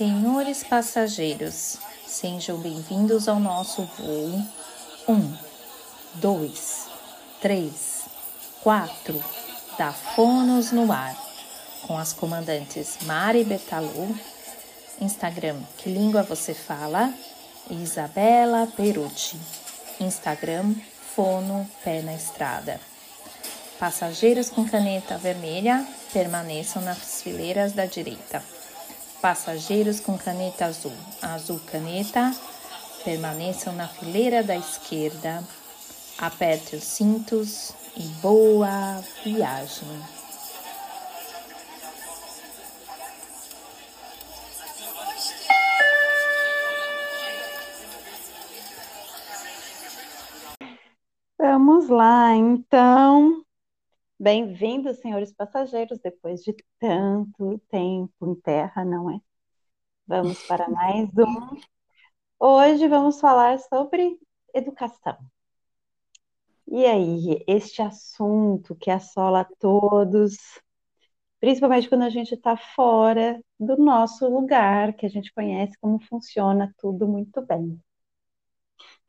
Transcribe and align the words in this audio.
Senhores 0.00 0.64
passageiros, 0.64 1.76
sejam 2.06 2.56
bem-vindos 2.56 3.28
ao 3.28 3.38
nosso 3.38 3.82
voo. 3.98 4.42
Um, 5.06 5.36
dois, 6.14 6.86
três, 7.42 8.06
quatro, 8.62 9.22
da 9.76 9.92
Fonos 9.92 10.72
no 10.72 10.90
ar, 10.90 11.14
com 11.86 11.98
as 11.98 12.14
comandantes 12.14 12.96
Mari 13.02 13.44
Bertalu, 13.44 14.18
Instagram 15.02 15.60
Que 15.76 15.90
Língua 15.90 16.22
Você 16.22 16.54
Fala, 16.54 17.12
e 17.68 17.74
Isabela 17.74 18.66
Perucci, 18.74 19.38
Instagram 20.00 20.76
Fono 21.14 21.68
Pé 21.84 22.00
na 22.00 22.14
Estrada. 22.14 22.80
Passageiros 23.78 24.48
com 24.48 24.66
caneta 24.66 25.18
vermelha 25.18 25.86
permaneçam 26.10 26.80
nas 26.80 27.20
fileiras 27.20 27.74
da 27.74 27.84
direita. 27.84 28.42
Passageiros 29.20 30.00
com 30.00 30.16
caneta 30.16 30.64
azul, 30.64 30.94
azul 31.20 31.60
caneta, 31.70 32.34
permaneçam 33.04 33.74
na 33.74 33.86
fileira 33.86 34.42
da 34.42 34.56
esquerda. 34.56 35.44
Aperte 36.18 36.76
os 36.76 36.84
cintos 36.84 37.72
e 37.96 38.02
boa 38.22 39.04
viagem. 39.22 39.88
Vamos 51.38 51.88
lá, 51.88 52.34
então. 52.34 53.44
Bem-vindos, 54.22 54.98
senhores 54.98 55.32
passageiros, 55.32 55.98
depois 55.98 56.42
de 56.42 56.54
tanto 56.78 57.58
tempo 57.70 58.12
em 58.30 58.34
terra, 58.34 58.84
não 58.84 59.10
é? 59.10 59.18
Vamos 60.06 60.46
para 60.46 60.68
mais 60.68 61.08
um. 61.16 61.58
Hoje 62.38 62.86
vamos 62.86 63.18
falar 63.18 63.58
sobre 63.60 64.18
educação. 64.54 65.16
E 66.68 66.84
aí, 66.84 67.42
este 67.48 67.80
assunto 67.80 68.74
que 68.76 68.90
assola 68.90 69.48
todos, 69.58 70.36
principalmente 71.40 71.88
quando 71.88 72.02
a 72.02 72.10
gente 72.10 72.34
está 72.34 72.58
fora 72.58 73.42
do 73.58 73.78
nosso 73.78 74.28
lugar, 74.28 74.92
que 74.92 75.06
a 75.06 75.08
gente 75.08 75.32
conhece 75.32 75.78
como 75.80 75.98
funciona 75.98 76.74
tudo 76.76 77.08
muito 77.08 77.40
bem. 77.40 77.80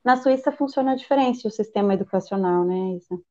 Na 0.06 0.16
Suíça 0.16 0.54
funciona 0.54 0.96
diferente 0.96 1.46
o 1.46 1.52
sistema 1.52 1.96
educacional, 1.96 2.64
né, 2.64 2.96
Isa? 2.96 3.22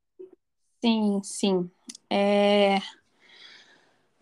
Sim, 0.80 1.20
sim. 1.22 1.70
É... 2.08 2.78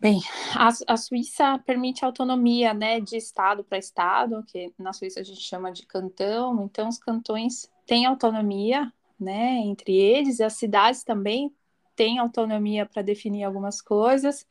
Bem, 0.01 0.21
a, 0.55 0.69
a 0.93 0.97
Suíça 0.97 1.59
permite 1.67 2.05
autonomia, 2.05 2.73
né, 2.73 3.01
de 3.01 3.17
estado 3.17 3.65
para 3.65 3.79
estado, 3.79 4.45
que 4.47 4.73
na 4.79 4.93
Suíça 4.93 5.21
a 5.21 5.25
gente 5.25 5.41
chama 5.41 5.73
de 5.73 5.85
cantão, 5.87 6.65
então 6.65 6.89
os 6.89 6.99
cantões 6.99 7.69
têm 7.85 8.07
autonomia, 8.07 8.93
né, 9.19 9.59
entre 9.59 9.97
eles, 9.97 10.39
e 10.39 10.45
as 10.45 10.53
cidades 10.53 11.03
também 11.03 11.53
têm 11.97 12.19
autonomia 12.19 12.87
para 12.87 13.03
definir 13.03 13.43
algumas 13.43 13.81
coisas. 13.81 14.47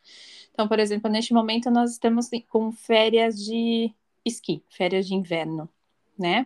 Então, 0.51 0.67
por 0.67 0.79
exemplo, 0.79 1.09
neste 1.09 1.33
momento 1.33 1.71
nós 1.71 1.91
estamos 1.91 2.29
com 2.49 2.71
férias 2.73 3.41
de 3.41 3.93
esqui, 4.25 4.61
férias 4.69 5.07
de 5.07 5.15
inverno, 5.15 5.69
né? 6.19 6.45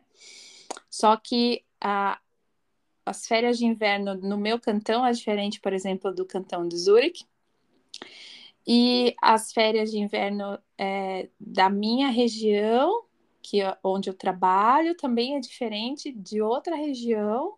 Só 0.91 1.17
que 1.17 1.63
a, 1.79 2.19
as 3.05 3.27
férias 3.27 3.57
de 3.57 3.65
inverno 3.65 4.15
no 4.15 4.37
meu 4.37 4.59
cantão 4.59 5.05
é 5.05 5.11
diferente, 5.11 5.59
por 5.59 5.73
exemplo, 5.73 6.13
do 6.13 6.25
cantão 6.25 6.67
de 6.67 6.77
Zurich. 6.77 7.25
E 8.65 9.15
as 9.21 9.51
férias 9.51 9.91
de 9.91 9.97
inverno 9.97 10.57
é, 10.77 11.29
da 11.39 11.69
minha 11.69 12.09
região, 12.09 13.05
que 13.41 13.61
é 13.61 13.77
onde 13.83 14.09
eu 14.09 14.13
trabalho, 14.13 14.95
também 14.95 15.35
é 15.35 15.39
diferente 15.39 16.11
de 16.11 16.41
outra 16.41 16.75
região 16.75 17.57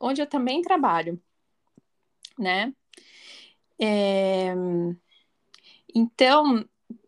onde 0.00 0.20
eu 0.20 0.26
também 0.26 0.62
trabalho, 0.62 1.20
né? 2.38 2.72
É, 3.78 4.54
então, 5.94 6.64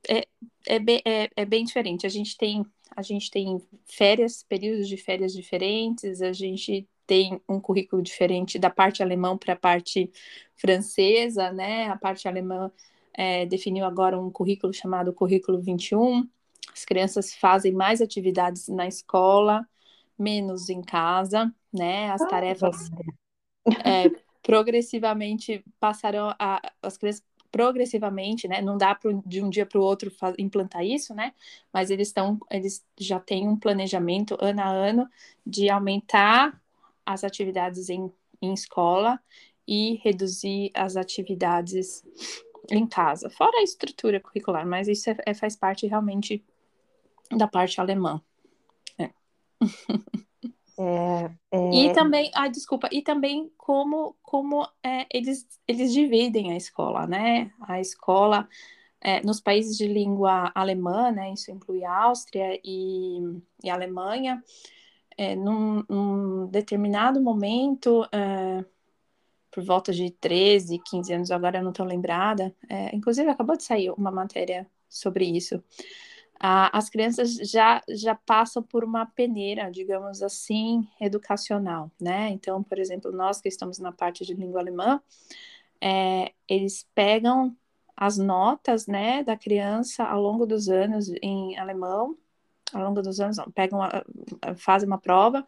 é, 0.08 0.26
é, 0.66 0.78
bem, 0.78 1.02
é, 1.04 1.30
é 1.36 1.44
bem 1.44 1.64
diferente. 1.64 2.06
A 2.06 2.10
gente 2.10 2.36
tem 2.36 2.64
a 2.96 3.02
gente 3.02 3.30
tem 3.30 3.62
férias, 3.84 4.42
períodos 4.42 4.88
de 4.88 4.96
férias 4.96 5.32
diferentes, 5.32 6.20
a 6.20 6.32
gente 6.32 6.88
tem 7.08 7.40
um 7.48 7.58
currículo 7.58 8.02
diferente 8.02 8.58
da 8.58 8.68
parte 8.68 9.02
alemã 9.02 9.34
para 9.34 9.54
a 9.54 9.56
parte 9.56 10.12
francesa, 10.54 11.50
né? 11.50 11.88
A 11.88 11.96
parte 11.96 12.28
alemã 12.28 12.70
é, 13.14 13.46
definiu 13.46 13.86
agora 13.86 14.20
um 14.20 14.30
currículo 14.30 14.74
chamado 14.74 15.10
Currículo 15.14 15.58
21. 15.58 16.28
As 16.70 16.84
crianças 16.84 17.34
fazem 17.34 17.72
mais 17.72 18.02
atividades 18.02 18.68
na 18.68 18.86
escola, 18.86 19.66
menos 20.18 20.68
em 20.68 20.82
casa, 20.82 21.50
né? 21.72 22.10
As 22.10 22.20
ah, 22.20 22.26
tarefas 22.26 22.90
é, 23.82 24.10
progressivamente 24.42 25.64
passarão 25.80 26.34
a, 26.38 26.60
as 26.82 26.98
crianças 26.98 27.24
progressivamente, 27.50 28.46
né? 28.46 28.60
Não 28.60 28.76
dá 28.76 28.94
pro, 28.94 29.22
de 29.24 29.42
um 29.42 29.48
dia 29.48 29.64
para 29.64 29.80
o 29.80 29.82
outro 29.82 30.12
implantar 30.36 30.84
isso, 30.84 31.14
né? 31.14 31.32
Mas 31.72 31.88
eles 31.88 32.08
estão, 32.08 32.38
eles 32.50 32.84
já 33.00 33.18
têm 33.18 33.48
um 33.48 33.56
planejamento 33.56 34.36
ano 34.38 34.60
a 34.60 34.68
ano 34.68 35.08
de 35.46 35.70
aumentar 35.70 36.60
as 37.08 37.24
atividades 37.24 37.88
em, 37.88 38.12
em 38.42 38.52
escola 38.52 39.18
e 39.66 39.98
reduzir 40.04 40.70
as 40.74 40.94
atividades 40.94 42.04
em 42.70 42.86
casa, 42.86 43.30
fora 43.30 43.56
a 43.58 43.62
estrutura 43.62 44.20
curricular, 44.20 44.66
mas 44.66 44.88
isso 44.88 45.08
é, 45.08 45.16
é 45.24 45.32
faz 45.32 45.56
parte 45.56 45.86
realmente 45.86 46.44
da 47.30 47.48
parte 47.48 47.80
alemã. 47.80 48.20
É. 48.98 49.10
É, 50.80 51.28
é... 51.50 51.70
E 51.74 51.92
também, 51.92 52.30
ah, 52.32 52.46
desculpa, 52.46 52.88
e 52.92 53.02
também 53.02 53.50
como, 53.56 54.14
como 54.22 54.64
é, 54.80 55.06
eles, 55.12 55.44
eles 55.66 55.92
dividem 55.92 56.52
a 56.52 56.56
escola, 56.56 57.04
né? 57.04 57.50
A 57.62 57.80
escola 57.80 58.48
é, 59.00 59.20
nos 59.22 59.40
países 59.40 59.76
de 59.76 59.88
língua 59.88 60.52
alemã, 60.54 61.10
né? 61.10 61.32
Isso 61.32 61.50
inclui 61.50 61.84
Áustria 61.84 62.60
e, 62.62 63.18
e 63.64 63.68
Alemanha 63.68 64.40
é, 65.18 65.34
num, 65.34 65.84
num, 65.88 66.46
determinado 66.46 67.20
momento, 67.20 68.06
é, 68.12 68.64
por 69.50 69.64
volta 69.64 69.92
de 69.92 70.10
13, 70.12 70.78
15 70.78 71.12
anos, 71.12 71.30
agora 71.32 71.58
eu 71.58 71.62
não 71.64 71.72
estou 71.72 71.84
lembrada, 71.84 72.54
é, 72.68 72.94
inclusive 72.94 73.28
acabou 73.28 73.56
de 73.56 73.64
sair 73.64 73.90
uma 73.90 74.12
matéria 74.12 74.70
sobre 74.88 75.24
isso. 75.24 75.62
as 76.40 76.88
crianças 76.88 77.34
já, 77.34 77.82
já 77.88 78.14
passam 78.14 78.62
por 78.62 78.84
uma 78.84 79.06
peneira, 79.06 79.70
digamos 79.70 80.22
assim, 80.22 80.86
educacional, 81.00 81.90
né? 82.00 82.30
Então, 82.30 82.62
por 82.62 82.78
exemplo, 82.78 83.10
nós 83.12 83.40
que 83.40 83.48
estamos 83.48 83.78
na 83.80 83.90
parte 83.92 84.24
de 84.24 84.34
língua 84.34 84.60
alemã, 84.60 85.02
é, 85.80 86.32
eles 86.48 86.86
pegam 86.94 87.56
as 87.96 88.16
notas, 88.16 88.86
né, 88.86 89.24
da 89.24 89.36
criança 89.36 90.04
ao 90.04 90.22
longo 90.22 90.46
dos 90.46 90.68
anos 90.68 91.08
em 91.20 91.58
alemão 91.58 92.16
ao 92.72 92.82
longo 92.82 93.02
dos 93.02 93.20
anos, 93.20 93.36
não, 93.36 93.50
pegam, 93.50 93.80
fazem 94.56 94.86
uma 94.86 94.98
prova, 94.98 95.46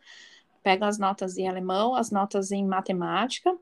pegam 0.62 0.88
as 0.88 0.98
notas 0.98 1.36
em 1.36 1.48
alemão, 1.48 1.94
as 1.94 2.10
notas 2.10 2.50
em 2.50 2.64
matemática 2.64 3.56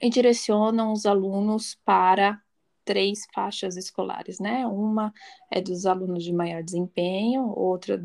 e 0.00 0.10
direcionam 0.10 0.92
os 0.92 1.06
alunos 1.06 1.78
para 1.84 2.40
três 2.84 3.26
faixas 3.32 3.76
escolares, 3.76 4.38
né? 4.38 4.66
Uma 4.66 5.12
é 5.50 5.60
dos 5.60 5.86
alunos 5.86 6.22
de 6.22 6.32
maior 6.32 6.62
desempenho, 6.62 7.48
outra 7.56 8.02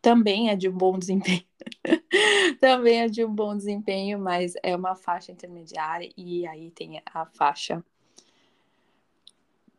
também 0.00 0.50
é 0.50 0.56
de 0.56 0.68
um 0.68 0.72
bom 0.72 0.98
desempenho, 0.98 1.44
também 2.60 3.02
é 3.02 3.08
de 3.08 3.24
um 3.24 3.32
bom 3.32 3.56
desempenho, 3.56 4.18
mas 4.18 4.54
é 4.62 4.74
uma 4.74 4.94
faixa 4.96 5.32
intermediária 5.32 6.10
e 6.16 6.46
aí 6.46 6.70
tem 6.70 7.00
a 7.06 7.26
faixa 7.26 7.84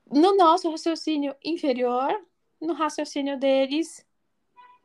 no 0.09 0.35
nosso 0.37 0.69
raciocínio 0.69 1.35
inferior, 1.43 2.13
no 2.61 2.73
raciocínio 2.73 3.37
deles 3.37 4.05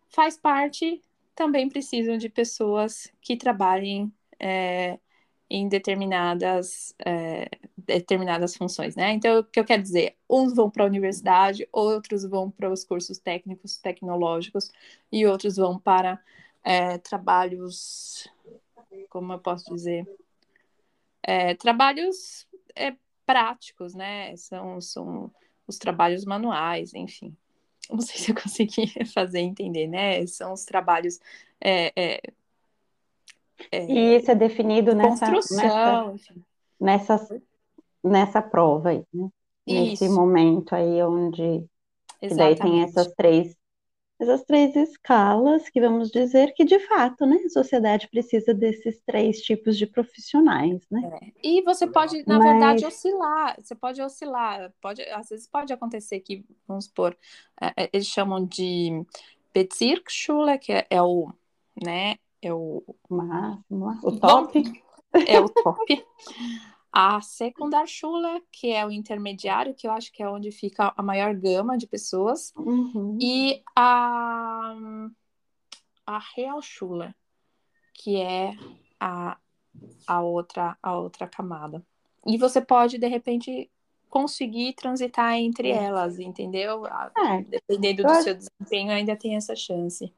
faz 0.08 0.36
parte, 0.36 1.02
também 1.34 1.68
precisam 1.68 2.16
de 2.16 2.28
pessoas 2.28 3.12
que 3.20 3.36
trabalhem 3.36 4.12
é, 4.38 4.98
em 5.50 5.68
determinadas, 5.68 6.94
é, 7.04 7.48
determinadas 7.76 8.56
funções, 8.56 8.96
né? 8.96 9.12
Então, 9.12 9.40
o 9.40 9.44
que 9.44 9.60
eu 9.60 9.64
quero 9.64 9.82
dizer? 9.82 10.16
Uns 10.28 10.54
vão 10.54 10.70
para 10.70 10.84
a 10.84 10.86
universidade, 10.86 11.68
outros 11.72 12.24
vão 12.24 12.50
para 12.50 12.70
os 12.70 12.84
cursos 12.84 13.18
técnicos, 13.18 13.78
tecnológicos, 13.78 14.70
e 15.12 15.26
outros 15.26 15.56
vão 15.56 15.78
para 15.78 16.22
é, 16.64 16.98
trabalhos, 16.98 18.28
como 19.08 19.32
eu 19.32 19.38
posso 19.38 19.72
dizer? 19.72 20.06
É, 21.22 21.54
trabalhos 21.54 22.46
é, 22.74 22.96
práticos, 23.24 23.94
né? 23.94 24.36
São, 24.36 24.80
são 24.80 25.32
os 25.66 25.78
trabalhos 25.78 26.24
manuais, 26.24 26.94
enfim 26.94 27.36
não 27.96 28.00
sei 28.00 28.16
se 28.16 28.30
eu 28.30 28.34
consegui 28.34 28.86
fazer 29.12 29.40
entender, 29.40 29.86
né? 29.86 30.26
São 30.26 30.52
os 30.52 30.64
trabalhos. 30.64 31.18
É, 31.60 31.92
é, 31.96 32.20
é, 33.72 33.84
e 33.86 34.16
isso 34.16 34.30
é 34.30 34.34
definido 34.34 34.94
nessa, 34.94 35.30
nessa, 35.30 36.14
nessa, 36.80 37.42
nessa 38.02 38.42
prova 38.42 38.90
aí, 38.90 39.04
né? 39.12 39.28
Nesse 39.66 40.08
momento 40.08 40.74
aí 40.74 41.02
onde 41.02 41.66
daí 42.34 42.56
tem 42.56 42.82
essas 42.82 43.12
três 43.14 43.54
essas 44.18 44.42
três 44.42 44.74
escalas 44.74 45.68
que 45.70 45.80
vamos 45.80 46.10
dizer 46.10 46.52
que, 46.54 46.64
de 46.64 46.78
fato, 46.80 47.24
né, 47.24 47.36
a 47.44 47.48
sociedade 47.48 48.08
precisa 48.08 48.52
desses 48.52 49.00
três 49.06 49.40
tipos 49.40 49.78
de 49.78 49.86
profissionais, 49.86 50.84
né? 50.90 51.18
É. 51.22 51.32
E 51.42 51.62
você 51.62 51.86
pode, 51.86 52.26
na 52.26 52.38
Mas... 52.38 52.50
verdade, 52.50 52.86
oscilar. 52.86 53.56
Você 53.62 53.74
pode 53.76 54.02
oscilar. 54.02 54.72
Pode, 54.80 55.02
às 55.02 55.28
vezes 55.28 55.46
pode 55.46 55.72
acontecer 55.72 56.20
que, 56.20 56.44
vamos 56.66 56.86
supor, 56.86 57.16
é, 57.60 57.84
é 57.84 57.90
eles 57.92 58.08
chamam 58.08 58.44
de 58.44 59.04
Bezirksschule, 59.54 60.58
que 60.58 60.72
é, 60.72 60.86
é 60.90 61.00
o, 61.00 61.32
né, 61.80 62.16
é 62.42 62.52
o 62.52 62.82
máximo, 63.08 63.98
o 64.02 64.18
top. 64.18 64.62
É 65.26 65.40
o 65.40 65.48
top. 65.48 66.04
A 66.92 67.20
Sekundarschule, 67.20 68.42
que 68.50 68.72
é 68.72 68.84
o 68.84 68.90
intermediário, 68.90 69.74
que 69.74 69.86
eu 69.86 69.92
acho 69.92 70.12
que 70.12 70.22
é 70.22 70.28
onde 70.28 70.50
fica 70.50 70.92
a 70.96 71.02
maior 71.02 71.34
gama 71.34 71.76
de 71.76 71.86
pessoas, 71.86 72.52
uhum. 72.56 73.18
e 73.20 73.62
a, 73.76 74.74
a 76.06 76.18
Realschule, 76.34 77.14
que 77.92 78.16
é 78.16 78.52
a, 78.98 79.36
a, 80.06 80.20
outra, 80.22 80.76
a 80.82 80.96
outra 80.96 81.26
camada. 81.26 81.84
E 82.26 82.38
você 82.38 82.60
pode, 82.60 82.98
de 82.98 83.06
repente, 83.06 83.70
conseguir 84.08 84.72
transitar 84.72 85.34
entre 85.34 85.70
elas, 85.70 86.18
entendeu? 86.18 86.86
É, 86.86 87.42
Dependendo 87.42 88.02
do 88.02 88.14
seu 88.22 88.34
desempenho, 88.34 88.90
ainda 88.90 89.14
tem 89.14 89.36
essa 89.36 89.54
chance. 89.54 90.12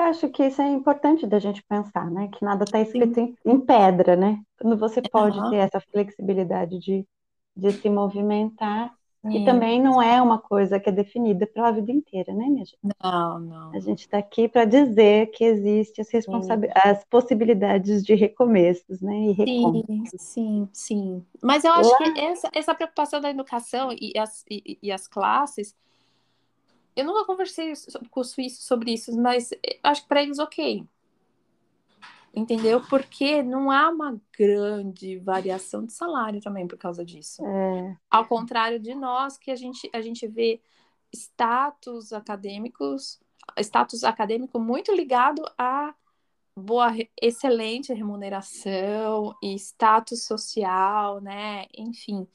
Eu 0.00 0.06
acho 0.06 0.30
que 0.30 0.42
isso 0.42 0.62
é 0.62 0.68
importante 0.68 1.26
da 1.26 1.38
gente 1.38 1.62
pensar, 1.62 2.10
né? 2.10 2.28
Que 2.28 2.42
nada 2.42 2.64
está 2.64 2.80
escrito 2.80 3.20
em, 3.20 3.36
em, 3.44 3.60
pedra, 3.60 4.16
né? 4.16 4.40
Quando 4.58 4.74
você 4.78 5.02
pode 5.02 5.38
uhum. 5.38 5.50
ter 5.50 5.56
essa 5.56 5.78
flexibilidade 5.78 6.78
de, 6.78 7.06
de 7.54 7.70
se 7.70 7.90
movimentar. 7.90 8.94
Sim. 9.20 9.42
E 9.42 9.44
também 9.44 9.78
não 9.78 10.00
é 10.00 10.22
uma 10.22 10.38
coisa 10.38 10.80
que 10.80 10.88
é 10.88 10.92
definida 10.92 11.46
pela 11.46 11.70
vida 11.70 11.92
inteira, 11.92 12.32
né, 12.32 12.46
minha 12.46 12.64
gente? 12.64 12.78
Não, 12.82 13.38
não. 13.38 13.70
A 13.74 13.78
gente 13.78 14.00
está 14.00 14.16
aqui 14.16 14.48
para 14.48 14.64
dizer 14.64 15.26
que 15.32 15.44
existem 15.44 16.02
as, 16.02 16.26
as 16.82 17.04
possibilidades 17.04 18.02
de 18.02 18.14
recomeços, 18.14 19.02
né? 19.02 19.14
E 19.14 19.34
sim, 19.34 20.04
sim, 20.16 20.68
sim. 20.72 21.26
Mas 21.42 21.64
eu 21.64 21.72
acho 21.74 21.90
Lá... 21.90 21.98
que 21.98 22.20
essa, 22.20 22.50
essa 22.54 22.74
preocupação 22.74 23.20
da 23.20 23.28
educação 23.28 23.92
e 23.92 24.18
as, 24.18 24.42
e, 24.50 24.78
e 24.82 24.90
as 24.90 25.06
classes 25.06 25.74
eu 27.00 27.06
nunca 27.06 27.24
conversei 27.24 27.72
com 28.10 28.20
os 28.20 28.30
suíços 28.30 28.64
sobre 28.64 28.92
isso, 28.92 29.16
mas 29.20 29.50
acho 29.82 30.02
que 30.02 30.08
para 30.08 30.22
eles 30.22 30.38
ok. 30.38 30.84
Entendeu? 32.32 32.80
Porque 32.88 33.42
não 33.42 33.70
há 33.70 33.88
uma 33.88 34.20
grande 34.38 35.18
variação 35.18 35.84
de 35.84 35.92
salário 35.92 36.40
também 36.40 36.66
por 36.66 36.78
causa 36.78 37.04
disso. 37.04 37.44
É. 37.44 37.96
Ao 38.08 38.24
contrário 38.24 38.78
de 38.78 38.94
nós, 38.94 39.36
que 39.36 39.50
a 39.50 39.56
gente, 39.56 39.90
a 39.92 40.00
gente 40.00 40.28
vê 40.28 40.60
status 41.12 42.12
acadêmicos, 42.12 43.18
status 43.58 44.04
acadêmico 44.04 44.60
muito 44.60 44.92
ligado 44.92 45.42
a 45.58 45.92
boa, 46.56 46.92
excelente 47.20 47.92
remuneração 47.92 49.34
e 49.42 49.54
status 49.54 50.24
social, 50.24 51.20
né? 51.20 51.66
Enfim. 51.76 52.28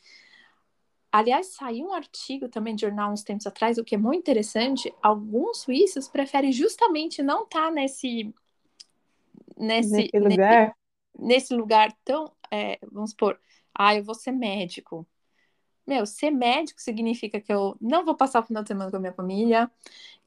Aliás, 1.15 1.47
saiu 1.47 1.85
um 1.85 1.93
artigo 1.93 2.49
também 2.49 2.75
de 2.75 2.81
jornal 2.81 3.09
uns 3.09 3.23
tempos 3.23 3.47
atrás, 3.47 3.77
o 3.77 3.85
que 3.85 3.95
é 3.95 3.97
muito 3.97 4.19
interessante. 4.19 4.93
Alguns 5.01 5.59
suíços 5.59 6.09
preferem 6.09 6.51
justamente 6.51 7.23
não 7.23 7.45
estar 7.45 7.67
tá 7.67 7.71
nesse, 7.71 8.35
nesse, 9.57 9.91
nesse 9.91 10.19
lugar, 10.19 10.75
nesse, 11.17 11.55
lugar 11.55 11.97
tão, 12.03 12.29
é, 12.51 12.77
vamos 12.91 13.11
supor, 13.11 13.39
ah, 13.73 13.95
eu 13.95 14.03
vou 14.03 14.13
ser 14.13 14.33
médico. 14.33 15.07
Meu, 15.87 16.05
ser 16.05 16.31
médico 16.31 16.81
significa 16.81 17.39
que 17.39 17.53
eu 17.53 17.77
não 17.79 18.03
vou 18.03 18.15
passar 18.15 18.41
o 18.41 18.45
final 18.45 18.61
de 18.61 18.67
semana 18.67 18.91
com 18.91 18.97
a 18.97 18.99
minha 18.99 19.13
família, 19.13 19.71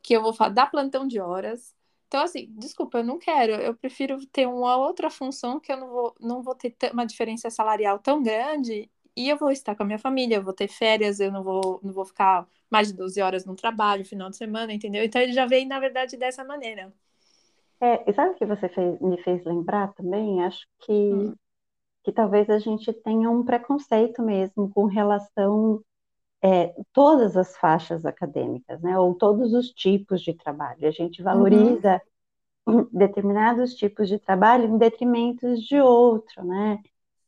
que 0.00 0.14
eu 0.14 0.22
vou 0.22 0.32
dar 0.50 0.70
plantão 0.70 1.06
de 1.06 1.20
horas. 1.20 1.76
Então, 2.06 2.22
assim, 2.22 2.46
desculpa, 2.56 3.00
eu 3.00 3.04
não 3.04 3.18
quero. 3.18 3.52
Eu 3.52 3.74
prefiro 3.74 4.24
ter 4.28 4.46
uma 4.48 4.78
outra 4.78 5.10
função 5.10 5.60
que 5.60 5.70
eu 5.70 5.76
não 5.76 5.88
vou, 5.90 6.16
não 6.18 6.42
vou 6.42 6.54
ter 6.54 6.74
uma 6.94 7.04
diferença 7.04 7.50
salarial 7.50 7.98
tão 7.98 8.22
grande 8.22 8.90
e 9.18 9.28
eu 9.28 9.36
vou 9.36 9.50
estar 9.50 9.74
com 9.74 9.82
a 9.82 9.86
minha 9.86 9.98
família, 9.98 10.36
eu 10.36 10.44
vou 10.44 10.52
ter 10.52 10.68
férias, 10.68 11.18
eu 11.18 11.32
não 11.32 11.42
vou, 11.42 11.80
não 11.82 11.92
vou 11.92 12.04
ficar 12.04 12.46
mais 12.70 12.86
de 12.86 12.94
12 12.94 13.20
horas 13.20 13.44
no 13.44 13.56
trabalho, 13.56 14.04
final 14.04 14.30
de 14.30 14.36
semana, 14.36 14.72
entendeu? 14.72 15.02
Então 15.02 15.20
ele 15.20 15.32
já 15.32 15.44
veio, 15.44 15.66
na 15.66 15.80
verdade, 15.80 16.16
dessa 16.16 16.44
maneira. 16.44 16.92
É, 17.80 18.08
e 18.08 18.14
sabe 18.14 18.30
o 18.30 18.34
que 18.36 18.46
você 18.46 18.68
fez, 18.68 19.00
me 19.00 19.20
fez 19.22 19.44
lembrar 19.44 19.92
também? 19.94 20.44
Acho 20.44 20.64
que, 20.78 20.92
hum. 20.92 21.34
que 22.04 22.12
talvez 22.12 22.48
a 22.48 22.60
gente 22.60 22.92
tenha 22.92 23.28
um 23.28 23.44
preconceito 23.44 24.22
mesmo 24.22 24.70
com 24.70 24.84
relação 24.84 25.82
é, 26.40 26.72
todas 26.92 27.36
as 27.36 27.56
faixas 27.56 28.06
acadêmicas, 28.06 28.80
né? 28.80 28.96
Ou 28.96 29.16
todos 29.16 29.52
os 29.52 29.70
tipos 29.70 30.20
de 30.22 30.32
trabalho. 30.32 30.86
A 30.86 30.92
gente 30.92 31.24
valoriza 31.24 32.00
uhum. 32.64 32.86
determinados 32.92 33.74
tipos 33.74 34.08
de 34.08 34.20
trabalho 34.20 34.66
em 34.66 34.78
detrimento 34.78 35.56
de 35.56 35.80
outro, 35.80 36.44
né? 36.44 36.78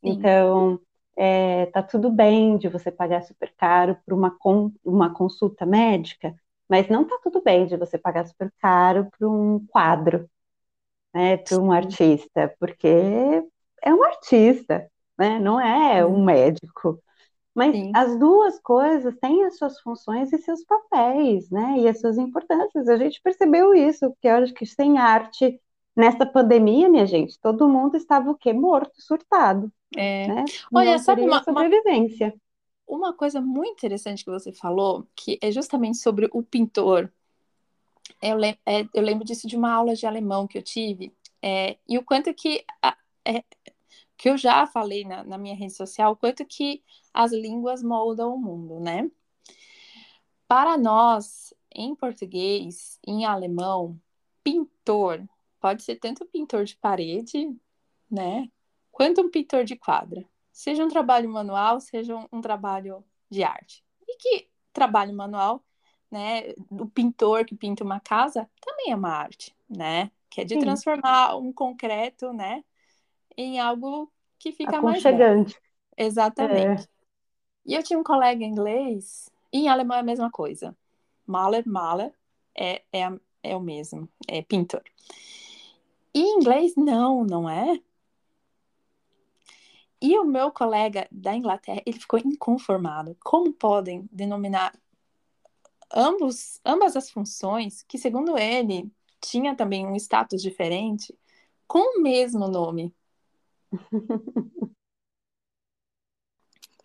Sim. 0.01 0.11
Então, 0.11 0.81
é, 1.23 1.67
tá 1.67 1.83
tudo 1.83 2.11
bem 2.11 2.57
de 2.57 2.67
você 2.69 2.91
pagar 2.91 3.23
super 3.23 3.53
caro 3.59 3.95
por 4.07 4.15
uma, 4.15 4.31
com, 4.39 4.73
uma 4.83 5.13
consulta 5.13 5.67
médica, 5.67 6.35
mas 6.67 6.89
não 6.89 7.05
tá 7.07 7.19
tudo 7.23 7.43
bem 7.43 7.67
de 7.67 7.77
você 7.77 7.99
pagar 7.99 8.27
super 8.27 8.51
caro 8.59 9.07
por 9.19 9.29
um 9.29 9.67
quadro, 9.67 10.27
né, 11.15 11.37
para 11.39 11.59
um 11.61 11.73
artista, 11.73 12.55
porque 12.59 12.89
é 13.83 13.95
um 13.95 14.03
artista, 14.03 14.91
né, 15.19 15.39
não 15.39 15.61
é 15.61 16.05
um 16.07 16.25
médico. 16.25 17.03
Mas 17.55 17.75
Sim. 17.75 17.93
as 17.95 18.19
duas 18.19 18.61
coisas 18.61 19.15
têm 19.21 19.45
as 19.45 19.59
suas 19.59 19.81
funções 19.81 20.33
e 20.33 20.39
seus 20.39 20.65
papéis, 20.65 21.51
né, 21.51 21.81
e 21.81 21.89
as 21.89 22.01
suas 22.01 22.19
importâncias. 22.19 22.89
A 22.89 22.97
gente 22.97 23.21
percebeu 23.23 23.75
isso, 23.75 24.11
porque 24.13 24.29
eu 24.29 24.37
acho 24.37 24.55
que 24.55 24.67
sem 24.67 24.99
arte, 24.99 25.61
nessa 26.00 26.26
pandemia, 26.26 26.88
minha 26.88 27.06
gente, 27.06 27.38
todo 27.38 27.69
mundo 27.69 27.97
estava 27.97 28.31
o 28.31 28.35
quê? 28.35 28.52
Morto, 28.52 29.00
surtado. 29.00 29.70
É. 29.97 30.26
Né? 30.26 30.44
Olha, 30.73 30.99
sabe 30.99 31.23
uma, 31.23 31.44
sobrevivência. 31.44 32.35
Uma, 32.87 33.08
uma 33.08 33.14
coisa 33.14 33.41
muito 33.41 33.73
interessante 33.73 34.25
que 34.25 34.31
você 34.31 34.52
falou, 34.52 35.06
que 35.14 35.38
é 35.43 35.52
justamente 35.52 35.99
sobre 35.99 36.29
o 36.32 36.43
pintor. 36.43 37.12
Eu, 38.20 38.37
lem 38.37 38.58
é, 38.67 38.87
eu 38.94 39.02
lembro 39.02 39.25
disso 39.25 39.47
de 39.47 39.56
uma 39.56 39.73
aula 39.73 39.94
de 39.94 40.06
alemão 40.06 40.47
que 40.47 40.58
eu 40.58 40.62
tive, 40.62 41.14
é, 41.43 41.76
e 41.88 41.97
o 41.97 42.05
quanto 42.05 42.32
que, 42.35 42.64
a, 42.82 42.97
é, 43.25 43.44
que 44.16 44.28
eu 44.28 44.37
já 44.37 44.66
falei 44.66 45.04
na, 45.04 45.23
na 45.23 45.38
minha 45.38 45.54
rede 45.54 45.75
social, 45.75 46.12
o 46.12 46.16
quanto 46.16 46.45
que 46.45 46.83
as 47.12 47.33
línguas 47.33 47.83
moldam 47.83 48.35
o 48.35 48.38
mundo, 48.38 48.80
né? 48.80 49.11
Para 50.49 50.76
nós, 50.76 51.54
em 51.73 51.95
português, 51.95 52.99
em 53.07 53.25
alemão, 53.25 53.99
pintor 54.42 55.23
pode 55.61 55.83
ser 55.83 55.97
tanto 55.97 56.25
pintor 56.26 56.64
de 56.64 56.76
parede, 56.76 57.55
né, 58.11 58.50
quanto 58.90 59.21
um 59.21 59.31
pintor 59.31 59.64
de 59.64 59.76
quadra. 59.76 60.25
Seja 60.52 60.85
um 60.85 60.88
trabalho 60.88 61.29
manual, 61.31 61.81
seja 61.81 62.17
um, 62.17 62.26
um 62.33 62.40
trabalho 62.40 63.05
de 63.31 63.45
arte. 63.45 63.85
E 64.09 64.17
que 64.17 64.49
trabalho 64.73 65.14
manual, 65.14 65.62
né, 66.11 66.55
o 66.71 66.87
pintor 66.87 67.45
que 67.45 67.55
pinta 67.55 67.85
uma 67.85 68.00
casa 68.00 68.50
também 68.61 68.90
é 68.90 68.97
uma 68.97 69.11
arte, 69.11 69.55
né? 69.69 70.11
Que 70.29 70.40
é 70.40 70.45
de 70.45 70.55
Sim. 70.55 70.61
transformar 70.61 71.37
um 71.37 71.52
concreto, 71.52 72.33
né, 72.33 72.64
em 73.37 73.61
algo 73.61 74.11
que 74.38 74.52
fica 74.52 74.81
mais 74.83 75.02
chegante. 75.02 75.61
Exatamente. 75.97 76.85
É. 76.85 76.88
E 77.67 77.75
eu 77.75 77.83
tinha 77.83 77.99
um 77.99 78.02
colega 78.02 78.45
inglês, 78.45 79.31
e 79.52 79.61
em 79.61 79.69
alemão 79.69 79.97
é 79.97 80.00
a 80.00 80.05
mesma 80.05 80.31
coisa. 80.31 80.76
Maler, 81.26 81.67
Maler 81.69 82.12
é, 82.57 82.83
é, 82.93 83.09
é 83.43 83.57
o 83.57 83.61
mesmo, 83.61 84.09
é 84.26 84.43
pintor. 84.43 84.83
E 86.14 86.21
inglês, 86.21 86.75
não, 86.76 87.25
não 87.25 87.49
é? 87.49 87.81
E 90.02 90.19
o 90.19 90.25
meu 90.25 90.50
colega 90.50 91.07
da 91.11 91.37
Inglaterra, 91.37 91.83
ele 91.85 91.99
ficou 91.99 92.19
inconformado. 92.19 93.17
Como 93.23 93.52
podem 93.52 94.09
denominar 94.11 94.73
ambos, 95.93 96.61
ambas 96.64 96.97
as 96.97 97.11
funções, 97.11 97.83
que 97.83 97.99
segundo 97.99 98.38
ele 98.38 98.90
tinha 99.21 99.55
também 99.55 99.87
um 99.87 99.95
status 99.97 100.40
diferente, 100.40 101.14
com 101.67 101.99
o 101.99 102.02
mesmo 102.02 102.49
nome? 102.49 102.95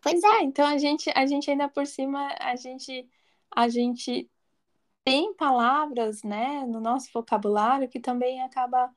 pois 0.02 0.22
é, 0.24 0.42
então 0.44 0.68
a 0.68 0.78
gente, 0.78 1.10
a 1.16 1.26
gente 1.26 1.50
ainda 1.50 1.70
por 1.70 1.88
cima, 1.88 2.36
a 2.40 2.56
gente, 2.56 3.10
a 3.56 3.70
gente 3.70 4.30
tem 5.04 5.34
palavras, 5.34 6.22
né, 6.24 6.66
no 6.66 6.80
nosso 6.82 7.10
vocabulário 7.14 7.88
que 7.88 8.00
também 8.00 8.42
acaba 8.42 8.94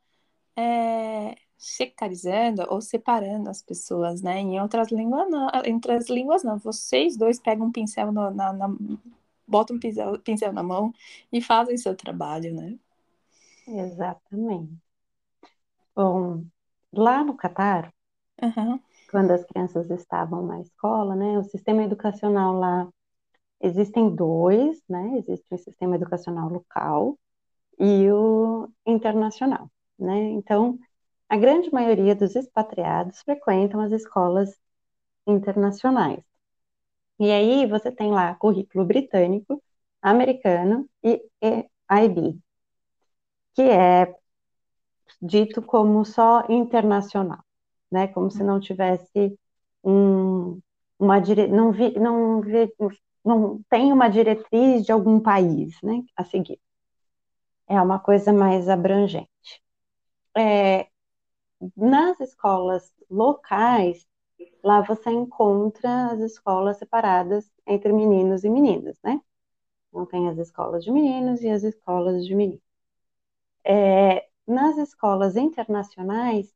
é, 0.58 1.36
sectarizando 1.56 2.64
ou 2.68 2.80
separando 2.80 3.48
as 3.48 3.62
pessoas, 3.62 4.22
né? 4.22 4.38
Em 4.40 4.60
outras 4.60 4.90
línguas 4.90 5.30
não, 5.30 5.48
entre 5.64 5.92
as 5.92 6.08
línguas 6.08 6.42
não. 6.42 6.58
Vocês 6.58 7.16
dois 7.16 7.38
pegam 7.38 7.66
um 7.68 7.72
pincel 7.72 8.10
no, 8.10 8.30
na, 8.30 8.52
na, 8.52 8.68
botam 9.46 9.76
um 9.76 9.80
pincel, 9.80 10.18
pincel 10.20 10.52
na 10.52 10.62
mão 10.62 10.92
e 11.32 11.40
fazem 11.40 11.76
seu 11.76 11.94
trabalho, 11.96 12.52
né? 12.54 12.76
Exatamente. 13.68 14.72
Bom, 15.94 16.44
lá 16.92 17.22
no 17.22 17.36
Catar, 17.36 17.92
uhum. 18.42 18.80
quando 19.10 19.30
as 19.32 19.44
crianças 19.44 19.90
estavam 19.90 20.44
na 20.46 20.60
escola, 20.60 21.14
né? 21.14 21.38
O 21.38 21.44
sistema 21.44 21.84
educacional 21.84 22.54
lá 22.54 22.88
existem 23.60 24.14
dois, 24.14 24.82
né? 24.88 25.18
Existe 25.18 25.54
o 25.54 25.58
sistema 25.58 25.96
educacional 25.96 26.48
local 26.48 27.16
e 27.78 28.10
o 28.10 28.68
internacional, 28.86 29.70
né? 29.98 30.16
Então, 30.32 30.78
a 31.28 31.36
grande 31.36 31.72
maioria 31.72 32.14
dos 32.14 32.36
expatriados 32.36 33.20
frequentam 33.22 33.80
as 33.80 33.92
escolas 33.92 34.50
internacionais. 35.26 36.22
E 37.20 37.30
aí 37.30 37.66
você 37.66 37.90
tem 37.92 38.10
lá 38.12 38.34
currículo 38.34 38.84
britânico, 38.84 39.62
americano 40.02 40.88
e 41.02 41.22
IB, 41.90 42.38
que 43.54 43.62
é 43.62 44.14
dito 45.22 45.62
como 45.62 46.04
só 46.04 46.44
internacional, 46.48 47.40
né? 47.90 48.08
Como 48.08 48.30
se 48.30 48.42
não 48.44 48.60
tivesse 48.60 49.38
um, 49.84 50.60
uma 50.98 51.20
dire... 51.20 51.46
não, 51.48 51.72
vi... 51.72 51.92
não, 51.98 52.40
vi... 52.40 52.72
não 53.24 53.60
tem 53.70 53.92
uma 53.92 54.08
diretriz 54.08 54.84
de 54.84 54.92
algum 54.92 55.20
país, 55.20 55.76
né? 55.82 56.02
A 56.16 56.24
seguir. 56.24 56.60
É 57.66 57.80
uma 57.80 57.98
coisa 57.98 58.32
mais 58.32 58.68
abrangente. 58.68 59.62
É, 60.38 60.88
nas 61.76 62.20
escolas 62.20 62.92
locais, 63.10 64.06
lá 64.64 64.82
você 64.82 65.10
encontra 65.10 66.12
as 66.12 66.20
escolas 66.20 66.78
separadas 66.78 67.50
entre 67.66 67.92
meninos 67.92 68.44
e 68.44 68.50
meninas, 68.50 68.98
né? 69.04 69.20
Então 69.88 70.06
tem 70.06 70.28
as 70.28 70.38
escolas 70.38 70.84
de 70.84 70.92
meninos 70.92 71.42
e 71.42 71.50
as 71.50 71.64
escolas 71.64 72.26
de 72.26 72.34
meninos. 72.34 72.62
É, 73.64 74.26
nas 74.46 74.76
escolas 74.78 75.36
internacionais, 75.36 76.52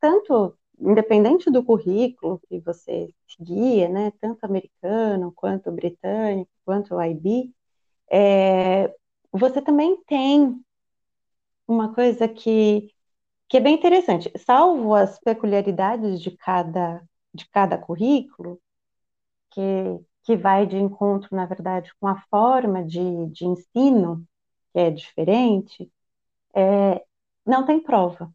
tanto 0.00 0.56
independente 0.78 1.50
do 1.50 1.64
currículo 1.64 2.40
que 2.48 2.58
você 2.60 3.12
seguia, 3.28 3.88
né, 3.88 4.12
tanto 4.20 4.44
americano 4.44 5.32
quanto 5.32 5.70
britânico, 5.70 6.50
quanto 6.64 6.94
o 6.94 7.02
IB, 7.02 7.52
é, 8.10 8.94
você 9.32 9.62
também 9.62 10.02
tem 10.06 10.60
uma 11.72 11.94
coisa 11.94 12.28
que 12.28 12.88
que 13.48 13.58
é 13.58 13.60
bem 13.60 13.76
interessante. 13.76 14.32
Salvo 14.38 14.94
as 14.94 15.18
peculiaridades 15.20 16.20
de 16.22 16.30
cada, 16.36 17.02
de 17.34 17.48
cada 17.50 17.78
currículo, 17.78 18.60
que, 19.50 19.60
que 20.24 20.36
vai 20.36 20.66
de 20.66 20.76
encontro, 20.76 21.34
na 21.36 21.46
verdade, 21.46 21.92
com 22.00 22.06
a 22.08 22.20
forma 22.30 22.84
de, 22.84 23.26
de 23.30 23.46
ensino, 23.46 24.24
que 24.72 24.78
é 24.80 24.90
diferente, 24.90 25.90
é, 26.54 27.04
não 27.46 27.64
tem 27.66 27.80
prova. 27.80 28.32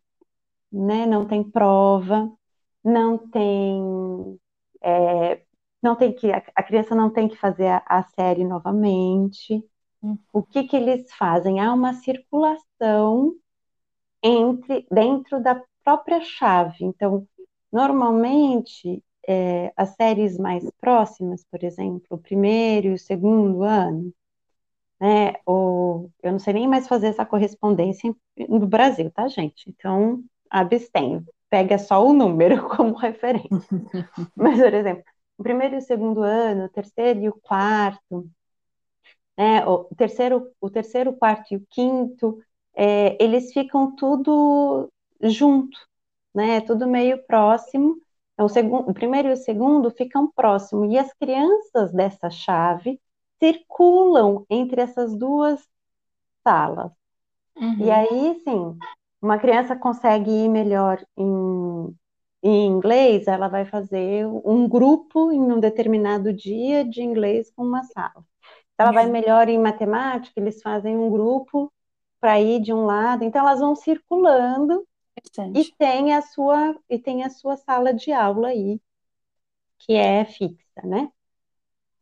Né? 0.71 1.05
Não 1.05 1.27
tem 1.27 1.43
prova, 1.43 2.31
não 2.83 3.17
tem. 3.17 4.39
É, 4.81 5.43
não 5.81 5.95
tem 5.95 6.13
que, 6.13 6.31
a, 6.31 6.63
criança 6.63 6.95
não 6.95 7.11
tem 7.11 7.27
que 7.29 7.37
fazer 7.37 7.67
a, 7.67 7.83
a 7.87 8.03
série 8.03 8.43
novamente. 8.43 9.63
O 10.33 10.43
que, 10.43 10.63
que 10.63 10.75
eles 10.75 11.11
fazem? 11.13 11.59
Há 11.59 11.73
uma 11.73 11.93
circulação 11.93 13.33
entre 14.23 14.85
dentro 14.91 15.41
da 15.41 15.61
própria 15.83 16.21
chave. 16.21 16.83
Então, 16.85 17.27
normalmente, 17.71 19.03
é, 19.27 19.71
as 19.77 19.89
séries 19.95 20.37
mais 20.37 20.69
próximas, 20.79 21.43
por 21.51 21.63
exemplo, 21.63 22.05
o 22.11 22.17
primeiro 22.17 22.87
e 22.87 22.93
o 22.93 22.99
segundo 22.99 23.63
ano, 23.63 24.13
né, 24.99 25.33
ou 25.45 26.11
eu 26.23 26.31
não 26.31 26.39
sei 26.39 26.53
nem 26.53 26.67
mais 26.67 26.87
fazer 26.87 27.07
essa 27.07 27.25
correspondência 27.25 28.15
no 28.49 28.67
Brasil, 28.67 29.11
tá, 29.11 29.27
gente? 29.27 29.69
Então, 29.69 30.23
abstenho, 30.49 31.25
pega 31.49 31.77
só 31.77 32.05
o 32.05 32.13
número 32.13 32.67
como 32.69 32.95
referência. 32.95 33.49
Mas, 34.35 34.59
por 34.59 34.73
exemplo, 34.73 35.03
o 35.37 35.43
primeiro 35.43 35.75
e 35.75 35.77
o 35.79 35.81
segundo 35.81 36.23
ano, 36.23 36.65
o 36.65 36.69
terceiro 36.69 37.21
e 37.21 37.29
o 37.29 37.33
quarto, 37.41 38.29
né, 39.37 39.65
o 39.65 39.85
terceiro, 39.95 40.49
o 40.61 40.69
terceiro, 40.69 41.13
quarto 41.13 41.53
e 41.53 41.57
o 41.57 41.65
quinto, 41.69 42.39
é, 42.75 43.21
eles 43.23 43.51
ficam 43.53 43.95
tudo 43.95 44.89
junto, 45.21 45.77
né? 46.33 46.61
Tudo 46.61 46.87
meio 46.87 47.23
próximo. 47.25 47.97
Então, 48.33 48.45
o, 48.45 48.49
segundo, 48.49 48.89
o 48.89 48.93
primeiro 48.93 49.29
e 49.29 49.33
o 49.33 49.37
segundo 49.37 49.89
ficam 49.89 50.29
próximos, 50.31 50.91
e 50.91 50.97
as 50.97 51.11
crianças 51.13 51.91
dessa 51.93 52.29
chave 52.29 52.99
circulam 53.39 54.45
entre 54.49 54.81
essas 54.81 55.15
duas 55.15 55.65
salas. 56.43 56.91
Uhum. 57.55 57.77
E 57.79 57.89
aí, 57.89 58.41
sim, 58.43 58.77
uma 59.21 59.37
criança 59.39 59.75
consegue 59.75 60.29
ir 60.29 60.49
melhor 60.49 61.01
em, 61.17 61.95
em 62.43 62.67
inglês, 62.67 63.27
ela 63.27 63.47
vai 63.47 63.65
fazer 63.65 64.25
um 64.27 64.67
grupo 64.67 65.31
em 65.31 65.41
um 65.41 65.59
determinado 65.59 66.33
dia 66.33 66.83
de 66.83 67.01
inglês 67.01 67.49
com 67.55 67.63
uma 67.63 67.83
sala. 67.83 68.23
Ela 68.77 68.91
vai 68.91 69.05
uhum. 69.05 69.11
melhor 69.11 69.47
em 69.47 69.57
matemática, 69.57 70.39
eles 70.39 70.61
fazem 70.61 70.97
um 70.97 71.09
grupo 71.09 71.71
para 72.19 72.39
ir 72.41 72.61
de 72.61 72.73
um 72.73 72.85
lado, 72.85 73.23
então 73.23 73.41
elas 73.41 73.59
vão 73.59 73.75
circulando 73.75 74.85
e 75.53 75.71
tem 75.77 76.13
a 76.13 76.21
sua 76.21 76.75
e 76.89 76.99
tem 76.99 77.23
a 77.23 77.29
sua 77.29 77.55
sala 77.55 77.93
de 77.93 78.11
aula 78.11 78.49
aí 78.49 78.81
que 79.79 79.93
é 79.93 80.25
fixa, 80.25 80.81
né? 80.83 81.09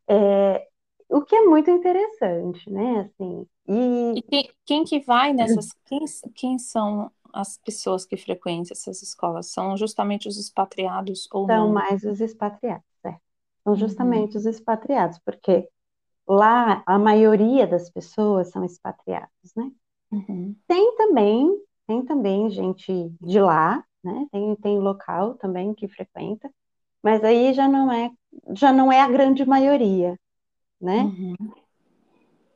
É, 0.07 0.67
o 1.09 1.21
que 1.21 1.35
é 1.35 1.41
muito 1.41 1.69
interessante, 1.69 2.69
né? 2.69 3.01
Assim, 3.01 3.47
e, 3.67 4.19
e 4.19 4.21
quem, 4.21 4.49
quem, 4.65 4.83
que 4.83 4.99
vai 4.99 5.33
nessas? 5.33 5.73
Quem, 5.85 6.05
quem 6.35 6.59
são 6.59 7.11
as 7.31 7.57
pessoas 7.57 8.05
que 8.05 8.17
frequentam 8.17 8.71
essas 8.71 9.01
escolas? 9.01 9.47
São 9.47 9.75
justamente 9.77 10.27
os 10.27 10.37
expatriados 10.37 11.27
ou 11.31 11.45
são 11.45 11.67
não? 11.67 11.73
mais 11.73 12.03
os 12.03 12.19
expatriados, 12.19 12.85
é. 13.05 13.15
São 13.63 13.75
justamente 13.75 14.33
uhum. 14.33 14.39
os 14.39 14.45
expatriados, 14.45 15.19
porque 15.19 15.69
lá 16.27 16.83
a 16.85 16.97
maioria 16.97 17.67
das 17.67 17.89
pessoas 17.89 18.49
são 18.49 18.63
expatriados, 18.63 19.53
né? 19.55 19.71
Uhum. 20.11 20.55
Tem 20.67 20.95
também, 20.95 21.61
tem 21.87 22.05
também 22.05 22.49
gente 22.49 23.11
de 23.21 23.39
lá, 23.39 23.83
né? 24.03 24.27
Tem, 24.31 24.55
tem 24.57 24.79
local 24.79 25.35
também 25.35 25.73
que 25.73 25.87
frequenta, 25.87 26.49
mas 27.01 27.23
aí 27.23 27.53
já 27.53 27.67
não 27.67 27.91
é, 27.91 28.11
já 28.55 28.71
não 28.71 28.91
é 28.91 29.01
a 29.01 29.09
grande 29.09 29.45
maioria, 29.45 30.17
né? 30.79 31.03
Uhum. 31.03 31.35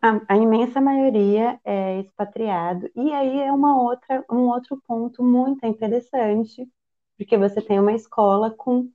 A, 0.01 0.33
a, 0.33 0.37
imensa 0.37 0.79
maioria 0.79 1.59
é 1.65 1.99
expatriado, 1.99 2.89
e 2.95 3.11
aí 3.11 3.39
é 3.41 3.51
uma 3.51 3.81
outra, 3.81 4.23
um 4.31 4.47
outro 4.47 4.81
ponto 4.87 5.23
muito 5.23 5.65
interessante, 5.65 6.69
porque 7.17 7.35
você 7.35 7.61
tem 7.61 7.79
uma 7.79 7.93
escola 7.93 8.51
com 8.51 8.89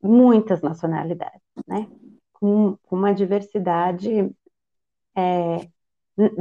muitas 0.00 0.62
nacionalidades, 0.62 1.42
né? 1.66 1.88
Com, 2.44 2.76
com 2.84 2.96
uma 2.96 3.14
diversidade 3.14 4.10
é, 5.16 5.68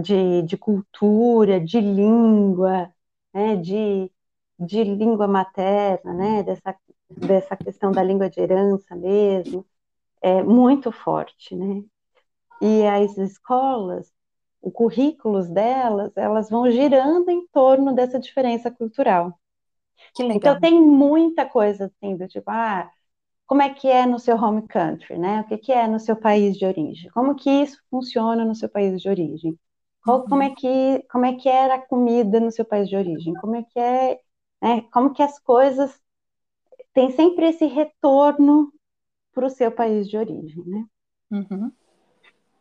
de, 0.01 0.43
de 0.43 0.57
cultura, 0.57 1.59
de 1.59 1.79
língua, 1.79 2.93
né, 3.33 3.55
de, 3.57 4.11
de 4.59 4.83
língua 4.83 5.27
materna, 5.27 6.13
né, 6.13 6.43
dessa, 6.43 6.75
dessa 7.09 7.57
questão 7.57 7.91
da 7.91 8.03
língua 8.03 8.29
de 8.29 8.39
herança 8.41 8.95
mesmo, 8.95 9.65
é 10.21 10.43
muito 10.43 10.91
forte, 10.91 11.55
né? 11.55 11.83
E 12.61 12.85
as 12.87 13.17
escolas, 13.17 14.13
os 14.61 14.73
currículos 14.73 15.49
delas, 15.49 16.15
elas 16.17 16.49
vão 16.49 16.71
girando 16.71 17.29
em 17.31 17.47
torno 17.49 17.93
dessa 17.95 18.19
diferença 18.19 18.71
cultural. 18.71 19.39
Então 20.33 20.55
tem 20.59 20.81
muita 20.81 21.45
coisa 21.45 21.85
assim 21.85 22.15
do 22.17 22.27
tipo, 22.27 22.49
ah, 22.51 22.91
como 23.45 23.61
é 23.61 23.73
que 23.73 23.87
é 23.87 24.05
no 24.05 24.19
seu 24.19 24.35
home 24.35 24.67
country, 24.67 25.17
né? 25.17 25.41
O 25.41 25.43
que, 25.45 25.57
que 25.57 25.71
é 25.71 25.87
no 25.87 25.99
seu 25.99 26.15
país 26.15 26.57
de 26.57 26.65
origem? 26.65 27.09
Como 27.11 27.35
que 27.35 27.49
isso 27.49 27.77
funciona 27.89 28.45
no 28.45 28.55
seu 28.55 28.69
país 28.69 29.01
de 29.01 29.09
origem? 29.09 29.59
Qual, 30.03 30.23
como, 30.25 30.41
é 30.43 30.49
uhum. 30.49 30.55
que, 30.55 31.05
como 31.09 31.25
é 31.25 31.33
que 31.33 31.47
era 31.47 31.75
a 31.75 31.81
comida 31.81 32.39
no 32.39 32.51
seu 32.51 32.65
país 32.65 32.89
de 32.89 32.95
origem? 32.95 33.33
Como 33.35 33.55
é 33.55 33.63
que 33.63 33.79
é, 33.79 34.19
né, 34.61 34.81
como 34.91 35.13
que 35.13 35.23
as 35.23 35.39
coisas 35.39 35.97
tem 36.93 37.11
sempre 37.11 37.47
esse 37.47 37.65
retorno 37.65 38.71
para 39.33 39.47
o 39.47 39.49
seu 39.49 39.71
país 39.71 40.09
de 40.09 40.17
origem, 40.17 40.63
né? 40.65 40.85
Uhum. 41.31 41.71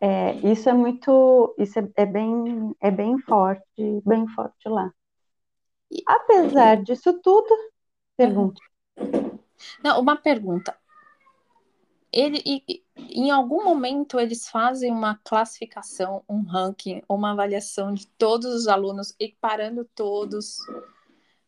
É, 0.01 0.35
isso 0.51 0.69
é 0.69 0.73
muito, 0.73 1.55
isso 1.59 1.79
é, 1.79 1.89
é, 1.97 2.07
bem, 2.07 2.75
é 2.81 2.91
bem 2.91 3.19
forte, 3.21 4.03
bem 4.05 4.27
forte 4.29 4.69
lá. 4.69 4.93
Apesar 6.07 6.83
disso 6.83 7.21
tudo, 7.21 7.55
pergunta. 8.17 8.61
Não, 9.83 10.01
uma 10.01 10.17
pergunta. 10.17 10.77
Ele, 12.13 12.43
e, 12.45 12.83
em 12.97 13.31
algum 13.31 13.65
momento 13.65 14.21
eles 14.21 14.49
fazem 14.49 14.93
uma 14.93 15.19
classificação, 15.25 16.23
um 16.29 16.43
ranking, 16.43 17.03
uma 17.09 17.33
avaliação 17.33 17.95
de 17.95 18.07
todos 18.07 18.55
os 18.55 18.69
alunos, 18.69 19.15
equiparando 19.19 19.89
todos, 19.95 20.59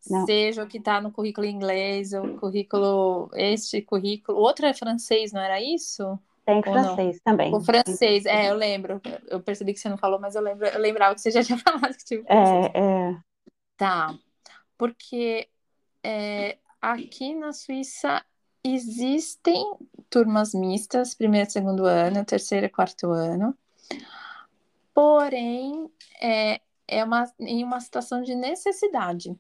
não. 0.09 0.25
seja 0.25 0.63
o 0.63 0.67
que 0.67 0.79
está 0.79 1.01
no 1.01 1.13
currículo 1.13 1.47
inglês, 1.47 2.13
o 2.15 2.39
currículo, 2.39 3.31
este 3.35 3.83
currículo, 3.83 4.39
outro 4.39 4.65
é 4.65 4.73
francês, 4.73 5.33
não 5.33 5.41
era 5.41 5.61
isso? 5.61 6.19
Tem 6.45 6.63
francês 6.63 7.21
também. 7.25 7.55
O 7.55 7.61
francês, 7.61 8.27
é, 8.27 8.51
eu 8.51 8.55
lembro. 8.55 9.01
Eu 9.29 9.41
percebi 9.41 9.73
que 9.73 9.81
você 9.81 9.89
não 9.89 9.97
falou, 9.97 10.21
mas 10.21 10.35
eu, 10.35 10.43
lembro, 10.43 10.67
eu 10.67 10.79
lembrava 10.79 11.15
que 11.15 11.21
você 11.21 11.31
já 11.31 11.43
tinha 11.43 11.57
falado 11.59 11.97
que 11.97 12.05
tinha 12.05 12.23
É, 12.27 12.79
é. 12.79 13.17
Tá. 13.79 14.15
Porque 14.77 15.49
é, 16.03 16.59
aqui 16.93 17.35
na 17.35 17.53
Suíça 17.53 18.25
existem 18.63 19.77
turmas 20.11 20.53
mistas, 20.53 21.15
primeiro 21.15 21.49
e 21.49 21.51
segundo 21.51 21.87
ano, 21.87 22.25
terceiro 22.25 22.67
e 22.67 22.71
quarto 22.71 23.11
ano. 23.11 23.57
Porém, 24.93 25.91
é, 26.21 26.61
é 26.87 27.03
uma, 27.03 27.25
em 27.41 27.65
uma 27.65 27.81
situação 27.81 28.23
de 28.23 28.35
necessidade 28.35 29.35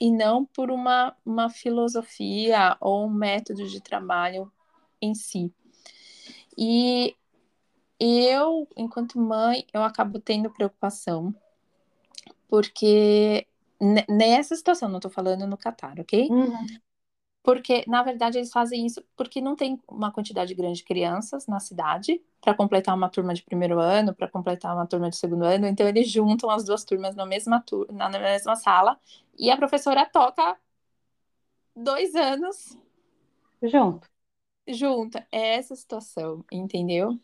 e 0.00 0.10
não 0.10 0.44
por 0.44 0.70
uma, 0.70 1.16
uma 1.24 1.48
filosofia 1.48 2.76
ou 2.80 3.06
um 3.06 3.10
método 3.10 3.66
de 3.68 3.80
trabalho 3.80 4.52
em 5.00 5.14
si. 5.14 5.52
E 6.58 7.16
eu, 7.98 8.68
enquanto 8.76 9.18
mãe, 9.18 9.66
eu 9.72 9.82
acabo 9.82 10.18
tendo 10.20 10.50
preocupação, 10.50 11.34
porque 12.48 13.46
nessa 14.08 14.54
situação, 14.54 14.88
não 14.88 14.98
estou 14.98 15.10
falando 15.10 15.46
no 15.46 15.56
Catar, 15.56 15.98
ok? 15.98 16.28
Uhum. 16.30 16.66
Porque, 17.42 17.84
na 17.86 18.02
verdade, 18.02 18.38
eles 18.38 18.50
fazem 18.50 18.86
isso 18.86 19.04
porque 19.14 19.40
não 19.40 19.54
tem 19.54 19.78
uma 19.86 20.10
quantidade 20.10 20.54
grande 20.54 20.78
de 20.78 20.84
crianças 20.84 21.46
na 21.46 21.60
cidade 21.60 22.22
para 22.40 22.54
completar 22.54 22.96
uma 22.96 23.08
turma 23.10 23.34
de 23.34 23.42
primeiro 23.42 23.78
ano, 23.78 24.14
para 24.14 24.28
completar 24.28 24.74
uma 24.74 24.86
turma 24.86 25.10
de 25.10 25.16
segundo 25.16 25.44
ano. 25.44 25.66
Então, 25.66 25.86
eles 25.86 26.10
juntam 26.10 26.48
as 26.48 26.64
duas 26.64 26.84
turmas 26.84 27.14
na 27.14 27.26
mesma, 27.26 27.62
na 27.92 28.08
mesma 28.08 28.56
sala 28.56 28.98
e 29.38 29.50
a 29.50 29.56
professora 29.56 30.06
toca 30.06 30.56
dois 31.76 32.14
anos 32.14 32.78
junto. 33.62 34.08
Junta. 34.66 35.26
É 35.30 35.56
essa 35.56 35.76
situação, 35.76 36.44
entendeu? 36.50 37.18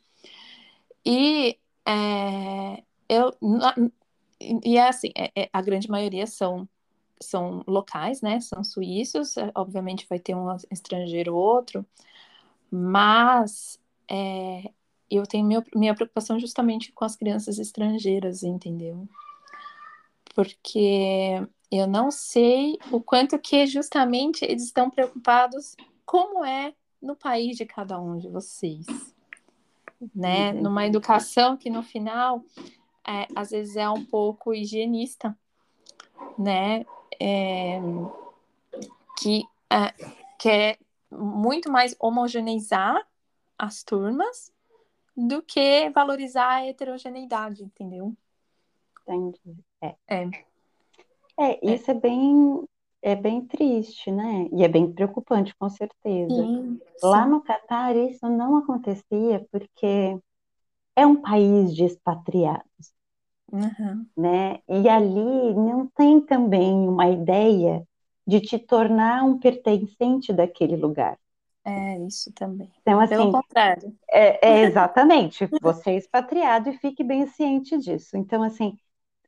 E 1.05 1.59
é, 1.87 2.85
eu. 3.09 3.35
E 4.41 4.77
é 4.77 4.89
assim, 4.89 5.11
é, 5.17 5.31
é, 5.37 5.51
a 5.53 5.61
grande 5.61 5.91
maioria 5.91 6.27
são 6.27 6.69
são 7.23 7.63
locais, 7.67 8.23
né? 8.23 8.41
São 8.41 8.65
suíços, 8.65 9.37
é, 9.37 9.51
obviamente 9.55 10.07
vai 10.09 10.19
ter 10.19 10.35
um 10.35 10.57
estrangeiro 10.71 11.35
ou 11.35 11.43
outro, 11.43 11.85
mas 12.71 13.79
é, 14.09 14.71
eu 15.11 15.25
tenho 15.27 15.47
meu, 15.47 15.63
minha 15.75 15.95
preocupação 15.95 16.39
justamente 16.39 16.93
com 16.93 17.05
as 17.05 17.17
crianças 17.17 17.59
estrangeiras, 17.59 18.43
entendeu? 18.43 19.07
Porque 20.35 21.47
eu 21.71 21.87
não 21.87 22.11
sei 22.11 22.79
o 22.91 23.01
quanto 23.01 23.39
que 23.39 23.67
justamente 23.67 24.45
eles 24.45 24.65
estão 24.65 24.89
preocupados 24.89 25.77
como 26.07 26.45
é 26.45 26.73
no 27.03 27.15
país 27.15 27.57
de 27.57 27.67
cada 27.67 28.01
um 28.01 28.17
de 28.17 28.29
vocês, 28.29 28.87
né? 30.15 30.53
Uhum. 30.53 30.63
Numa 30.63 30.87
educação 30.87 31.57
que 31.57 31.69
no 31.69 31.83
final 31.83 32.43
é, 33.07 33.27
às 33.35 33.51
vezes 33.51 33.77
é 33.77 33.89
um 33.89 34.05
pouco 34.05 34.55
higienista, 34.55 35.37
né? 36.39 36.85
é, 37.21 37.79
que 39.19 39.45
é, 39.71 39.93
quer 40.39 40.79
muito 41.11 41.71
mais 41.71 41.95
homogeneizar 42.01 43.07
as 43.59 43.83
turmas 43.83 44.51
do 45.15 45.43
que 45.43 45.91
valorizar 45.91 46.49
a 46.49 46.67
heterogeneidade, 46.67 47.63
entendeu? 47.63 48.17
Entendi. 49.03 49.57
É. 49.83 49.95
É, 50.09 50.31
é 51.39 51.75
isso 51.75 51.91
é. 51.91 51.95
é 51.95 51.99
bem 51.99 52.65
é 53.03 53.17
bem 53.17 53.47
triste, 53.47 54.11
né? 54.11 54.47
E 54.53 54.63
é 54.63 54.69
bem 54.69 54.93
preocupante, 54.93 55.55
com 55.57 55.71
certeza. 55.71 56.35
Sim, 56.35 56.79
Lá 57.03 57.25
sim. 57.25 57.31
no 57.31 57.41
Catar 57.41 57.97
isso 57.97 58.29
não 58.29 58.57
acontecia 58.57 59.47
porque 59.51 60.19
é 60.97 61.07
um 61.07 61.17
país 61.17 61.75
de 61.75 61.85
expatriados. 61.85 62.93
Uhum. 63.53 64.07
Né? 64.17 64.61
E 64.69 64.89
ali 64.89 65.55
não 65.55 65.87
tem 65.89 66.21
também 66.21 66.73
uma 66.89 67.09
ideia 67.09 67.87
de 68.27 68.41
te 68.41 68.59
tornar 68.59 69.25
um 69.25 69.39
pertencente 69.39 70.33
daquele 70.33 70.77
lugar. 70.77 71.19
É, 71.65 71.99
isso 72.07 72.33
também. 72.33 72.71
Então, 72.81 73.01
assim, 73.01 73.17
Pelo 73.17 73.33
contrário. 73.33 73.95
É, 74.11 74.49
é 74.49 74.63
exatamente, 74.65 75.49
você 75.61 75.91
é 75.91 75.97
expatriado 75.97 76.71
e 76.71 76.79
fique 76.79 77.05
bem 77.05 77.27
ciente 77.27 77.77
disso. 77.77 78.17
Então, 78.17 78.43
assim, 78.43 78.79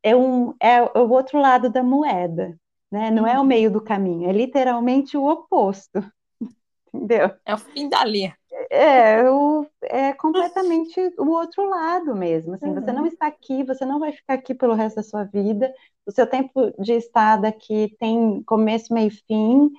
é, 0.03 0.15
um, 0.17 0.55
é 0.61 0.83
o 0.83 1.11
outro 1.11 1.39
lado 1.41 1.69
da 1.69 1.83
moeda, 1.83 2.57
né? 2.91 3.11
Não 3.11 3.27
é 3.27 3.37
o 3.37 3.41
uhum. 3.41 3.47
meio 3.47 3.71
do 3.71 3.81
caminho, 3.81 4.29
é 4.29 4.33
literalmente 4.33 5.17
o 5.17 5.27
oposto. 5.27 6.03
Entendeu? 6.93 7.31
É 7.45 7.55
o 7.55 7.59
fim 7.59 7.89
da 7.89 8.05
linha. 8.05 8.37
É, 8.71 9.29
o, 9.31 9.67
é 9.93 10.15
completamente 10.15 10.99
o 11.19 11.29
outro 11.29 11.69
lado 11.69 12.17
mesmo. 12.17 12.55
Assim, 12.55 12.69
uhum. 12.69 12.75
Você 12.75 12.93
não 12.93 13.07
está 13.07 13.27
aqui, 13.27 13.63
você 13.63 13.85
não 13.85 14.01
vai 14.01 14.11
ficar 14.11 14.35
aqui 14.35 14.55
pelo 14.55 14.75
resto 14.75 14.97
da 14.97 15.03
sua 15.03 15.25
vida. 15.25 15.73
O 16.07 16.11
seu 16.11 16.27
tempo 16.27 16.73
de 16.83 16.95
estada 16.95 17.49
aqui 17.49 17.95
tem 17.99 18.43
começo, 18.45 18.93
meio 18.95 19.09
e 19.09 19.11
fim. 19.11 19.71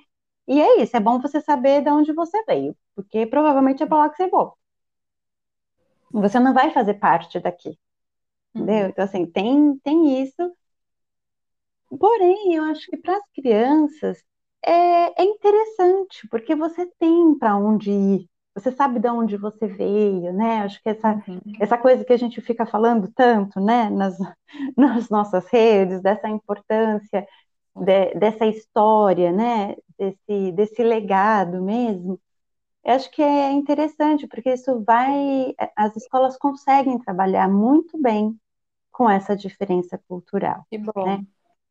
E 0.46 0.60
é 0.60 0.80
isso, 0.82 0.96
é 0.96 1.00
bom 1.00 1.20
você 1.20 1.40
saber 1.40 1.82
de 1.82 1.90
onde 1.90 2.12
você 2.12 2.44
veio, 2.44 2.76
porque 2.94 3.26
provavelmente 3.26 3.82
é 3.82 3.86
para 3.86 3.98
lá 3.98 4.08
que 4.10 4.16
você 4.16 4.28
volta. 4.28 4.56
Você 6.12 6.38
não 6.38 6.54
vai 6.54 6.70
fazer 6.70 6.94
parte 6.94 7.40
daqui. 7.40 7.76
Entendeu? 8.54 8.84
Uhum. 8.84 8.88
Então, 8.90 9.04
assim, 9.04 9.26
tem, 9.26 9.76
tem 9.78 10.22
isso. 10.22 10.52
Porém, 11.98 12.54
eu 12.54 12.64
acho 12.64 12.86
que 12.88 12.96
para 12.96 13.16
as 13.16 13.24
crianças 13.34 14.22
é, 14.64 15.22
é 15.22 15.24
interessante, 15.24 16.28
porque 16.28 16.54
você 16.54 16.86
tem 16.98 17.36
para 17.38 17.56
onde 17.56 17.90
ir 17.90 18.28
você 18.54 18.70
sabe 18.70 19.00
de 19.00 19.08
onde 19.08 19.36
você 19.36 19.66
veio, 19.66 20.32
né? 20.32 20.62
Acho 20.62 20.80
que 20.82 20.88
essa, 20.88 21.14
uhum. 21.26 21.40
essa 21.60 21.76
coisa 21.76 22.04
que 22.04 22.12
a 22.12 22.16
gente 22.16 22.40
fica 22.40 22.64
falando 22.64 23.10
tanto, 23.12 23.60
né, 23.60 23.90
nas, 23.90 24.16
nas 24.76 25.08
nossas 25.08 25.46
redes, 25.48 26.00
dessa 26.00 26.28
importância 26.28 27.26
de, 27.74 28.14
dessa 28.14 28.46
história, 28.46 29.32
né, 29.32 29.74
desse, 29.98 30.52
desse 30.52 30.82
legado 30.82 31.60
mesmo, 31.60 32.20
eu 32.84 32.94
acho 32.94 33.10
que 33.10 33.22
é 33.22 33.50
interessante, 33.50 34.26
porque 34.26 34.52
isso 34.52 34.84
vai, 34.84 35.54
as 35.74 35.96
escolas 35.96 36.36
conseguem 36.36 36.98
trabalhar 36.98 37.48
muito 37.48 38.00
bem 38.00 38.38
com 38.92 39.08
essa 39.08 39.34
diferença 39.34 39.98
cultural. 40.06 40.66
Que 40.70 40.78
bom. 40.78 41.06
Né? 41.06 41.24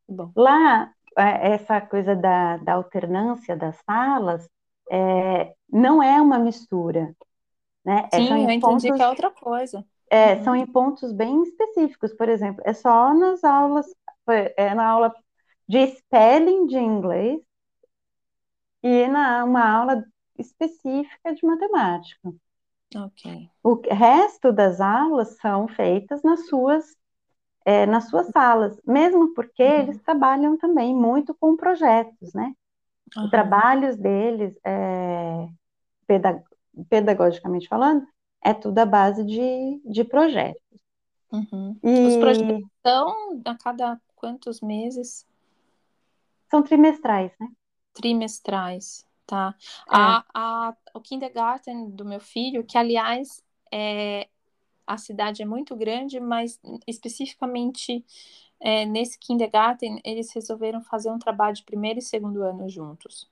Que 0.08 0.13
bom. 0.13 0.32
Lá, 0.36 0.91
é, 1.17 1.54
essa 1.54 1.80
coisa 1.80 2.15
da, 2.15 2.58
da 2.58 2.74
alternância 2.74 3.56
das 3.56 3.78
salas, 3.86 4.50
é, 4.93 5.56
não 5.67 6.03
é 6.03 6.21
uma 6.21 6.38
mistura. 6.38 7.15
Né? 7.84 8.08
É, 8.13 8.17
Sim, 8.17 8.29
eu 8.29 8.38
entendi 8.38 8.60
pontos, 8.62 8.84
que 8.84 9.01
é 9.01 9.10
outra 9.10 9.32
coisa. 9.32 9.84
É, 10.10 10.36
uhum. 10.36 10.43
São 10.43 10.56
em 10.56 10.67
pontos 10.67 11.12
bem 11.12 11.41
específicos. 11.41 12.13
Por 12.13 12.29
exemplo, 12.29 12.62
é 12.63 12.73
só 12.73 13.12
nas 13.12 13.43
aulas, 13.43 13.88
é 14.56 14.75
na 14.75 14.86
aula 14.86 15.13
de 15.67 15.88
spelling 15.88 16.67
de 16.67 16.77
inglês 16.77 17.41
e 18.84 19.08
na 19.08 19.43
uma 19.43 19.67
aula 19.67 20.06
específica 20.38 21.34
de 21.34 21.43
matemática. 21.43 22.32
Ok. 22.95 23.49
O 23.63 23.82
resto 23.89 24.53
das 24.53 24.79
aulas 24.79 25.38
são 25.38 25.67
feitas 25.67 26.21
nas 26.21 26.47
suas 26.47 26.95
é, 27.65 27.86
nas 27.86 28.10
suas 28.10 28.27
salas, 28.27 28.77
mesmo 28.86 29.34
porque 29.34 29.63
uhum. 29.63 29.79
eles 29.79 30.01
trabalham 30.01 30.58
também 30.58 30.93
muito 30.93 31.34
com 31.34 31.56
projetos, 31.56 32.34
né? 32.34 32.53
Uhum. 33.15 33.25
Os 33.25 33.29
trabalhos 33.29 33.97
deles, 33.97 34.55
é, 34.65 35.47
pedag 36.07 36.43
pedagogicamente 36.89 37.67
falando, 37.67 38.05
é 38.43 38.53
tudo 38.53 38.79
à 38.79 38.85
base 38.85 39.23
de, 39.23 39.81
de 39.85 40.03
projetos. 40.03 40.61
Uhum. 41.31 41.77
E... 41.83 42.07
Os 42.07 42.17
projetos 42.17 42.67
são 42.85 43.41
a 43.45 43.55
cada 43.55 44.01
quantos 44.15 44.61
meses? 44.61 45.25
São 46.49 46.63
trimestrais, 46.63 47.31
né? 47.39 47.47
Trimestrais, 47.93 49.05
tá. 49.25 49.55
É. 49.59 49.95
A, 49.95 50.25
a, 50.33 50.77
o 50.93 51.01
kindergarten 51.01 51.91
do 51.91 52.05
meu 52.05 52.19
filho, 52.19 52.63
que 52.63 52.77
aliás 52.77 53.43
é, 53.71 54.27
a 54.85 54.97
cidade 54.97 55.41
é 55.41 55.45
muito 55.45 55.75
grande, 55.75 56.19
mas 56.19 56.59
especificamente 56.87 58.05
é, 58.63 58.86
nesse 58.86 59.19
kindergarten, 59.19 59.99
eles 60.06 60.32
resolveram 60.34 60.82
fazer 60.82 61.12
um 61.12 61.19
trabalho 61.19 61.54
de 61.54 61.63
primeiro 61.63 61.99
e 61.99 62.02
segundo 62.02 62.41
ano 62.41 62.69
juntos. 62.69 63.30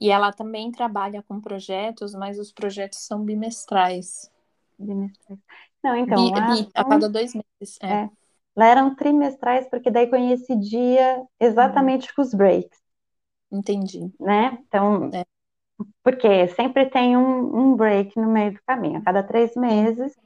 E 0.00 0.10
ela 0.10 0.32
também 0.32 0.72
trabalha 0.72 1.22
com 1.22 1.38
projetos, 1.38 2.14
mas 2.14 2.38
os 2.38 2.52
projetos 2.52 3.00
são 3.00 3.22
bimestrais. 3.22 4.30
Bimestrais. 4.78 5.38
Não, 5.84 5.94
então. 5.94 6.24
Bi, 6.24 6.30
lá, 6.30 6.54
bi, 6.54 6.68
a 6.74 6.84
cada 6.84 7.06
dois 7.06 7.34
meses. 7.34 7.78
É. 7.82 8.04
É. 8.04 8.10
Lá 8.56 8.66
eram 8.66 8.94
trimestrais, 8.94 9.68
porque 9.68 9.90
daí 9.90 10.06
coincidia 10.06 11.22
exatamente 11.38 12.14
com 12.14 12.22
os 12.22 12.32
breaks. 12.32 12.80
Entendi. 13.52 14.10
Né? 14.18 14.58
Então, 14.66 15.10
é. 15.12 15.22
porque 16.02 16.48
sempre 16.48 16.86
tem 16.86 17.14
um, 17.14 17.72
um, 17.72 17.76
break 17.76 18.18
no 18.18 18.28
meio 18.28 18.54
do 18.54 18.60
caminho. 18.66 19.00
A 19.00 19.02
cada 19.02 19.22
três 19.22 19.54
meses 19.54 20.16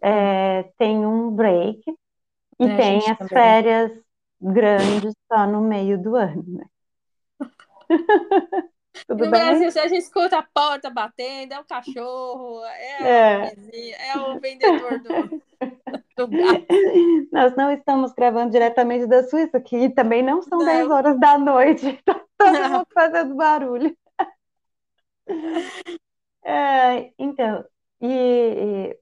é, 0.00 0.62
tem 0.78 1.04
um 1.04 1.30
break 1.30 1.84
e 2.58 2.66
é, 2.66 2.76
tem 2.76 3.10
as 3.10 3.18
também. 3.18 3.28
férias 3.28 3.92
grandes 4.40 5.14
só 5.32 5.46
no 5.46 5.60
meio 5.60 6.00
do 6.00 6.16
ano, 6.16 6.44
né? 6.46 6.66
Tudo 9.06 9.24
no 9.24 9.30
bem? 9.30 9.30
Brasil, 9.30 9.68
a 9.68 9.86
gente 9.88 10.02
escuta 10.02 10.38
a 10.38 10.42
porta 10.42 10.90
batendo, 10.90 11.52
é 11.54 11.60
o 11.60 11.64
cachorro, 11.64 12.64
é, 12.64 13.46
é. 13.46 13.54
Vizinho, 13.54 13.96
é 13.96 14.18
o 14.18 14.40
vendedor 14.40 14.98
do, 14.98 15.42
do 16.26 16.28
Nós 17.32 17.54
não 17.56 17.70
estamos 17.70 18.12
gravando 18.12 18.50
diretamente 18.50 19.06
da 19.06 19.22
Suíça, 19.22 19.60
que 19.60 19.90
também 19.90 20.22
não 20.22 20.42
são 20.42 20.58
não. 20.58 20.66
10 20.66 20.90
horas 20.90 21.20
da 21.20 21.38
noite, 21.38 22.00
tá 22.04 22.20
todo 22.36 22.68
mundo 22.70 22.86
fazendo 22.92 23.34
barulho. 23.34 23.96
É, 26.42 27.12
então, 27.18 27.64
e, 28.00 28.90
e 28.90 28.98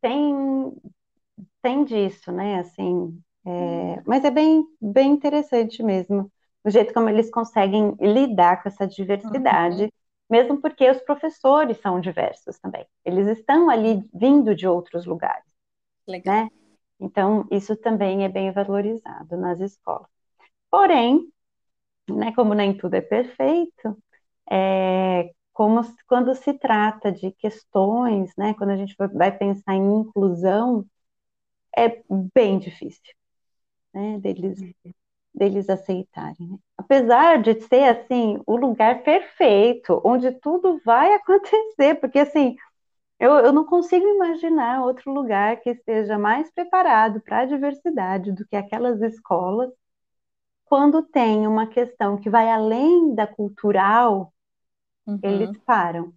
tem 0.00 0.72
tem 1.62 1.84
disso, 1.84 2.32
né? 2.32 2.60
Assim, 2.60 3.20
É, 3.46 4.02
mas 4.06 4.24
é 4.24 4.30
bem, 4.30 4.64
bem 4.80 5.10
interessante 5.12 5.82
mesmo, 5.82 6.30
o 6.64 6.70
jeito 6.70 6.92
como 6.92 7.08
eles 7.08 7.30
conseguem 7.30 7.94
lidar 8.00 8.62
com 8.62 8.68
essa 8.68 8.86
diversidade, 8.86 9.84
uhum. 9.84 9.90
mesmo 10.30 10.60
porque 10.60 10.90
os 10.90 11.00
professores 11.02 11.78
são 11.80 12.00
diversos 12.00 12.58
também. 12.60 12.86
Eles 13.04 13.26
estão 13.38 13.70
ali 13.70 14.04
vindo 14.14 14.54
de 14.54 14.66
outros 14.68 15.06
lugares. 15.06 15.44
Legal. 16.08 16.34
Né? 16.34 16.50
Então, 17.00 17.46
isso 17.50 17.76
também 17.76 18.24
é 18.24 18.28
bem 18.28 18.52
valorizado 18.52 19.36
nas 19.36 19.60
escolas. 19.60 20.08
Porém, 20.70 21.28
né, 22.10 22.32
como 22.34 22.54
nem 22.54 22.76
tudo 22.76 22.94
é 22.94 23.00
perfeito, 23.00 23.96
é, 24.50 25.30
como 25.52 25.82
quando 26.08 26.34
se 26.34 26.54
trata 26.54 27.12
de 27.12 27.32
questões, 27.32 28.32
né, 28.36 28.54
quando 28.54 28.70
a 28.70 28.76
gente 28.76 28.94
vai 29.14 29.36
pensar 29.36 29.74
em 29.74 30.00
inclusão, 30.00 30.86
é 31.86 32.02
bem 32.34 32.58
difícil, 32.58 33.14
né, 33.92 34.18
deles, 34.18 34.58
deles 35.34 35.68
aceitarem. 35.68 36.48
Né? 36.48 36.58
Apesar 36.76 37.40
de 37.40 37.60
ser, 37.62 37.84
assim, 37.84 38.40
o 38.46 38.56
lugar 38.56 39.02
perfeito, 39.02 40.00
onde 40.04 40.32
tudo 40.32 40.80
vai 40.84 41.14
acontecer, 41.14 41.94
porque, 42.00 42.18
assim, 42.18 42.56
eu, 43.18 43.32
eu 43.32 43.52
não 43.52 43.64
consigo 43.64 44.06
imaginar 44.06 44.84
outro 44.84 45.12
lugar 45.12 45.60
que 45.60 45.70
esteja 45.70 46.18
mais 46.18 46.50
preparado 46.52 47.20
para 47.20 47.40
a 47.40 47.46
diversidade 47.46 48.32
do 48.32 48.46
que 48.46 48.56
aquelas 48.56 49.00
escolas, 49.02 49.70
quando 50.64 51.02
tem 51.02 51.46
uma 51.46 51.66
questão 51.66 52.16
que 52.16 52.28
vai 52.28 52.48
além 52.50 53.14
da 53.14 53.26
cultural, 53.26 54.32
uhum. 55.06 55.18
eles 55.22 55.56
param. 55.58 56.12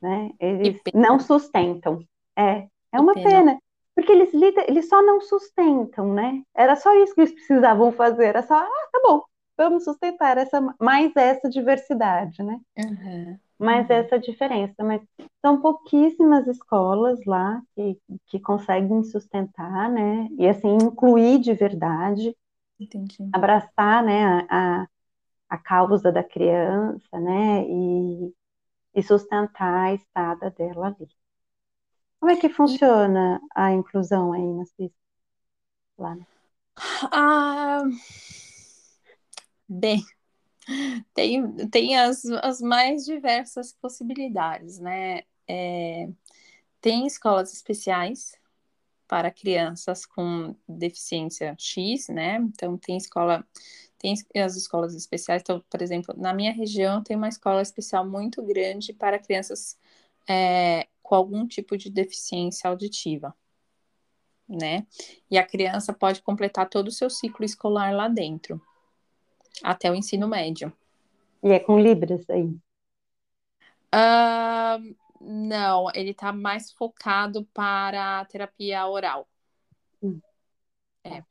Né? 0.00 0.30
Eles 0.40 0.80
não 0.92 1.20
sustentam. 1.20 2.00
É, 2.36 2.66
é 2.90 3.00
uma 3.00 3.14
pena. 3.14 3.30
pena. 3.30 3.58
Porque 3.94 4.10
eles, 4.12 4.30
eles 4.68 4.88
só 4.88 5.00
não 5.02 5.20
sustentam, 5.20 6.12
né? 6.12 6.42
Era 6.54 6.74
só 6.74 6.92
isso 6.94 7.14
que 7.14 7.20
eles 7.20 7.32
precisavam 7.32 7.92
fazer. 7.92 8.26
Era 8.26 8.42
só, 8.42 8.54
ah, 8.54 8.88
tá 8.92 9.00
bom, 9.02 9.22
vamos 9.56 9.84
sustentar 9.84 10.36
essa, 10.36 10.60
mais 10.80 11.14
essa 11.16 11.48
diversidade, 11.48 12.42
né? 12.42 12.60
Uhum. 12.76 13.38
Mais 13.58 13.88
uhum. 13.88 13.96
essa 13.96 14.18
diferença. 14.18 14.82
Mas 14.82 15.00
são 15.40 15.60
pouquíssimas 15.60 16.46
escolas 16.48 17.24
lá 17.24 17.62
que, 17.74 17.98
que 18.26 18.40
conseguem 18.40 19.04
sustentar, 19.04 19.88
né? 19.88 20.28
E 20.38 20.48
assim, 20.48 20.76
incluir 20.82 21.38
de 21.38 21.54
verdade. 21.54 22.36
Entendi. 22.78 23.28
Abraçar, 23.32 24.02
né, 24.02 24.46
a, 24.50 24.86
a 25.48 25.58
causa 25.58 26.10
da 26.10 26.24
criança, 26.24 27.20
né, 27.20 27.64
e, 27.68 28.34
e 28.94 29.02
sustentar 29.02 29.86
a 29.86 29.94
estada 29.94 30.50
dela 30.50 30.88
ali. 30.88 31.08
Como 32.24 32.32
é 32.32 32.40
que 32.40 32.48
funciona 32.48 33.38
a 33.54 33.70
inclusão 33.74 34.32
aí 34.32 34.40
na 34.40 34.64
Suíça? 34.64 34.94
Lá, 35.98 36.14
né? 36.14 36.26
Ah, 37.12 37.82
bem, 39.68 40.02
tem, 41.12 41.68
tem 41.68 41.98
as, 41.98 42.24
as 42.24 42.62
mais 42.62 43.04
diversas 43.04 43.74
possibilidades, 43.74 44.78
né? 44.78 45.24
É, 45.46 46.08
tem 46.80 47.06
escolas 47.06 47.52
especiais 47.52 48.32
para 49.06 49.30
crianças 49.30 50.06
com 50.06 50.56
deficiência 50.66 51.54
X, 51.58 52.08
né? 52.08 52.36
Então, 52.36 52.78
tem 52.78 52.96
escola 52.96 53.46
tem 53.98 54.14
as 54.42 54.56
escolas 54.56 54.94
especiais. 54.94 55.42
Então, 55.42 55.62
por 55.68 55.82
exemplo, 55.82 56.14
na 56.16 56.32
minha 56.32 56.54
região 56.54 57.02
tem 57.02 57.18
uma 57.18 57.28
escola 57.28 57.60
especial 57.60 58.08
muito 58.08 58.42
grande 58.42 58.94
para 58.94 59.18
crianças 59.18 59.78
é, 60.26 60.88
com 61.14 61.18
algum 61.18 61.46
tipo 61.46 61.78
de 61.78 61.88
deficiência 61.88 62.68
auditiva, 62.68 63.32
né? 64.48 64.84
E 65.30 65.38
a 65.38 65.46
criança 65.46 65.92
pode 65.92 66.20
completar 66.20 66.68
todo 66.68 66.88
o 66.88 66.92
seu 66.92 67.08
ciclo 67.08 67.44
escolar 67.44 67.94
lá 67.94 68.08
dentro, 68.08 68.60
até 69.62 69.88
o 69.88 69.94
ensino 69.94 70.26
médio. 70.26 70.72
E 71.40 71.50
é 71.50 71.60
com 71.60 71.78
Libras 71.78 72.28
aí? 72.28 72.46
Uh, 73.94 74.96
não, 75.20 75.88
ele 75.94 76.10
está 76.10 76.32
mais 76.32 76.72
focado 76.72 77.44
para 77.54 78.20
a 78.20 78.24
terapia 78.24 78.84
oral. 78.88 79.28
Hum. 80.02 80.20
É. 81.04 81.22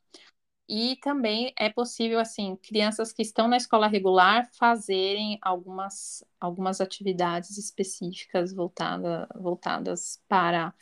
E 0.67 0.95
também 0.97 1.53
é 1.57 1.69
possível, 1.69 2.19
assim, 2.19 2.55
crianças 2.55 3.11
que 3.11 3.21
estão 3.21 3.47
na 3.47 3.57
escola 3.57 3.87
regular 3.87 4.49
fazerem 4.53 5.37
algumas, 5.41 6.23
algumas 6.39 6.79
atividades 6.79 7.57
específicas 7.57 8.53
voltada, 8.53 9.27
voltadas 9.35 10.21
para 10.27 10.73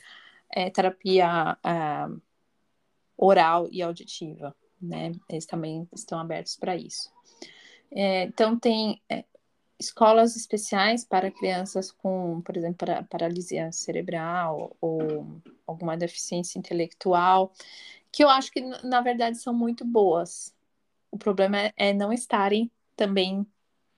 é, 0.50 0.70
terapia 0.70 1.58
é, 1.64 2.08
oral 3.18 3.68
e 3.72 3.82
auditiva, 3.82 4.56
né? 4.80 5.14
Eles 5.28 5.48
também 5.48 5.88
estão 5.94 6.20
abertos 6.20 6.56
para 6.56 6.76
isso. 6.76 7.12
É, 7.90 8.24
então, 8.24 8.58
tem 8.60 9.02
é, 9.10 9.26
escolas 9.80 10.36
especiais 10.36 11.04
para 11.04 11.32
crianças 11.32 11.92
com, 11.92 12.40
por 12.42 12.56
exemplo, 12.56 12.78
para, 12.78 13.04
paralisia 13.04 13.72
cerebral 13.72 14.78
ou 14.80 15.42
alguma 15.66 15.98
deficiência 15.98 16.60
intelectual 16.60 17.52
que 18.12 18.24
eu 18.24 18.30
acho 18.30 18.52
que, 18.52 18.62
na 18.84 19.02
verdade, 19.02 19.38
são 19.38 19.54
muito 19.54 19.86
boas. 19.86 20.54
O 21.10 21.18
problema 21.18 21.58
é, 21.58 21.74
é 21.78 21.94
não 21.94 22.12
estarem 22.12 22.70
também 22.96 23.46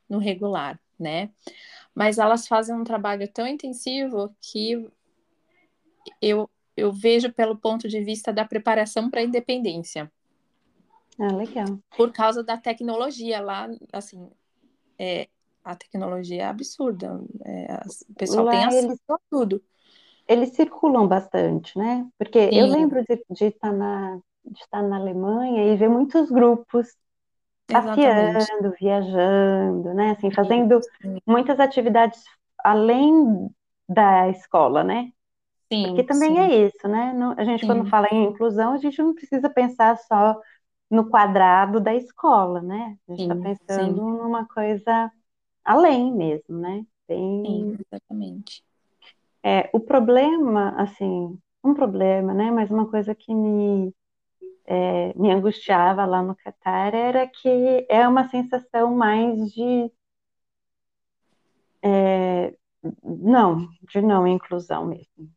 no 0.07 0.19
regular, 0.19 0.79
né? 0.99 1.31
Mas 1.95 2.17
elas 2.17 2.47
fazem 2.47 2.75
um 2.75 2.83
trabalho 2.83 3.27
tão 3.31 3.47
intensivo 3.47 4.35
que 4.39 4.89
eu, 6.21 6.49
eu 6.75 6.91
vejo 6.91 7.31
pelo 7.31 7.57
ponto 7.57 7.87
de 7.87 8.01
vista 8.01 8.31
da 8.31 8.45
preparação 8.45 9.09
para 9.09 9.21
a 9.21 9.23
independência. 9.23 10.11
Ah, 11.19 11.33
legal. 11.33 11.79
Por 11.95 12.11
causa 12.11 12.43
da 12.43 12.57
tecnologia 12.57 13.39
lá, 13.41 13.67
assim, 13.91 14.29
é, 14.97 15.27
a 15.63 15.75
tecnologia 15.75 16.43
é 16.43 16.45
absurda. 16.45 17.23
É, 17.45 17.79
o 18.09 18.13
pessoal 18.15 18.45
lá 18.45 18.51
tem 18.51 18.65
acesso 18.65 18.87
eles... 18.87 18.99
a 19.09 19.17
tudo 19.29 19.63
eles 20.27 20.49
circulam 20.55 21.07
bastante, 21.07 21.77
né? 21.77 22.07
Porque 22.17 22.39
Sim. 22.39 22.57
eu 22.57 22.67
lembro 22.67 23.03
de, 23.03 23.23
de, 23.29 23.45
estar 23.45 23.69
tá 23.69 23.73
na, 23.73 24.19
de 24.45 24.59
estar 24.61 24.81
na 24.81 24.97
Alemanha 24.97 25.65
e 25.73 25.75
ver 25.75 25.89
muitos 25.89 26.29
grupos 26.29 26.87
passeando, 27.67 28.73
viajando, 28.79 29.93
né? 29.93 30.11
Assim, 30.11 30.31
fazendo 30.31 30.79
Sim. 31.01 31.17
muitas 31.25 31.59
atividades 31.59 32.23
além 32.63 33.49
da 33.87 34.29
escola, 34.29 34.83
né? 34.83 35.11
Sim, 35.71 35.85
Porque 35.87 36.03
também 36.03 36.37
sim. 36.37 36.39
é 36.39 36.65
isso, 36.67 36.87
né? 36.87 37.13
a 37.37 37.43
gente, 37.43 37.61
sim. 37.61 37.67
quando 37.67 37.89
fala 37.89 38.07
em 38.11 38.25
inclusão, 38.25 38.73
a 38.73 38.77
gente 38.77 39.01
não 39.01 39.13
precisa 39.13 39.49
pensar 39.49 39.97
só 39.97 40.39
no 40.89 41.09
quadrado 41.09 41.79
da 41.79 41.93
escola, 41.95 42.61
né? 42.61 42.97
A 43.07 43.11
gente 43.11 43.21
está 43.21 43.35
pensando 43.35 44.01
numa 44.01 44.47
coisa 44.47 45.11
além 45.65 46.13
mesmo, 46.13 46.57
né? 46.59 46.85
Sim, 47.07 47.75
exatamente. 47.79 48.63
É, 49.43 49.69
o 49.73 49.79
problema, 49.79 50.73
assim, 50.81 51.37
um 51.63 51.73
problema, 51.73 52.33
né? 52.33 52.51
Mas 52.51 52.71
uma 52.71 52.89
coisa 52.89 53.13
que 53.13 53.33
me, 53.33 53.93
é, 54.65 55.13
me 55.17 55.31
angustiava 55.31 56.05
lá 56.05 56.21
no 56.23 56.35
Catar 56.35 56.93
era 56.93 57.27
que 57.27 57.85
é 57.89 58.07
uma 58.07 58.29
sensação 58.29 58.95
mais 58.95 59.51
de 59.53 59.91
é, 61.81 62.53
não, 63.03 63.67
de 63.89 64.01
não 64.01 64.27
inclusão 64.27 64.85
mesmo. 64.85 65.29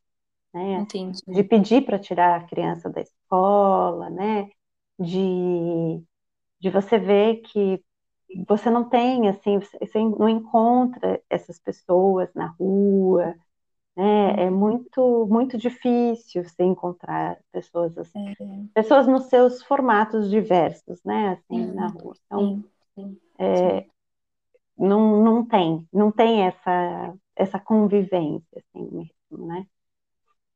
Né? 0.54 0.74
Entendi. 0.80 1.20
De 1.26 1.44
pedir 1.44 1.84
para 1.84 1.98
tirar 1.98 2.40
a 2.40 2.44
criança 2.46 2.90
da 2.90 3.00
escola, 3.00 4.10
né? 4.10 4.50
De, 4.98 6.02
de 6.60 6.70
você 6.70 6.98
ver 6.98 7.42
que 7.42 7.82
você 8.48 8.70
não 8.70 8.88
tem, 8.88 9.28
assim, 9.28 9.58
você 9.60 9.98
não 10.00 10.28
encontra 10.28 11.22
essas 11.30 11.58
pessoas 11.58 12.32
na 12.34 12.48
rua, 12.58 13.34
né? 13.96 14.44
É 14.44 14.50
muito, 14.50 15.26
muito 15.26 15.56
difícil 15.56 16.44
você 16.44 16.62
encontrar 16.62 17.38
pessoas 17.50 17.96
assim, 17.96 18.28
é. 18.28 18.34
pessoas 18.74 19.06
nos 19.06 19.24
seus 19.24 19.62
formatos 19.62 20.28
diversos, 20.28 21.02
né? 21.04 21.30
Assim, 21.30 21.72
na 21.72 21.88
rua. 21.88 22.14
Então, 22.26 22.40
sim, 22.40 22.64
sim, 22.94 23.20
é, 23.38 23.86
não, 24.76 25.22
não 25.22 25.44
tem, 25.44 25.88
não 25.92 26.12
tem 26.12 26.42
essa, 26.42 27.14
essa 27.34 27.58
convivência, 27.58 28.58
assim 28.58 28.88
mesmo, 28.90 29.46
né? 29.46 29.66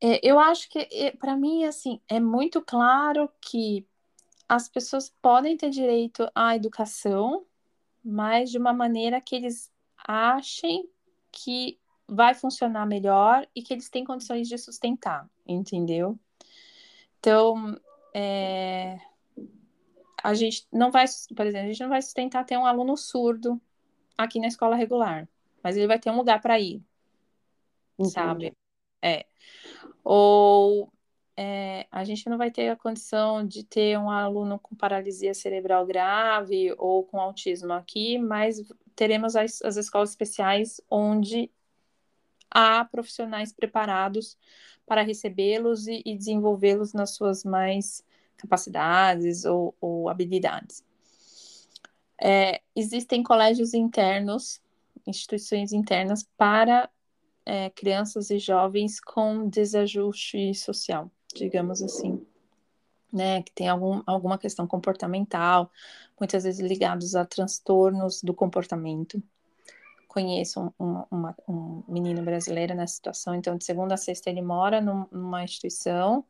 É, 0.02 0.20
eu 0.26 0.38
acho 0.38 0.68
que, 0.68 1.12
para 1.18 1.36
mim, 1.36 1.64
assim, 1.64 2.00
é 2.08 2.20
muito 2.20 2.62
claro 2.62 3.30
que 3.40 3.86
as 4.48 4.68
pessoas 4.68 5.10
podem 5.22 5.56
ter 5.56 5.70
direito 5.70 6.28
à 6.34 6.56
educação, 6.56 7.46
mas 8.04 8.50
de 8.50 8.58
uma 8.58 8.72
maneira 8.72 9.20
que 9.20 9.36
eles 9.36 9.70
achem 10.06 10.88
que 11.30 11.79
vai 12.10 12.34
funcionar 12.34 12.86
melhor 12.86 13.46
e 13.54 13.62
que 13.62 13.72
eles 13.72 13.88
têm 13.88 14.04
condições 14.04 14.48
de 14.48 14.58
sustentar, 14.58 15.30
entendeu? 15.46 16.18
Então, 17.18 17.78
é, 18.14 18.98
a 20.22 20.34
gente 20.34 20.66
não 20.72 20.90
vai, 20.90 21.04
por 21.36 21.46
exemplo, 21.46 21.66
a 21.66 21.70
gente 21.70 21.82
não 21.82 21.88
vai 21.88 22.02
sustentar 22.02 22.44
ter 22.44 22.56
um 22.56 22.66
aluno 22.66 22.96
surdo 22.96 23.60
aqui 24.18 24.40
na 24.40 24.48
escola 24.48 24.74
regular, 24.74 25.28
mas 25.62 25.76
ele 25.76 25.86
vai 25.86 25.98
ter 25.98 26.10
um 26.10 26.16
lugar 26.16 26.40
para 26.40 26.58
ir, 26.58 26.82
Entendi. 27.98 28.10
sabe? 28.12 28.52
É. 29.00 29.24
Ou 30.02 30.92
é, 31.36 31.86
a 31.90 32.02
gente 32.04 32.28
não 32.28 32.36
vai 32.36 32.50
ter 32.50 32.68
a 32.70 32.76
condição 32.76 33.46
de 33.46 33.64
ter 33.64 33.98
um 33.98 34.10
aluno 34.10 34.58
com 34.58 34.74
paralisia 34.74 35.32
cerebral 35.32 35.86
grave 35.86 36.74
ou 36.76 37.04
com 37.04 37.20
autismo 37.20 37.72
aqui, 37.72 38.18
mas 38.18 38.60
teremos 38.96 39.36
as, 39.36 39.62
as 39.62 39.76
escolas 39.76 40.10
especiais 40.10 40.80
onde 40.90 41.50
há 42.50 42.84
profissionais 42.84 43.52
preparados 43.52 44.36
para 44.86 45.02
recebê-los 45.02 45.86
e, 45.86 46.02
e 46.04 46.16
desenvolvê-los 46.16 46.92
nas 46.92 47.14
suas 47.14 47.44
mais 47.44 48.04
capacidades 48.36 49.44
ou, 49.44 49.74
ou 49.80 50.08
habilidades. 50.08 50.84
É, 52.20 52.60
existem 52.76 53.22
colégios 53.22 53.72
internos, 53.72 54.60
instituições 55.06 55.72
internas 55.72 56.28
para 56.36 56.90
é, 57.46 57.70
crianças 57.70 58.30
e 58.30 58.38
jovens 58.38 59.00
com 59.00 59.48
desajuste 59.48 60.54
social, 60.54 61.10
digamos 61.34 61.82
assim, 61.82 62.24
né, 63.12 63.42
que 63.42 63.52
tem 63.52 63.68
algum, 63.68 64.02
alguma 64.06 64.38
questão 64.38 64.66
comportamental, 64.66 65.70
muitas 66.18 66.44
vezes 66.44 66.60
ligados 66.60 67.14
a 67.14 67.24
transtornos 67.24 68.22
do 68.22 68.34
comportamento. 68.34 69.22
Conheço 70.10 70.74
um, 70.76 71.04
uma, 71.08 71.36
um 71.46 71.84
menino 71.86 72.20
brasileiro 72.20 72.74
nessa 72.74 72.94
situação, 72.94 73.32
então 73.32 73.56
de 73.56 73.64
segunda 73.64 73.94
a 73.94 73.96
sexta 73.96 74.28
ele 74.28 74.42
mora 74.42 74.80
num, 74.80 75.06
numa 75.08 75.44
instituição, 75.44 76.24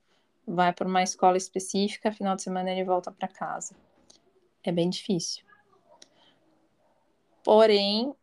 vai 0.47 0.71
para 0.71 0.87
uma 0.87 1.03
escola 1.03 1.38
específica, 1.38 2.12
final 2.12 2.37
de 2.37 2.43
semana 2.43 2.71
ele 2.71 2.85
volta 2.85 3.11
para 3.11 3.27
casa. 3.27 3.75
É 4.62 4.71
bem 4.71 4.90
difícil. 4.90 5.47
Porém, 7.43 8.14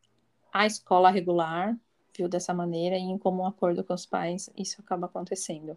a 0.54 0.68
escola 0.68 1.10
regular 1.10 1.76
viu 2.16 2.30
dessa 2.30 2.54
maneira 2.54 2.96
e 2.96 3.02
em 3.02 3.18
comum 3.18 3.48
acordo 3.48 3.84
com 3.84 3.96
os 3.96 4.06
pais, 4.06 4.52
isso 4.56 4.80
acaba 4.80 5.08
acontecendo. 5.08 5.76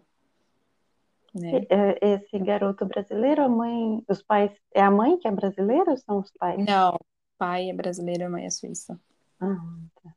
Né? 1.33 1.65
Esse 1.99 2.37
garoto 2.37 2.85
brasileiro, 2.85 3.41
a 3.41 3.49
mãe, 3.49 4.05
os 4.07 4.21
pais, 4.21 4.51
é 4.75 4.81
a 4.83 4.91
mãe 4.91 5.17
que 5.17 5.27
é 5.27 5.31
brasileira 5.31 5.89
ou 5.89 5.97
são 5.97 6.19
os 6.19 6.29
pais? 6.33 6.63
Não, 6.63 6.99
pai 7.35 7.71
é 7.71 7.73
brasileiro, 7.73 8.27
a 8.27 8.29
mãe 8.29 8.45
é 8.45 8.49
suíça. 8.51 8.99
Ah, 9.41 9.55
tá. 10.03 10.15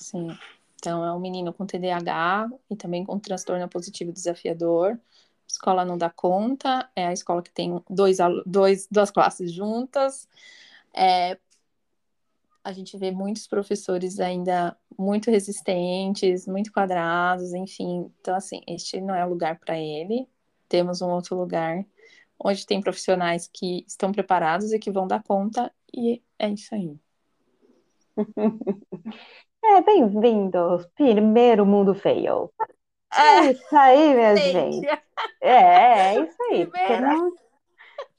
Sim. 0.00 0.28
Então 0.76 1.04
é 1.04 1.12
um 1.12 1.20
menino 1.20 1.52
com 1.52 1.66
TDAH 1.66 2.48
e 2.70 2.76
também 2.76 3.04
com 3.04 3.18
transtorno 3.18 3.68
positivo 3.68 4.12
desafiador. 4.12 4.92
A 4.94 4.98
escola 5.48 5.84
não 5.84 5.98
dá 5.98 6.10
conta, 6.10 6.90
é 6.96 7.06
a 7.08 7.12
escola 7.12 7.42
que 7.42 7.52
tem 7.52 7.82
dois, 7.90 8.18
dois, 8.46 8.88
duas 8.90 9.10
classes 9.10 9.52
juntas. 9.52 10.28
É, 10.94 11.38
a 12.64 12.72
gente 12.72 12.96
vê 12.98 13.10
muitos 13.12 13.46
professores 13.46 14.18
ainda 14.18 14.76
muito 14.98 15.30
resistentes, 15.30 16.46
muito 16.46 16.72
quadrados, 16.72 17.52
enfim. 17.54 18.10
Então, 18.20 18.34
assim, 18.34 18.60
este 18.66 19.00
não 19.00 19.14
é 19.14 19.24
o 19.24 19.28
lugar 19.28 19.58
para 19.60 19.78
ele. 19.78 20.28
Temos 20.68 21.00
um 21.00 21.08
outro 21.10 21.36
lugar 21.36 21.84
onde 22.38 22.66
tem 22.66 22.80
profissionais 22.80 23.48
que 23.52 23.84
estão 23.86 24.12
preparados 24.12 24.72
e 24.72 24.78
que 24.78 24.90
vão 24.90 25.06
dar 25.06 25.22
conta, 25.22 25.72
e 25.94 26.22
é 26.38 26.50
isso 26.50 26.74
aí. 26.74 26.98
É, 29.64 29.80
bem-vindos, 29.82 30.86
primeiro 30.94 31.66
mundo 31.66 31.94
feio. 31.94 32.50
É, 33.12 33.50
isso 33.50 33.76
aí, 33.76 34.14
minha 34.14 34.36
gente. 34.36 34.86
É, 35.40 36.14
é 36.14 36.20
isso 36.20 36.36
aí. 36.50 36.66
Primeiro, 36.66 37.06
não... 37.06 37.32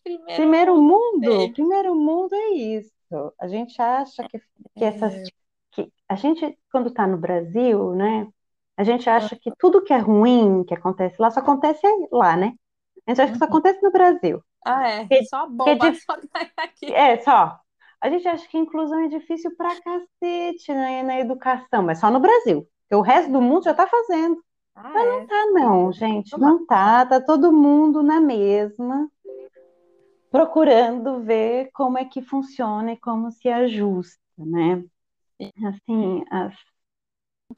primeiro, 0.03 0.35
primeiro 0.35 0.77
mundo, 0.81 1.53
primeiro 1.53 1.95
mundo 1.95 2.33
é 2.33 2.49
isso. 2.49 2.91
A 3.39 3.47
gente 3.47 3.79
acha 3.81 4.27
que, 4.27 4.39
que 4.75 4.83
essas. 4.83 5.13
É. 5.13 5.23
Que 5.71 5.91
a 6.09 6.15
gente, 6.15 6.57
quando 6.71 6.89
está 6.89 7.05
no 7.05 7.17
Brasil, 7.17 7.93
né? 7.93 8.27
A 8.75 8.83
gente 8.83 9.07
acha 9.09 9.35
que 9.35 9.51
tudo 9.57 9.83
que 9.83 9.93
é 9.93 9.97
ruim 9.97 10.63
que 10.63 10.73
acontece 10.73 11.21
lá 11.21 11.29
só 11.29 11.39
acontece 11.39 11.81
lá, 12.11 12.35
né? 12.35 12.53
A 13.05 13.11
gente 13.11 13.21
acha 13.21 13.31
que 13.33 13.39
só 13.39 13.45
uhum. 13.45 13.49
acontece 13.49 13.81
no 13.83 13.91
Brasil. 13.91 14.43
Ah, 14.65 14.89
é. 14.89 15.07
Que, 15.07 15.23
só 15.25 15.47
bomba, 15.47 15.77
que 15.77 15.85
é, 15.85 15.93
só 16.01 16.13
aqui. 16.57 16.93
É, 16.93 17.19
só. 17.21 17.59
A 17.99 18.09
gente 18.09 18.27
acha 18.27 18.47
que 18.47 18.57
inclusão 18.57 18.99
é 18.99 19.07
difícil 19.07 19.55
pra 19.55 19.69
cacete 19.81 20.73
na, 20.73 21.03
na 21.03 21.19
educação, 21.19 21.83
mas 21.83 21.99
só 21.99 22.11
no 22.11 22.19
Brasil. 22.19 22.67
Porque 22.81 22.95
o 22.95 23.01
resto 23.01 23.31
do 23.31 23.41
mundo 23.41 23.63
já 23.63 23.73
tá 23.73 23.87
fazendo. 23.87 24.43
Ah, 24.75 24.91
mas 24.93 25.05
não 25.05 25.19
é. 25.19 25.25
tá, 25.25 25.45
não, 25.47 25.91
gente. 25.91 26.37
Não 26.37 26.65
tá. 26.65 27.05
Tá 27.05 27.19
todo 27.19 27.51
mundo 27.51 28.03
na 28.03 28.21
mesma 28.21 29.09
procurando 30.29 31.23
ver 31.23 31.71
como 31.73 31.97
é 31.97 32.05
que 32.05 32.21
funciona 32.21 32.93
e 32.93 32.97
como 32.97 33.31
se 33.31 33.49
ajusta, 33.49 34.19
né? 34.37 34.83
Assim, 35.65 36.23
as, 36.29 36.53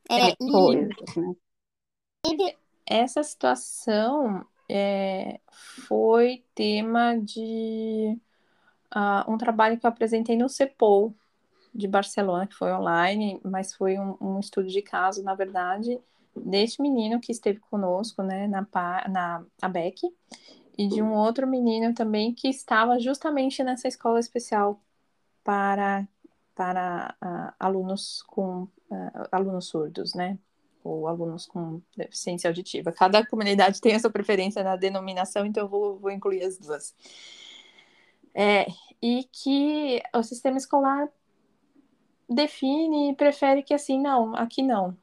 é, 0.10 0.36
coisas, 0.36 1.16
né? 1.16 1.34
Essa 2.86 3.24
situação 3.24 4.46
é, 4.70 5.40
foi 5.88 6.44
tema 6.54 7.18
de 7.18 8.18
uh, 8.96 9.32
um 9.32 9.38
trabalho 9.38 9.80
que 9.80 9.86
eu 9.86 9.90
apresentei 9.90 10.38
no 10.38 10.50
CEPOL 10.50 11.14
de 11.74 11.88
Barcelona, 11.88 12.48
que 12.48 12.56
foi 12.56 12.72
online, 12.72 13.40
mas 13.44 13.74
foi 13.74 13.98
um, 13.98 14.18
um 14.20 14.40
estudo 14.40 14.68
de 14.68 14.82
caso, 14.82 15.24
na 15.24 15.36
verdade, 15.36 16.00
deste 16.36 16.82
menino 16.82 17.20
que 17.20 17.32
esteve 17.32 17.60
conosco, 17.60 18.24
né, 18.24 18.48
na, 18.48 18.68
na 19.08 19.46
ABEC, 19.62 20.02
e 20.78 20.88
de 20.88 21.02
um 21.02 21.14
outro 21.14 21.46
menino 21.46 21.94
também 21.94 22.34
que 22.34 22.48
estava 22.48 23.00
justamente 23.00 23.62
nessa 23.64 23.88
escola 23.88 24.20
especial 24.20 24.82
para, 25.44 26.08
para 26.56 27.16
uh, 27.22 27.54
alunos 27.60 28.24
com 28.28 28.64
uh, 28.64 29.28
alunos 29.32 29.68
surdos, 29.68 30.14
né? 30.14 30.40
Ou 30.82 31.08
alunos 31.08 31.46
com 31.46 31.82
deficiência 31.98 32.50
auditiva. 32.50 32.94
Cada 32.94 33.26
comunidade 33.26 33.82
tem 33.82 33.94
a 33.94 34.00
sua 34.00 34.10
preferência 34.10 34.64
na 34.64 34.78
denominação, 34.78 35.46
então 35.46 35.64
eu 35.64 35.68
vou, 35.70 36.00
vou 36.00 36.12
incluir 36.12 36.44
as 36.44 36.58
duas. 36.58 36.96
É, 38.34 38.66
e 39.02 39.24
que 39.32 40.02
o 40.14 40.24
sistema 40.24 40.58
escolar 40.58 41.10
define 42.30 43.12
e 43.12 43.16
prefere 43.16 43.64
que 43.64 43.74
assim, 43.74 44.00
não, 44.00 44.36
aqui 44.36 44.62
não. 44.62 44.96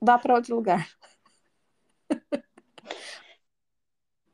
Vá 0.00 0.18
para 0.18 0.34
outro 0.34 0.56
lugar. 0.56 0.88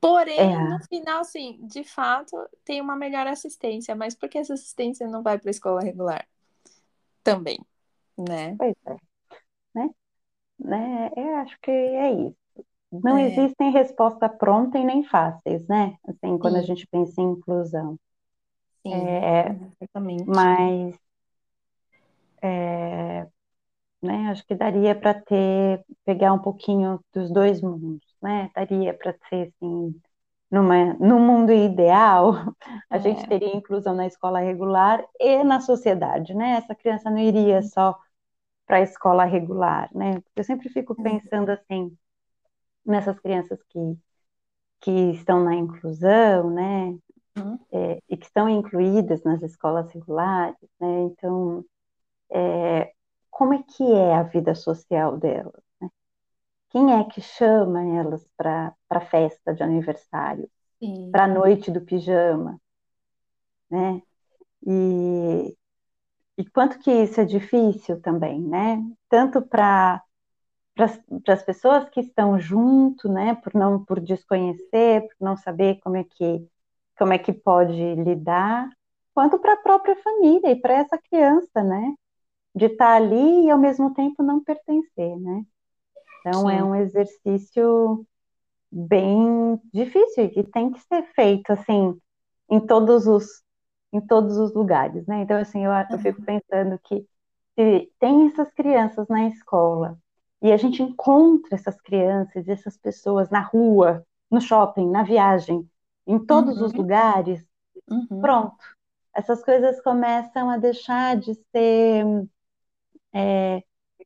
Porém, 0.01 0.39
é. 0.39 0.57
no 0.57 0.79
final, 0.87 1.25
sim, 1.25 1.59
de 1.67 1.83
fato, 1.83 2.37
tem 2.65 2.81
uma 2.81 2.95
melhor 2.95 3.27
assistência, 3.27 3.95
mas 3.97 4.15
por 4.15 4.29
que 4.29 4.39
essa 4.39 4.55
assistência 4.55 5.09
não 5.09 5.23
vai 5.23 5.37
para 5.39 5.49
a 5.49 5.51
escola 5.51 5.81
regular? 5.81 6.29
Também, 7.25 7.59
né? 8.17 8.55
Pois 8.57 8.77
é. 8.87 8.97
Né? 9.75 9.91
né? 10.59 11.11
Eu 11.17 11.37
acho 11.37 11.59
que 11.61 11.71
é 11.71 12.13
isso. 12.13 12.46
Não 12.93 13.17
é. 13.17 13.27
existem 13.27 13.71
resposta 13.71 14.29
pronta 14.29 14.79
e 14.79 14.85
nem 14.85 15.05
fáceis, 15.05 15.67
né? 15.67 15.97
Assim, 16.07 16.39
quando 16.39 16.55
sim. 16.55 16.61
a 16.61 16.63
gente 16.63 16.87
pensa 16.87 17.21
em 17.21 17.33
inclusão. 17.33 17.99
Sim, 18.83 18.95
é, 18.95 19.57
exatamente. 19.81 20.25
Mas 20.27 20.97
é, 22.43 23.27
né, 24.03 24.31
acho 24.31 24.47
que 24.47 24.55
daria 24.55 24.95
para 24.95 25.15
ter, 25.15 25.85
pegar 26.05 26.33
um 26.33 26.39
pouquinho 26.39 27.01
dos 27.13 27.31
dois 27.33 27.61
mundos 27.61 28.07
né? 28.27 28.51
Daria 28.55 28.95
para 28.95 29.15
ser 29.29 29.53
assim, 29.55 30.01
numa, 30.51 30.95
no 30.95 31.19
mundo 31.21 31.53
ideal, 31.53 32.33
a 32.91 32.97
é. 32.97 33.01
gente 33.01 33.27
teria 33.29 33.57
inclusão 33.57 33.95
na 33.95 34.07
escola 34.07 34.41
regular 34.41 35.05
e 35.21 35.45
na 35.45 35.61
sociedade, 35.61 36.35
né? 36.35 36.57
Essa 36.57 36.75
criança 36.75 37.11
não 37.11 37.19
iria 37.19 37.63
só 37.63 37.97
para 38.67 38.79
a 38.79 38.83
escola 38.83 39.25
regular, 39.25 39.89
né? 39.95 40.23
Eu 40.35 40.45
sempre 40.45 40.69
fico 40.69 40.95
uhum. 40.99 41.05
pensando 41.05 41.51
assim 41.51 41.97
nessas 42.87 43.19
crianças 43.21 43.63
que 43.71 43.79
que 44.81 44.91
estão 45.13 45.43
na 45.45 45.55
inclusão, 45.55 46.51
né? 46.51 46.97
Uhum. 47.39 47.59
É, 47.73 47.99
e 48.09 48.17
que 48.17 48.27
estão 48.27 48.49
incluídas 48.49 49.23
nas 49.25 49.43
escolas 49.43 49.91
regulares, 49.93 50.57
né? 50.81 51.03
Então, 51.05 51.65
é, 52.31 52.93
como 53.31 53.55
é 53.55 53.63
que 53.63 53.85
é 53.93 54.15
a 54.15 54.23
vida 54.23 54.55
social 54.55 55.17
delas? 55.19 55.63
Quem 56.71 56.93
é 56.93 57.05
que 57.05 57.21
chama 57.21 57.83
elas 57.83 58.25
para 58.37 58.75
a 58.91 59.01
festa 59.01 59.55
de 59.55 59.63
aniversário, 59.63 60.49
para 61.11 61.25
a 61.25 61.29
noite 61.29 61.71
do 61.71 61.81
pijama, 61.81 62.61
né? 63.71 64.03
E, 64.67 65.57
e 66.39 66.47
quanto 66.51 66.79
que 66.81 66.91
isso 66.93 67.21
é 67.21 67.25
difícil 67.25 68.01
também, 68.03 68.41
né? 68.43 68.83
Tanto 69.09 69.43
para 69.43 70.03
para 70.77 71.33
as 71.33 71.43
pessoas 71.43 71.89
que 71.89 72.01
estão 72.01 72.39
junto, 72.39 73.09
né, 73.09 73.35
por 73.37 73.55
não 73.55 73.83
por 73.83 73.99
desconhecer, 73.99 75.09
por 75.09 75.17
não 75.19 75.37
saber 75.37 75.81
como 75.81 75.97
é 75.97 76.05
que 76.05 76.47
como 76.99 77.13
é 77.13 77.19
que 77.19 77.33
pode 77.33 77.95
lidar, 77.95 78.71
quanto 79.15 79.39
para 79.39 79.55
a 79.55 79.59
própria 79.59 79.97
família 79.97 80.51
e 80.51 80.57
para 80.57 80.75
essa 80.75 80.99
criança, 80.99 81.63
né, 81.63 81.95
de 82.55 82.67
estar 82.67 82.87
tá 82.87 82.97
ali 82.97 83.47
e 83.47 83.51
ao 83.51 83.59
mesmo 83.59 83.93
tempo 83.95 84.23
não 84.23 84.43
pertencer, 84.43 85.19
né? 85.19 85.45
Então, 86.21 86.49
é 86.49 86.55
Sim. 86.55 86.59
é 86.59 86.65
um 86.65 86.75
exercício 86.75 88.07
bem 88.71 89.61
difícil 89.73 90.33
e 90.35 90.43
tem 90.45 90.73
que 90.73 90.81
ser 90.81 91.03
feito, 91.15 91.53
assim, 91.53 91.99
em 92.51 92.61
todos 92.61 93.07
os, 93.07 93.43
em 93.93 94.01
todos 94.01 94.37
os 94.39 94.55
lugares, 94.55 95.07
né? 95.07 95.21
Então, 95.23 95.39
assim, 95.39 95.65
eu, 95.65 95.73
eu 95.91 95.99
fico 95.99 96.23
pensando 96.23 96.79
que 96.83 97.07
se 97.55 97.93
tem 97.99 98.27
essas 98.29 98.51
crianças 98.53 99.07
na 99.09 99.29
escola 99.29 99.99
e 100.47 100.53
a 100.53 100.57
gente 100.57 100.81
encontra 100.81 101.57
essas 101.57 101.81
crianças, 101.81 102.47
essas 102.47 102.77
pessoas 102.77 103.29
na 103.31 103.41
rua, 103.41 104.07
no 104.31 104.41
shopping, 104.41 104.89
na 104.89 105.03
viagem, 105.03 105.69
em 106.07 106.25
todos 106.25 106.61
uhum. 106.61 106.67
os 106.67 106.73
lugares, 106.73 107.45
uhum. 107.91 108.21
pronto. 108.21 108.65
Essas 109.13 109.43
coisas 109.43 109.81
começam 109.83 110.49
a 110.49 110.57
deixar 110.57 111.17
de 111.17 111.35
ser 111.35 112.05
é, 113.13 113.61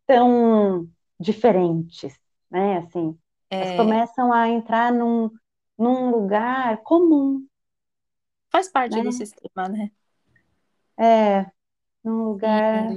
tão 0.07 0.89
diferentes, 1.19 2.19
né? 2.51 2.79
Assim, 2.79 3.19
é... 3.51 3.61
elas 3.61 3.77
começam 3.77 4.33
a 4.33 4.49
entrar 4.49 4.91
num, 4.91 5.31
num 5.77 6.11
lugar 6.11 6.79
comum. 6.79 7.47
Faz 8.49 8.73
parte 8.73 8.97
né? 8.97 9.03
do 9.03 9.13
sistema, 9.13 9.69
né? 9.69 9.91
É, 10.97 11.45
num 12.03 12.25
lugar. 12.25 12.97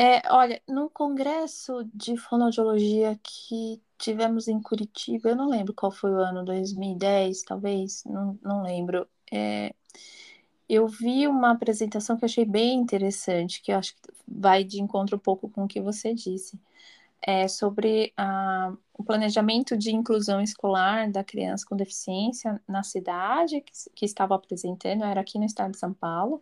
É, 0.00 0.22
olha, 0.32 0.62
no 0.68 0.88
congresso 0.88 1.84
de 1.92 2.16
fonoaudiologia 2.16 3.18
que 3.20 3.82
tivemos 3.98 4.46
em 4.46 4.62
Curitiba, 4.62 5.30
eu 5.30 5.36
não 5.36 5.48
lembro 5.48 5.74
qual 5.74 5.90
foi 5.90 6.12
o 6.12 6.18
ano, 6.20 6.44
2010, 6.44 7.42
talvez, 7.42 8.04
não, 8.04 8.38
não 8.40 8.62
lembro. 8.62 9.08
É, 9.32 9.74
eu 10.68 10.86
vi 10.86 11.26
uma 11.26 11.50
apresentação 11.50 12.16
que 12.16 12.24
eu 12.24 12.26
achei 12.26 12.44
bem 12.44 12.78
interessante, 12.78 13.60
que 13.60 13.72
eu 13.72 13.78
acho 13.78 13.94
que 13.96 14.02
vai 14.26 14.62
de 14.62 14.80
encontro 14.80 15.16
um 15.16 15.18
pouco 15.20 15.48
com 15.50 15.64
o 15.64 15.68
que 15.68 15.80
você 15.80 16.14
disse, 16.14 16.60
é 17.20 17.48
sobre 17.48 18.12
a, 18.16 18.72
o 18.94 19.02
planejamento 19.02 19.76
de 19.76 19.90
inclusão 19.90 20.40
escolar 20.40 21.10
da 21.10 21.24
criança 21.24 21.66
com 21.66 21.76
deficiência 21.76 22.62
na 22.68 22.84
cidade 22.84 23.60
que, 23.62 23.72
que 23.96 24.04
estava 24.04 24.36
apresentando, 24.36 25.04
era 25.04 25.20
aqui 25.20 25.38
no 25.38 25.44
estado 25.44 25.72
de 25.72 25.78
São 25.78 25.92
Paulo, 25.92 26.40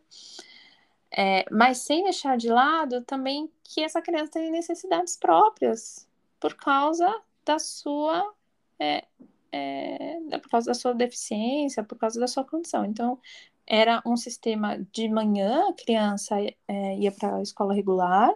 é, 1.11 1.45
mas 1.51 1.79
sem 1.79 2.05
deixar 2.05 2.37
de 2.37 2.49
lado 2.49 3.03
também 3.03 3.51
que 3.62 3.83
essa 3.83 4.03
criança 4.03 4.33
tem 4.33 4.51
necessidades 4.51 5.16
próprias 5.16 6.09
por 6.40 6.55
causa 6.55 7.23
da 7.45 7.59
sua 7.59 8.35
é, 8.79 9.07
é, 9.53 10.38
por 10.38 10.51
causa 10.51 10.66
da 10.66 10.75
sua 10.75 10.95
deficiência, 10.95 11.83
por 11.83 11.99
causa 11.99 12.21
da 12.21 12.27
sua 12.27 12.45
condição. 12.45 12.85
Então, 12.85 13.19
era 13.66 14.03
um 14.07 14.16
sistema 14.16 14.79
de 14.92 15.09
manhã, 15.09 15.69
a 15.69 15.73
criança 15.73 16.37
é, 16.69 16.97
ia 16.97 17.11
para 17.12 17.37
a 17.37 17.42
escola 17.42 17.75
regular, 17.75 18.33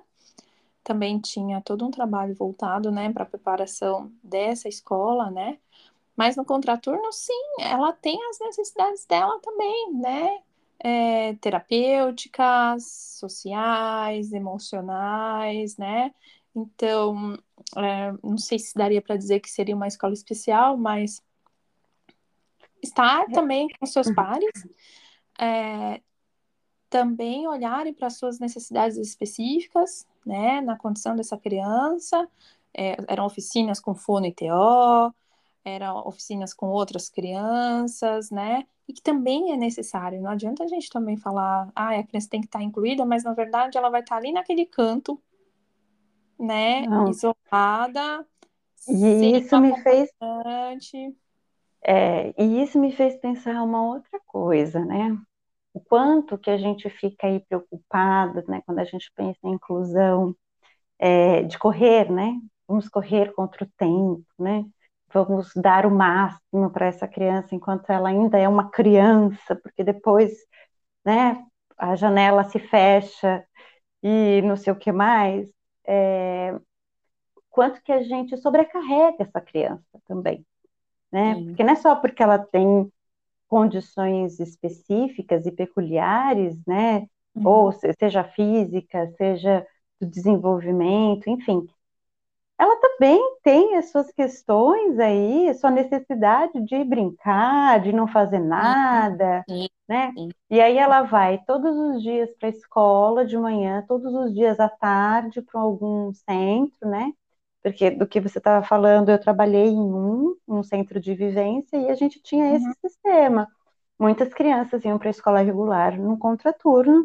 também 0.83 1.21
tinha 1.21 1.61
todo 1.61 1.87
um 1.87 1.91
trabalho 1.91 2.35
voltado, 2.35 2.91
né, 2.91 3.13
para 3.13 3.23
a 3.25 3.27
preparação 3.27 4.13
dessa 4.23 4.69
escola, 4.69 5.31
né, 5.31 5.59
mas 6.17 6.37
no 6.37 6.45
contraturno, 6.45 7.13
sim, 7.13 7.33
ela 7.61 7.93
tem 7.93 8.19
as 8.31 8.39
necessidades 8.41 9.07
dela 9.07 9.39
também, 9.41 9.95
né, 9.95 10.43
é, 10.83 11.35
terapêuticas, 11.35 12.85
sociais, 13.19 14.33
emocionais, 14.33 15.77
né, 15.77 16.13
então, 16.55 17.39
é, 17.77 18.13
não 18.23 18.39
sei 18.39 18.59
se 18.59 18.75
daria 18.75 19.01
para 19.01 19.17
dizer 19.17 19.41
que 19.41 19.51
seria 19.51 19.77
uma 19.77 19.87
escola 19.87 20.13
especial, 20.13 20.77
mas 20.77 21.23
estar 22.83 23.27
também 23.27 23.69
com 23.79 23.87
seus 23.87 24.09
uhum. 24.09 24.15
pares, 24.15 24.67
é, 25.39 26.01
também 26.89 27.47
olharem 27.47 27.95
para 27.95 28.09
as 28.09 28.17
suas 28.17 28.39
necessidades 28.41 28.97
específicas, 28.97 30.07
né, 30.27 30.61
na 30.61 30.77
condição 30.77 31.15
dessa 31.15 31.37
criança. 31.39 32.29
É, 32.75 32.97
eram 33.09 33.27
oficinas 33.27 33.81
com 33.81 33.95
fono 33.95 34.27
e 34.27 34.33
TO, 34.33 35.15
eram 35.65 36.07
oficinas 36.07 36.55
com 36.55 36.69
outras 36.69 37.09
crianças, 37.09 38.31
né, 38.31 38.67
e 38.91 38.93
que 38.93 39.01
também 39.01 39.53
é 39.53 39.57
necessário. 39.57 40.21
Não 40.21 40.31
adianta 40.31 40.65
a 40.65 40.67
gente 40.67 40.91
também 40.91 41.17
falar, 41.17 41.71
ah, 41.77 41.97
a 41.97 42.03
criança 42.03 42.29
tem 42.29 42.41
que 42.41 42.49
estar 42.49 42.61
incluída, 42.61 43.07
mas 43.07 43.23
na 43.23 43.33
verdade 43.33 43.79
ela 43.79 43.89
vai 43.89 44.01
estar 44.01 44.17
ali 44.17 44.33
naquele 44.33 44.67
canto, 44.67 45.21
né, 46.39 46.87
Não. 46.87 47.09
isolada. 47.09 48.27
E 48.89 49.37
isso 49.37 49.61
me 49.61 49.81
fez 49.83 50.11
é, 51.83 52.35
e 52.37 52.63
isso 52.63 52.79
me 52.79 52.93
fez 52.93 53.17
pensar 53.17 53.63
uma 53.63 53.83
outra 53.83 54.21
coisa, 54.27 54.85
né? 54.85 55.17
O 55.73 55.81
quanto 55.81 56.37
que 56.37 56.51
a 56.51 56.59
gente 56.59 56.91
fica 56.91 57.27
aí 57.27 57.41
preocupado, 57.41 58.43
né, 58.49 58.61
quando 58.67 58.81
a 58.81 58.85
gente 58.85 59.11
pensa 59.15 59.39
em 59.45 59.53
inclusão, 59.53 60.35
é, 60.99 61.43
de 61.45 61.59
correr, 61.59 62.11
né? 62.11 62.39
Vamos 62.67 62.89
correr 62.89 63.33
contra 63.35 63.65
o 63.65 63.71
tempo, 63.79 64.27
né? 64.39 64.65
Vamos 65.13 65.51
dar 65.57 65.87
o 65.87 65.91
máximo 65.91 66.71
para 66.71 66.87
essa 66.87 67.09
criança 67.09 67.55
enquanto 67.55 67.91
ela 67.91 68.09
ainda 68.09 68.39
é 68.39 68.49
uma 68.49 68.71
criança, 68.71 69.57
porque 69.57 69.83
depois, 69.83 70.33
né, 71.05 71.45
a 71.77 71.97
janela 71.97 72.45
se 72.45 72.59
fecha 72.59 73.45
e 74.03 74.43
não 74.43 74.57
sei 74.57 74.73
o 74.73 74.77
que 74.79 74.93
mais. 74.93 75.49
É, 75.87 76.55
quanto 77.51 77.83
que 77.83 77.93
a 77.93 78.03
gente 78.03 78.37
sobrecarrega 78.39 79.17
essa 79.21 79.41
criança 79.41 80.01
também, 80.07 80.47
né? 81.13 81.35
Sim. 81.35 81.47
Porque 81.47 81.65
não 81.65 81.73
é 81.73 81.77
só 81.77 81.97
porque 81.97 82.23
ela 82.23 82.39
tem 82.39 82.91
condições 83.49 84.39
específicas 84.39 85.45
e 85.45 85.53
peculiares, 85.53 86.57
né? 86.67 87.07
Uhum. 87.35 87.47
Ou 87.47 87.73
seja 87.73 88.23
física, 88.23 89.13
seja 89.17 89.67
do 90.01 90.07
desenvolvimento, 90.07 91.29
enfim. 91.29 91.67
Ela 92.61 92.77
também 92.77 93.19
tem 93.43 93.77
as 93.77 93.91
suas 93.91 94.13
questões 94.13 94.99
aí, 94.99 95.49
a 95.49 95.55
sua 95.55 95.71
necessidade 95.71 96.61
de 96.63 96.85
brincar, 96.85 97.81
de 97.81 97.91
não 97.91 98.07
fazer 98.07 98.39
nada, 98.39 99.43
Sim. 99.49 99.67
né? 99.89 100.13
Sim. 100.15 100.29
E 100.51 100.61
aí 100.61 100.77
ela 100.77 101.03
vai 101.03 101.39
todos 101.47 101.75
os 101.75 102.03
dias 102.03 102.31
para 102.39 102.49
a 102.49 102.53
escola 102.53 103.25
de 103.25 103.39
manhã, 103.39 103.83
todos 103.89 104.13
os 104.13 104.35
dias 104.35 104.61
à 104.61 104.69
tarde 104.69 105.41
para 105.41 105.61
algum 105.61 106.13
centro, 106.13 106.87
né? 106.87 107.13
porque 107.63 107.91
do 107.91 108.07
que 108.07 108.21
você 108.21 108.39
estava 108.39 108.65
falando, 108.67 109.11
eu 109.11 109.21
trabalhei 109.21 109.69
em 109.69 109.79
um, 109.79 110.35
um 110.49 110.63
centro 110.63 110.99
de 110.99 111.15
vivência 111.15 111.77
e 111.77 111.89
a 111.89 111.95
gente 111.95 112.21
tinha 112.23 112.47
uhum. 112.47 112.57
esse 112.57 112.73
sistema. 112.81 113.47
Muitas 113.99 114.33
crianças 114.33 114.85
iam 114.85 114.99
para 114.99 115.09
a 115.09 115.11
escola 115.11 115.41
regular 115.41 115.99
no 115.99 116.19
contraturno 116.19 117.05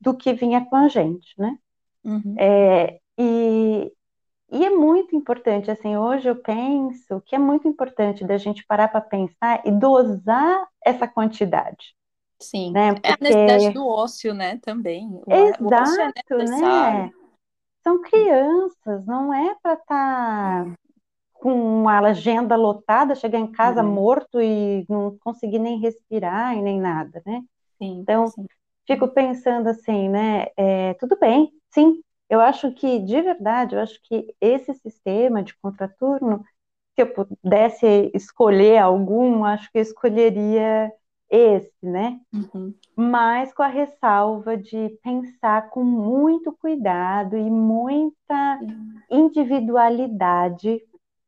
do 0.00 0.16
que 0.16 0.32
vinha 0.32 0.64
com 0.64 0.76
a 0.76 0.88
gente, 0.88 1.34
né? 1.38 1.58
Uhum. 2.04 2.36
É, 2.38 3.00
e, 3.18 3.92
e 4.50 4.64
é 4.64 4.70
muito 4.70 5.16
importante, 5.16 5.70
assim, 5.70 5.96
hoje 5.96 6.28
eu 6.28 6.36
penso 6.36 7.20
que 7.26 7.34
é 7.34 7.38
muito 7.38 7.66
importante 7.66 8.24
da 8.24 8.38
gente 8.38 8.64
parar 8.64 8.88
para 8.88 9.00
pensar 9.00 9.62
e 9.64 9.72
dosar 9.72 10.66
essa 10.84 11.08
quantidade. 11.08 11.94
Sim, 12.40 12.70
né? 12.70 12.92
Porque... 12.92 13.08
é 13.08 13.12
a 13.12 13.16
necessidade 13.20 13.74
do 13.74 13.86
ócio, 13.86 14.34
né, 14.34 14.58
também. 14.58 15.08
O, 15.26 15.32
Exato, 15.32 15.64
o 16.34 16.40
é 16.40 16.44
né? 16.44 17.12
são 17.82 18.00
crianças, 18.02 19.04
não 19.06 19.32
é 19.32 19.56
para 19.62 19.72
estar 19.74 20.64
tá 20.64 20.72
com 21.34 21.52
uma 21.52 21.98
agenda 21.98 22.56
lotada, 22.56 23.14
chegar 23.14 23.38
em 23.38 23.50
casa 23.50 23.82
uhum. 23.82 23.92
morto 23.92 24.40
e 24.40 24.84
não 24.88 25.16
conseguir 25.18 25.58
nem 25.58 25.78
respirar 25.78 26.56
e 26.56 26.62
nem 26.62 26.80
nada, 26.80 27.22
né? 27.26 27.42
Sim, 27.78 28.00
então, 28.00 28.26
sim. 28.28 28.46
fico 28.86 29.08
pensando 29.08 29.68
assim, 29.68 30.08
né? 30.08 30.46
É, 30.56 30.94
tudo 30.94 31.16
bem, 31.18 31.52
sim, 31.70 32.00
eu 32.28 32.40
acho 32.40 32.72
que, 32.72 32.98
de 33.00 33.20
verdade, 33.20 33.74
eu 33.74 33.80
acho 33.80 34.00
que 34.02 34.34
esse 34.40 34.74
sistema 34.74 35.42
de 35.42 35.56
contraturno, 35.58 36.44
se 36.94 37.02
eu 37.02 37.12
pudesse 37.12 38.10
escolher 38.14 38.78
algum, 38.78 39.44
acho 39.44 39.70
que 39.70 39.78
eu 39.78 39.82
escolheria 39.82 40.92
esse, 41.30 41.74
né? 41.82 42.20
Uhum. 42.32 42.74
Mas 42.96 43.52
com 43.52 43.62
a 43.62 43.68
ressalva 43.68 44.56
de 44.56 44.98
pensar 45.02 45.70
com 45.70 45.84
muito 45.84 46.52
cuidado 46.52 47.36
e 47.36 47.50
muita 47.50 48.60
individualidade 49.10 50.80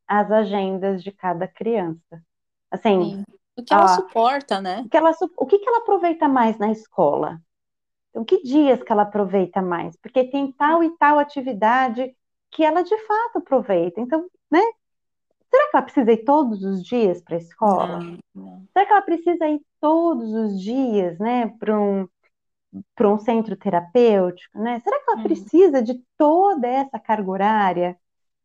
as 0.06 0.30
agendas 0.30 1.02
de 1.02 1.12
cada 1.12 1.46
criança. 1.46 2.22
Assim, 2.70 3.16
Sim. 3.16 3.24
o 3.56 3.62
que 3.62 3.74
ela 3.74 3.84
ó, 3.84 3.88
suporta, 3.88 4.60
né? 4.60 4.82
O 4.84 4.88
que 4.88 4.96
ela, 4.96 5.10
o 5.36 5.46
que, 5.46 5.58
que 5.58 5.68
ela 5.68 5.78
aproveita 5.78 6.26
mais 6.26 6.58
na 6.58 6.70
escola? 6.70 7.40
Então, 8.18 8.24
que 8.24 8.42
dias 8.42 8.82
que 8.82 8.90
ela 8.90 9.02
aproveita 9.02 9.62
mais? 9.62 9.96
Porque 9.96 10.24
tem 10.24 10.50
tal 10.50 10.82
e 10.82 10.90
tal 10.96 11.20
atividade 11.20 12.12
que 12.50 12.64
ela 12.64 12.82
de 12.82 12.96
fato 13.06 13.38
aproveita. 13.38 14.00
Então, 14.00 14.26
né? 14.50 14.60
Será 15.48 15.70
que 15.70 15.76
ela 15.76 15.82
precisa 15.84 16.12
ir 16.12 16.24
todos 16.24 16.62
os 16.64 16.82
dias 16.84 17.22
para 17.22 17.36
a 17.36 17.38
escola? 17.38 18.00
Não. 18.34 18.66
Será 18.72 18.86
que 18.86 18.92
ela 18.92 19.02
precisa 19.02 19.48
ir 19.48 19.60
todos 19.80 20.32
os 20.32 20.60
dias, 20.60 21.18
né, 21.18 21.48
para 21.58 21.78
um 21.78 22.08
para 22.94 23.08
um 23.08 23.18
centro 23.18 23.56
terapêutico, 23.56 24.58
né? 24.58 24.78
Será 24.80 24.98
que 24.98 25.10
ela 25.10 25.20
hum. 25.20 25.22
precisa 25.22 25.82
de 25.82 25.94
toda 26.18 26.68
essa 26.68 26.98
carga 26.98 27.30
horária? 27.30 27.98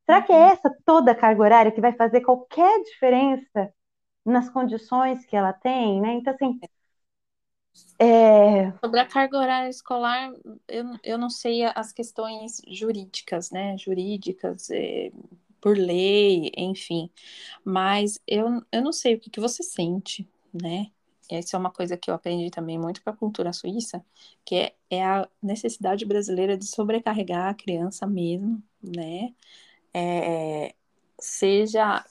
Será 0.05 0.21
que 0.21 0.31
é 0.31 0.37
uhum. 0.37 0.45
essa 0.45 0.77
toda 0.85 1.11
a 1.11 1.15
carga 1.15 1.41
horária 1.41 1.71
que 1.73 1.81
vai 1.81 1.91
fazer 1.91 2.21
qualquer 2.21 2.81
diferença 2.83 3.69
nas 4.25 4.49
condições 4.49 5.25
que 5.25 5.35
ela 5.35 5.51
tem, 5.51 5.99
né? 5.99 6.13
Então, 6.13 6.33
assim, 6.33 6.57
é... 7.99 8.71
Sobre 8.79 8.99
a 8.99 9.05
carga 9.05 9.37
horária 9.37 9.69
escolar, 9.69 10.33
eu, 10.67 10.85
eu 11.03 11.17
não 11.17 11.29
sei 11.29 11.63
as 11.63 11.91
questões 11.91 12.61
jurídicas, 12.67 13.51
né? 13.51 13.77
Jurídicas, 13.77 14.69
é, 14.69 15.11
por 15.61 15.77
lei, 15.77 16.51
enfim. 16.57 17.09
Mas 17.63 18.19
eu, 18.27 18.61
eu 18.71 18.81
não 18.81 18.91
sei 18.91 19.15
o 19.15 19.19
que, 19.19 19.29
que 19.29 19.39
você 19.39 19.63
sente, 19.63 20.27
né? 20.53 20.91
essa 21.29 21.55
é 21.55 21.59
uma 21.59 21.71
coisa 21.71 21.97
que 21.97 22.09
eu 22.09 22.15
aprendi 22.15 22.49
também 22.49 22.77
muito 22.77 23.01
com 23.03 23.09
a 23.09 23.15
cultura 23.15 23.53
suíça, 23.53 24.03
que 24.45 24.55
é, 24.55 24.75
é 24.89 25.03
a 25.03 25.27
necessidade 25.41 26.05
brasileira 26.05 26.57
de 26.57 26.65
sobrecarregar 26.67 27.49
a 27.49 27.53
criança 27.53 28.05
mesmo, 28.05 28.61
né? 28.81 29.33
É, 29.93 30.75
seja 31.19 32.05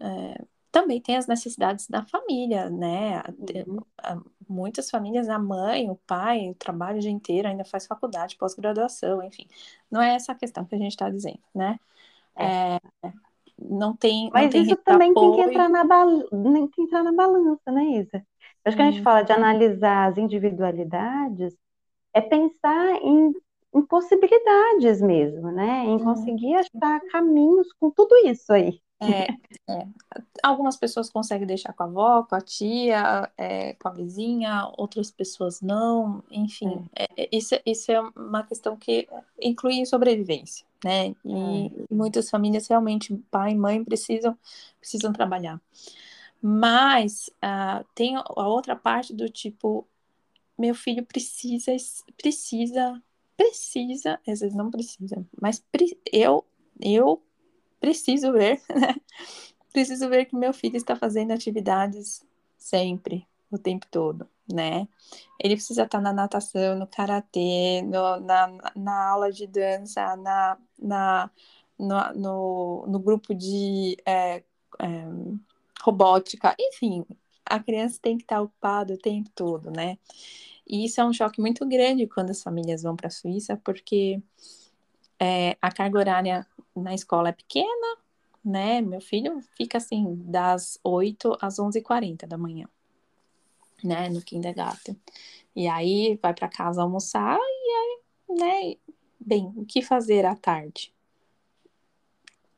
é, 0.00 0.44
também 0.70 1.00
tem 1.00 1.16
as 1.16 1.26
necessidades 1.26 1.88
da 1.88 2.04
família, 2.04 2.70
né? 2.70 3.22
Uhum. 3.66 4.22
Muitas 4.48 4.90
famílias, 4.90 5.28
a 5.28 5.38
mãe, 5.38 5.90
o 5.90 5.96
pai, 6.06 6.54
trabalha 6.58 6.98
o 6.98 7.00
dia 7.00 7.10
inteiro, 7.10 7.48
ainda 7.48 7.64
faz 7.64 7.86
faculdade, 7.86 8.36
pós-graduação, 8.36 9.22
enfim. 9.22 9.46
Não 9.90 10.00
é 10.00 10.14
essa 10.14 10.32
a 10.32 10.34
questão 10.34 10.64
que 10.64 10.74
a 10.74 10.78
gente 10.78 10.92
está 10.92 11.10
dizendo, 11.10 11.40
né? 11.54 11.78
É. 12.36 12.76
É, 12.76 12.80
não 13.58 13.94
tem. 13.94 14.30
Mas 14.32 14.44
não 14.44 14.50
tem 14.50 14.62
isso 14.62 14.76
também 14.76 15.12
tem 15.12 15.32
que, 15.32 15.40
entrar 15.40 15.68
na 15.68 15.84
bal... 15.84 16.22
tem 16.28 16.68
que 16.68 16.82
entrar 16.82 17.02
na 17.02 17.12
balança, 17.12 17.70
né, 17.70 17.84
Isa? 17.84 18.24
Acho 18.64 18.76
que 18.76 18.82
a 18.82 18.90
gente 18.90 19.02
fala 19.02 19.22
de 19.22 19.32
analisar 19.32 20.10
as 20.10 20.18
individualidades, 20.18 21.56
é 22.12 22.20
pensar 22.20 22.96
em, 23.02 23.34
em 23.74 23.82
possibilidades 23.82 25.00
mesmo, 25.00 25.50
né? 25.50 25.84
Em 25.86 25.98
conseguir 25.98 26.54
achar 26.54 27.00
caminhos 27.10 27.72
com 27.74 27.90
tudo 27.90 28.14
isso 28.26 28.52
aí. 28.52 28.80
É, 29.00 29.32
é. 29.72 29.86
Algumas 30.42 30.76
pessoas 30.76 31.08
conseguem 31.08 31.46
deixar 31.46 31.72
com 31.72 31.82
a 31.82 31.86
avó, 31.86 32.22
com 32.22 32.34
a 32.34 32.40
tia, 32.40 33.30
é, 33.36 33.72
com 33.74 33.88
a 33.88 33.92
vizinha, 33.92 34.70
outras 34.76 35.10
pessoas 35.10 35.62
não, 35.62 36.22
enfim. 36.30 36.86
É. 36.94 37.04
é, 37.04 37.24
é 37.24 37.28
isso, 37.32 37.54
isso 37.64 37.90
é 37.90 38.00
uma 38.14 38.42
questão 38.42 38.76
que 38.76 39.08
inclui 39.40 39.84
sobrevivência, 39.86 40.66
né? 40.84 41.14
E, 41.24 41.72
muitas 41.90 42.28
famílias 42.28 42.68
realmente, 42.68 43.16
pai 43.30 43.52
e 43.52 43.56
mãe, 43.56 43.82
precisam, 43.82 44.36
precisam 44.78 45.12
trabalhar. 45.12 45.60
Mas 46.42 47.28
uh, 47.44 47.84
tem 47.94 48.16
a 48.16 48.48
outra 48.48 48.76
parte 48.76 49.14
do 49.14 49.28
tipo, 49.28 49.86
meu 50.58 50.74
filho 50.74 51.04
precisa, 51.04 51.72
precisa, 52.16 53.02
precisa, 53.36 54.20
às 54.26 54.40
vezes 54.40 54.54
não 54.54 54.70
precisa, 54.70 55.26
mas 55.40 55.62
pre 55.70 55.98
eu, 56.12 56.44
eu 56.80 57.22
preciso 57.80 58.32
ver, 58.32 58.60
né? 58.68 58.94
Preciso 59.72 60.08
ver 60.08 60.26
que 60.26 60.36
meu 60.36 60.52
filho 60.52 60.76
está 60.76 60.96
fazendo 60.96 61.32
atividades 61.32 62.24
sempre, 62.58 63.26
o 63.50 63.58
tempo 63.58 63.86
todo, 63.90 64.28
né? 64.52 64.86
Ele 65.38 65.54
precisa 65.56 65.84
estar 65.84 66.00
na 66.00 66.12
natação, 66.12 66.78
no 66.78 66.86
karatê, 66.86 67.82
no, 67.82 68.20
na, 68.20 68.72
na 68.76 69.08
aula 69.08 69.32
de 69.32 69.46
dança, 69.46 70.16
na, 70.16 70.58
na, 70.78 71.30
no, 71.78 72.12
no, 72.14 72.86
no 72.86 72.98
grupo 72.98 73.34
de 73.34 73.96
é, 74.04 74.42
é, 74.78 75.04
robótica, 75.82 76.54
enfim, 76.58 77.04
a 77.44 77.58
criança 77.58 77.98
tem 78.00 78.16
que 78.16 78.24
estar 78.24 78.40
ocupada 78.40 78.94
o 78.94 78.98
tempo 78.98 79.30
todo, 79.34 79.70
né? 79.70 79.98
E 80.66 80.84
isso 80.84 81.00
é 81.00 81.04
um 81.04 81.12
choque 81.12 81.40
muito 81.40 81.66
grande 81.66 82.06
quando 82.06 82.30
as 82.30 82.42
famílias 82.42 82.82
vão 82.82 82.94
para 82.94 83.08
a 83.08 83.10
Suíça, 83.10 83.56
porque 83.56 84.22
é, 85.20 85.56
a 85.60 85.70
carga 85.70 85.98
horária 85.98 86.46
na 86.74 86.94
escola 86.94 87.28
é 87.28 87.32
pequena, 87.32 87.98
né? 88.42 88.80
Meu 88.80 89.02
filho 89.02 89.42
fica 89.54 89.76
assim 89.76 90.16
das 90.24 90.80
8 90.82 91.36
às 91.40 91.58
11h40 91.58 92.26
da 92.26 92.38
manhã, 92.38 92.66
né? 93.84 94.08
No 94.08 94.22
kindergarten. 94.22 94.98
E 95.54 95.68
aí 95.68 96.18
vai 96.22 96.32
para 96.32 96.48
casa 96.48 96.80
almoçar 96.80 97.38
e 97.38 97.70
aí, 97.70 98.38
né? 98.38 98.76
Bem, 99.20 99.52
o 99.54 99.66
que 99.66 99.82
fazer 99.82 100.24
à 100.24 100.34
tarde? 100.34 100.94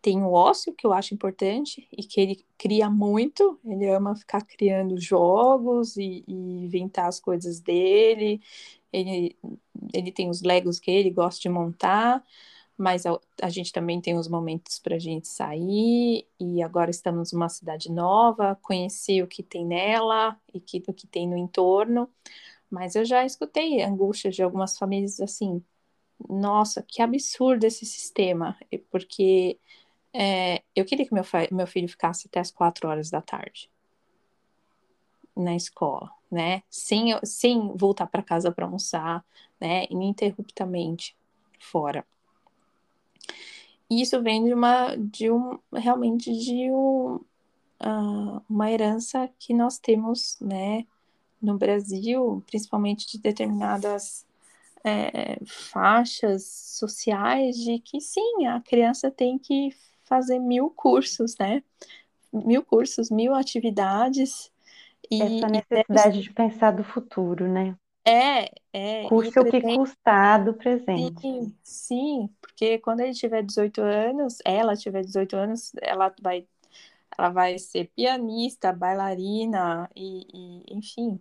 Tem 0.01 0.23
o 0.23 0.33
ócio, 0.33 0.75
que 0.75 0.87
eu 0.87 0.93
acho 0.93 1.15
importante, 1.15 1.87
e 1.93 2.03
que 2.03 2.21
ele 2.21 2.45
cria 2.59 2.91
muito. 2.91 3.59
Ele 3.65 3.89
ama 3.89 4.17
ficar 4.17 4.45
criando 4.45 5.01
jogos 5.01 5.97
e, 5.97 6.25
e 6.27 6.33
inventar 6.33 7.07
as 7.07 7.21
coisas 7.21 7.61
dele. 7.61 8.41
Ele, 8.93 9.37
ele 9.93 10.13
tem 10.13 10.29
os 10.29 10.43
Legos 10.43 10.79
que 10.81 10.91
ele 10.91 11.11
gosta 11.11 11.41
de 11.41 11.49
montar 11.49 12.25
mas 12.77 13.07
a, 13.07 13.19
a 13.41 13.49
gente 13.49 13.73
também 13.73 14.01
tem 14.01 14.17
os 14.19 14.29
momentos 14.29 14.79
para 14.79 14.97
a 14.97 14.99
gente 14.99 15.29
sair, 15.29 16.27
e 16.39 16.63
agora 16.63 16.91
estamos 16.91 17.33
numa 17.33 17.49
cidade 17.49 17.91
nova, 17.91 18.59
conhecer 18.63 19.23
o 19.23 19.27
que 19.27 19.43
tem 19.43 19.65
nela 19.65 20.37
e 20.53 20.61
que, 20.61 20.83
o 20.87 20.93
que 20.93 21.07
tem 21.07 21.29
no 21.29 21.37
entorno, 21.37 22.09
mas 22.71 22.97
eu 22.97 23.05
já 23.05 23.25
escutei 23.25 23.83
angústias 23.83 24.35
de 24.35 24.43
algumas 24.43 24.79
famílias 24.79 25.21
assim, 25.21 25.63
nossa, 26.29 26.83
que 26.83 27.03
absurdo 27.03 27.65
esse 27.65 27.85
sistema, 27.85 28.57
porque 28.91 29.59
é, 30.13 30.63
eu 30.75 30.85
queria 30.85 31.07
que 31.07 31.15
meu, 31.15 31.25
meu 31.51 31.67
filho 31.67 31.89
ficasse 31.89 32.27
até 32.27 32.41
as 32.41 32.51
quatro 32.51 32.89
horas 32.89 33.11
da 33.11 33.21
tarde 33.21 33.71
na 35.35 35.57
escola, 35.57 36.11
né? 36.31 36.63
Sem, 36.69 37.19
sem 37.25 37.75
voltar 37.77 38.07
para 38.07 38.23
casa 38.23 38.53
para 38.53 38.67
almoçar, 38.67 39.25
né? 39.61 39.87
Ininterruptamente 39.91 41.17
fora. 41.59 42.05
E 43.91 44.01
isso 44.01 44.23
vem 44.23 44.45
de 44.45 44.55
uma, 44.55 44.97
de 44.97 45.31
um, 45.31 45.59
realmente 45.73 46.33
de 46.33 46.71
um, 46.71 47.17
uh, 47.17 48.43
uma 48.49 48.71
herança 48.71 49.29
que 49.39 49.53
nós 49.53 49.79
temos, 49.79 50.39
né, 50.41 50.87
no 51.41 51.59
Brasil, 51.59 52.43
principalmente 52.47 53.07
de 53.11 53.19
determinadas 53.19 54.25
é, 54.85 55.39
faixas 55.45 56.45
sociais, 56.45 57.57
de 57.57 57.79
que 57.81 58.01
sim, 58.01 58.47
a 58.47 58.61
criança 58.61 59.11
tem 59.11 59.39
que 59.39 59.75
fazer 60.05 60.39
mil 60.39 60.71
cursos, 60.71 61.37
né, 61.39 61.63
mil 62.33 62.65
cursos, 62.65 63.11
mil 63.11 63.35
atividades. 63.35 64.51
E, 65.11 65.21
Essa 65.21 65.49
necessidade 65.49 66.19
e... 66.19 66.23
de 66.23 66.33
pensar 66.33 66.71
do 66.71 66.83
futuro, 66.83 67.47
né? 67.47 67.77
É, 68.05 68.51
é. 68.73 69.09
Custe 69.09 69.39
o 69.39 69.45
que 69.45 69.61
custar 69.61 70.45
do 70.45 70.55
presente. 70.55 71.21
Sim, 71.21 71.57
sim, 71.63 72.31
porque 72.41 72.79
quando 72.79 73.01
ele 73.01 73.15
tiver 73.15 73.43
18 73.43 73.81
anos, 73.81 74.39
ela 74.45 74.77
tiver 74.77 75.03
18 75.03 75.37
anos, 75.37 75.73
ela 75.81 76.13
vai, 76.21 76.47
ela 77.17 77.29
vai 77.29 77.59
ser 77.59 77.91
pianista, 77.95 78.73
bailarina 78.73 79.89
e, 79.95 80.27
e 80.35 80.77
enfim, 80.77 81.21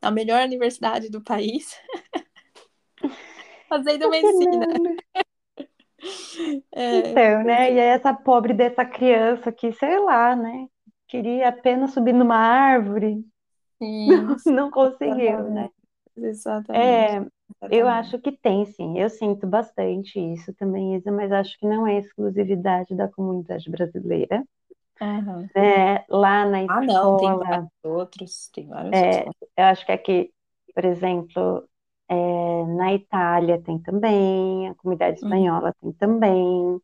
a 0.00 0.10
melhor 0.10 0.42
universidade 0.44 1.10
do 1.10 1.20
país, 1.20 1.76
fazendo 3.68 4.08
medicina. 4.08 4.66
É, 6.70 6.98
então, 6.98 7.42
né? 7.44 7.72
E 7.72 7.78
essa 7.78 8.12
pobre 8.12 8.52
dessa 8.52 8.84
criança 8.84 9.50
que, 9.50 9.72
sei 9.72 9.98
lá, 10.00 10.36
né? 10.36 10.68
Queria 11.08 11.48
apenas 11.48 11.92
subir 11.94 12.12
numa 12.12 12.36
árvore 12.36 13.24
não, 14.08 14.36
não 14.46 14.70
conseguiu, 14.70 15.50
né? 15.50 15.70
Exatamente. 16.16 16.84
É, 16.84 17.26
eu 17.70 17.88
acho 17.88 18.18
que 18.18 18.32
tem, 18.32 18.64
sim. 18.66 18.98
Eu 18.98 19.10
sinto 19.10 19.46
bastante 19.46 20.18
isso 20.18 20.52
também, 20.54 20.96
Isa, 20.96 21.10
mas 21.10 21.32
acho 21.32 21.58
que 21.58 21.66
não 21.66 21.86
é 21.86 21.98
exclusividade 21.98 22.94
da 22.94 23.08
comunidade 23.08 23.68
brasileira. 23.70 24.44
Uhum. 25.00 25.48
É, 25.60 26.04
lá 26.08 26.46
na 26.46 26.62
escola. 26.62 26.80
Ah, 26.80 26.86
não, 26.86 27.16
tem 27.16 27.36
vários 27.36 27.68
outros, 27.82 28.50
tem 28.52 28.68
vários 28.68 28.92
é, 28.92 29.24
Eu 29.56 29.64
acho 29.64 29.84
que 29.84 29.92
aqui, 29.92 30.30
por 30.72 30.84
exemplo, 30.84 31.68
é, 32.08 32.64
na 32.76 32.94
Itália 32.94 33.60
tem 33.60 33.78
também, 33.78 34.68
a 34.68 34.74
comunidade 34.76 35.20
uhum. 35.20 35.28
espanhola 35.28 35.74
uhum. 35.82 35.92
tem 35.92 35.92
também, 35.94 36.40
uhum. 36.40 36.80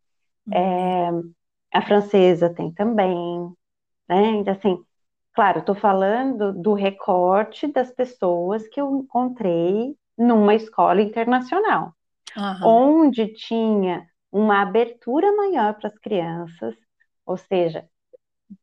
é, 0.53 1.11
a 1.73 1.83
francesa 1.83 2.53
tem 2.53 2.73
também, 2.73 3.53
né? 4.09 4.27
Então, 4.33 4.53
assim, 4.53 4.85
Claro, 5.33 5.61
estou 5.61 5.75
falando 5.75 6.53
do 6.53 6.75
recorte 6.75 7.67
das 7.69 7.91
pessoas 7.93 8.67
que 8.69 8.81
eu 8.81 8.97
encontrei 8.97 9.97
numa 10.19 10.55
escola 10.55 11.01
internacional, 11.01 11.95
uhum. 12.37 12.67
onde 12.67 13.29
tinha 13.29 14.07
uma 14.31 14.63
abertura 14.63 15.35
maior 15.35 15.75
para 15.75 15.89
as 15.89 15.99
crianças, 15.99 16.75
ou 17.25 17.37
seja, 17.37 17.89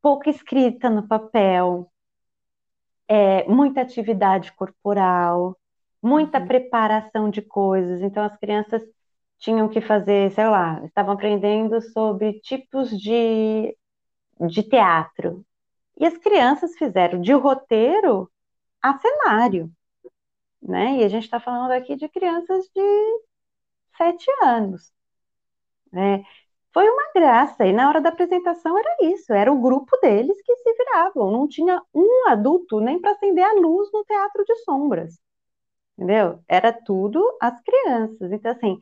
pouca 0.01 0.29
escrita 0.29 0.89
no 0.89 1.07
papel, 1.07 1.89
é, 3.07 3.47
muita 3.47 3.81
atividade 3.81 4.51
corporal, 4.51 5.57
muita 6.01 6.39
uhum. 6.39 6.47
preparação 6.47 7.29
de 7.29 7.41
coisas. 7.41 8.01
Então, 8.01 8.23
as 8.23 8.37
crianças 8.37 8.81
tinham 9.39 9.69
que 9.69 9.81
fazer, 9.81 10.31
sei 10.31 10.47
lá, 10.47 10.83
estavam 10.85 11.13
aprendendo 11.13 11.81
sobre 11.81 12.39
tipos 12.41 12.89
de, 12.89 13.75
de 14.47 14.63
teatro. 14.63 15.45
E 15.99 16.05
as 16.05 16.17
crianças 16.17 16.75
fizeram 16.77 17.19
de 17.21 17.33
roteiro 17.33 18.31
a 18.81 18.97
cenário, 18.99 19.71
né? 20.61 20.97
E 20.97 21.03
a 21.03 21.09
gente 21.09 21.25
está 21.25 21.39
falando 21.39 21.71
aqui 21.71 21.95
de 21.95 22.09
crianças 22.09 22.65
de 22.75 22.81
sete 23.97 24.29
anos, 24.43 24.93
né? 25.91 26.23
Foi 26.73 26.87
uma 26.89 27.11
graça, 27.15 27.65
e 27.65 27.73
na 27.73 27.89
hora 27.89 27.99
da 28.01 28.09
apresentação 28.09 28.77
era 28.77 28.97
isso, 29.01 29.33
era 29.33 29.51
o 29.51 29.59
grupo 29.61 29.97
deles 30.01 30.39
que 30.43 30.55
se 30.57 30.73
viravam, 30.75 31.31
não 31.31 31.47
tinha 31.47 31.81
um 31.93 32.27
adulto 32.29 32.79
nem 32.79 33.01
para 33.01 33.11
acender 33.11 33.43
a 33.43 33.53
luz 33.53 33.89
no 33.91 34.03
teatro 34.05 34.43
de 34.45 34.55
sombras, 34.57 35.19
entendeu? 35.97 36.41
Era 36.47 36.73
tudo 36.73 37.23
as 37.41 37.59
crianças, 37.61 38.31
então 38.31 38.51
assim, 38.51 38.79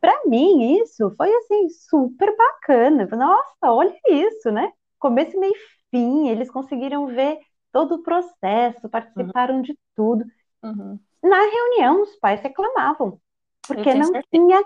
para 0.00 0.14
mim 0.26 0.80
isso 0.82 1.10
foi 1.16 1.34
assim 1.36 1.68
super 1.70 2.36
bacana, 2.36 3.06
nossa, 3.16 3.72
olha 3.72 3.94
isso, 4.08 4.50
né? 4.52 4.72
Começo, 4.98 5.38
meio 5.40 5.54
fim, 5.92 6.28
eles 6.28 6.50
conseguiram 6.50 7.06
ver 7.06 7.38
todo 7.70 7.96
o 7.96 8.02
processo, 8.02 8.88
participaram 8.88 9.56
uhum. 9.56 9.62
de 9.62 9.78
tudo. 9.94 10.24
Uhum. 10.62 10.98
Na 11.22 11.40
reunião, 11.40 12.02
os 12.02 12.16
pais 12.16 12.40
reclamavam, 12.40 13.20
porque 13.66 13.94
não 13.94 14.06
certeza. 14.06 14.26
tinha 14.32 14.64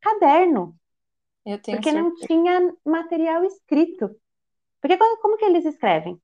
caderno, 0.00 0.76
porque 1.42 1.70
certeza. 1.70 2.02
não 2.02 2.14
tinha 2.16 2.74
material 2.84 3.42
escrito. 3.44 4.14
Porque 4.80 4.98
como, 4.98 5.16
como 5.22 5.36
que 5.38 5.44
eles 5.46 5.64
escrevem? 5.64 6.20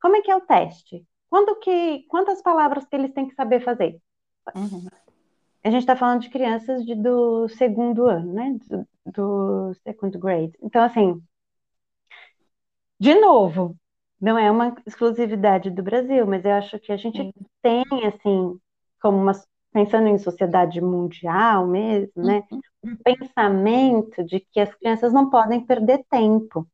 Como 0.00 0.16
é 0.16 0.20
que 0.20 0.30
é 0.30 0.36
o 0.36 0.42
teste? 0.42 1.06
Quando 1.30 1.58
que, 1.60 2.04
quantas 2.08 2.42
palavras 2.42 2.84
que 2.84 2.94
eles 2.94 3.12
têm 3.12 3.26
que 3.26 3.34
saber 3.34 3.60
fazer? 3.60 3.98
Uhum. 4.54 4.86
A 5.64 5.70
gente 5.70 5.80
está 5.80 5.96
falando 5.96 6.20
de 6.20 6.28
crianças 6.28 6.84
de, 6.84 6.94
do 6.94 7.48
segundo 7.48 8.06
ano, 8.06 8.32
né? 8.34 8.58
Do, 8.66 8.88
do 9.06 9.74
second 9.82 10.18
grade. 10.18 10.52
Então, 10.60 10.82
assim, 10.82 11.22
de 12.98 13.14
novo, 13.14 13.76
não 14.22 14.38
é 14.38 14.48
uma 14.48 14.72
exclusividade 14.86 15.68
do 15.68 15.82
Brasil, 15.82 16.24
mas 16.24 16.44
eu 16.44 16.52
acho 16.52 16.78
que 16.78 16.92
a 16.92 16.96
gente 16.96 17.18
Sim. 17.18 17.32
tem, 17.60 17.84
assim, 18.06 18.56
como 19.00 19.18
uma, 19.18 19.32
pensando 19.72 20.06
em 20.06 20.16
sociedade 20.16 20.80
mundial 20.80 21.66
mesmo, 21.66 22.12
né? 22.22 22.44
Uhum. 22.52 22.60
Um 22.84 22.96
pensamento 22.96 24.24
de 24.24 24.38
que 24.38 24.60
as 24.60 24.72
crianças 24.76 25.12
não 25.12 25.28
podem 25.28 25.66
perder 25.66 26.04
tempo. 26.08 26.68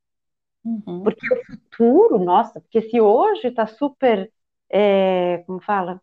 Uhum. 0.63 1.03
Porque 1.03 1.27
o 1.33 1.45
futuro, 1.47 2.19
nossa, 2.19 2.61
porque 2.61 2.83
se 2.83 3.01
hoje 3.01 3.49
está 3.49 3.67
super, 3.67 4.31
é, 4.71 5.39
como 5.47 5.59
fala, 5.63 6.03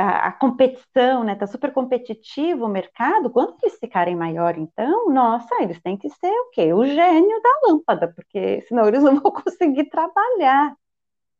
a, 0.00 0.32
competição, 0.32 1.24
né? 1.24 1.34
Tá 1.36 1.46
super 1.46 1.72
competitivo 1.72 2.64
o 2.66 2.68
mercado. 2.68 3.30
Quando 3.30 3.56
eles 3.62 3.78
ficarem 3.78 4.16
maior, 4.16 4.56
então, 4.58 5.10
nossa, 5.10 5.54
eles 5.62 5.80
têm 5.82 5.96
que 5.96 6.08
ser 6.10 6.30
o 6.30 6.50
quê? 6.50 6.72
O 6.72 6.84
gênio 6.84 7.40
da 7.42 7.50
lâmpada, 7.68 8.12
porque 8.14 8.62
senão 8.62 8.86
eles 8.88 9.02
não 9.04 9.20
vão 9.20 9.32
conseguir 9.32 9.86
trabalhar, 9.90 10.76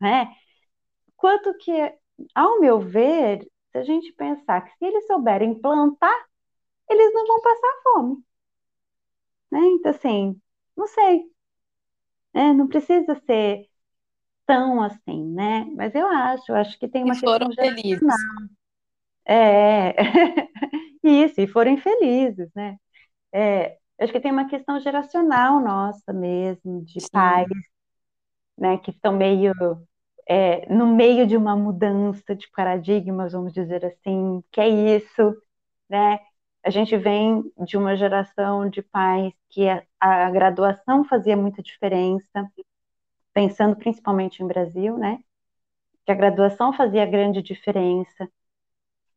né? 0.00 0.34
Quanto 1.16 1.54
que, 1.58 1.72
ao 2.34 2.60
meu 2.60 2.80
ver, 2.80 3.40
se 3.72 3.78
a 3.78 3.82
gente 3.84 4.12
pensar 4.14 4.62
que 4.62 4.70
se 4.78 4.84
eles 4.86 5.06
souberem 5.06 5.54
plantar, 5.60 6.26
eles 6.90 7.12
não 7.14 7.26
vão 7.26 7.42
passar 7.42 7.82
fome. 7.84 8.24
Né? 9.50 9.58
Então, 9.60 9.90
assim, 9.90 10.38
não 10.76 10.86
sei. 10.86 11.24
É, 12.32 12.52
não 12.52 12.66
precisa 12.68 13.14
ser 13.26 13.68
tão 14.46 14.82
assim, 14.82 15.24
né? 15.32 15.64
Mas 15.76 15.94
eu 15.94 16.06
acho, 16.06 16.52
eu 16.52 16.56
acho 16.56 16.78
que 16.78 16.88
tem 16.88 17.04
uma 17.04 17.14
e 17.14 17.20
foram 17.20 17.48
questão 17.48 17.64
felizes. 17.64 18.02
É, 19.26 19.94
isso, 21.02 21.40
e 21.40 21.46
foram 21.46 21.76
felizes, 21.78 22.50
né? 22.54 22.76
É, 23.32 23.78
acho 24.00 24.12
que 24.12 24.20
tem 24.20 24.32
uma 24.32 24.48
questão 24.48 24.80
geracional 24.80 25.60
nossa 25.60 26.12
mesmo, 26.12 26.84
de 26.84 27.00
Sim. 27.00 27.08
pais, 27.12 27.48
né, 28.58 28.78
que 28.78 28.90
estão 28.90 29.12
meio 29.16 29.52
é, 30.28 30.66
no 30.72 30.86
meio 30.86 31.26
de 31.26 31.36
uma 31.36 31.56
mudança 31.56 32.34
de 32.34 32.48
paradigmas, 32.50 33.32
vamos 33.32 33.52
dizer 33.52 33.84
assim, 33.84 34.42
que 34.52 34.60
é 34.60 34.68
isso, 34.68 35.36
né? 35.90 36.20
A 36.64 36.70
gente 36.70 36.96
vem 36.96 37.44
de 37.66 37.76
uma 37.76 37.96
geração 37.96 38.68
de 38.70 38.82
pais 38.82 39.32
que 39.50 39.68
a, 39.68 39.84
a 40.00 40.30
graduação 40.30 41.04
fazia 41.04 41.36
muita 41.36 41.62
diferença, 41.62 42.50
pensando 43.34 43.76
principalmente 43.76 44.42
em 44.42 44.46
Brasil, 44.46 44.98
né? 44.98 45.20
Que 46.06 46.12
a 46.12 46.16
graduação 46.16 46.72
fazia 46.72 47.06
grande 47.06 47.42
diferença. 47.42 48.28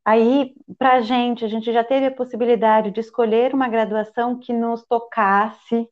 Aí, 0.06 0.56
para 0.78 0.94
a 0.96 1.02
gente, 1.02 1.44
a 1.44 1.48
gente 1.48 1.72
já 1.74 1.84
teve 1.84 2.06
a 2.08 2.16
possibilidade 2.16 2.92
de 2.92 3.00
escolher 3.02 3.54
uma 3.54 3.68
graduação 3.68 4.40
que 4.40 4.54
nos 4.54 4.84
tocasse, 4.86 5.88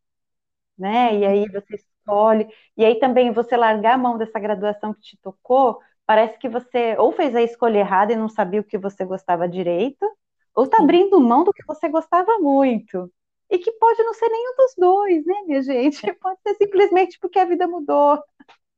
né? 0.77 1.17
E 1.17 1.25
aí 1.25 1.49
você 1.49 1.75
escolhe, 1.75 2.47
e 2.77 2.85
aí 2.85 2.99
também 2.99 3.31
você 3.33 3.57
largar 3.57 3.95
a 3.95 3.97
mão 3.97 4.17
dessa 4.17 4.39
graduação 4.39 4.93
que 4.93 5.01
te 5.01 5.17
tocou, 5.21 5.79
parece 6.05 6.37
que 6.39 6.49
você 6.49 6.97
ou 6.97 7.11
fez 7.13 7.35
a 7.35 7.41
escolha 7.43 7.79
errada 7.79 8.13
e 8.13 8.15
não 8.15 8.29
sabia 8.29 8.61
o 8.61 8.63
que 8.63 8.77
você 8.77 9.05
gostava 9.05 9.47
direito, 9.49 10.05
ou 10.55 10.65
está 10.65 10.77
abrindo 10.83 11.19
mão 11.19 11.43
do 11.43 11.53
que 11.53 11.65
você 11.65 11.89
gostava 11.89 12.39
muito 12.39 13.11
e 13.49 13.57
que 13.59 13.71
pode 13.73 14.03
não 14.03 14.13
ser 14.13 14.29
nenhum 14.29 14.55
dos 14.57 14.73
dois, 14.77 15.25
né, 15.25 15.35
minha 15.45 15.61
gente? 15.61 16.01
Pode 16.13 16.39
ser 16.41 16.55
simplesmente 16.55 17.19
porque 17.19 17.39
a 17.39 17.45
vida 17.45 17.67
mudou. 17.67 18.21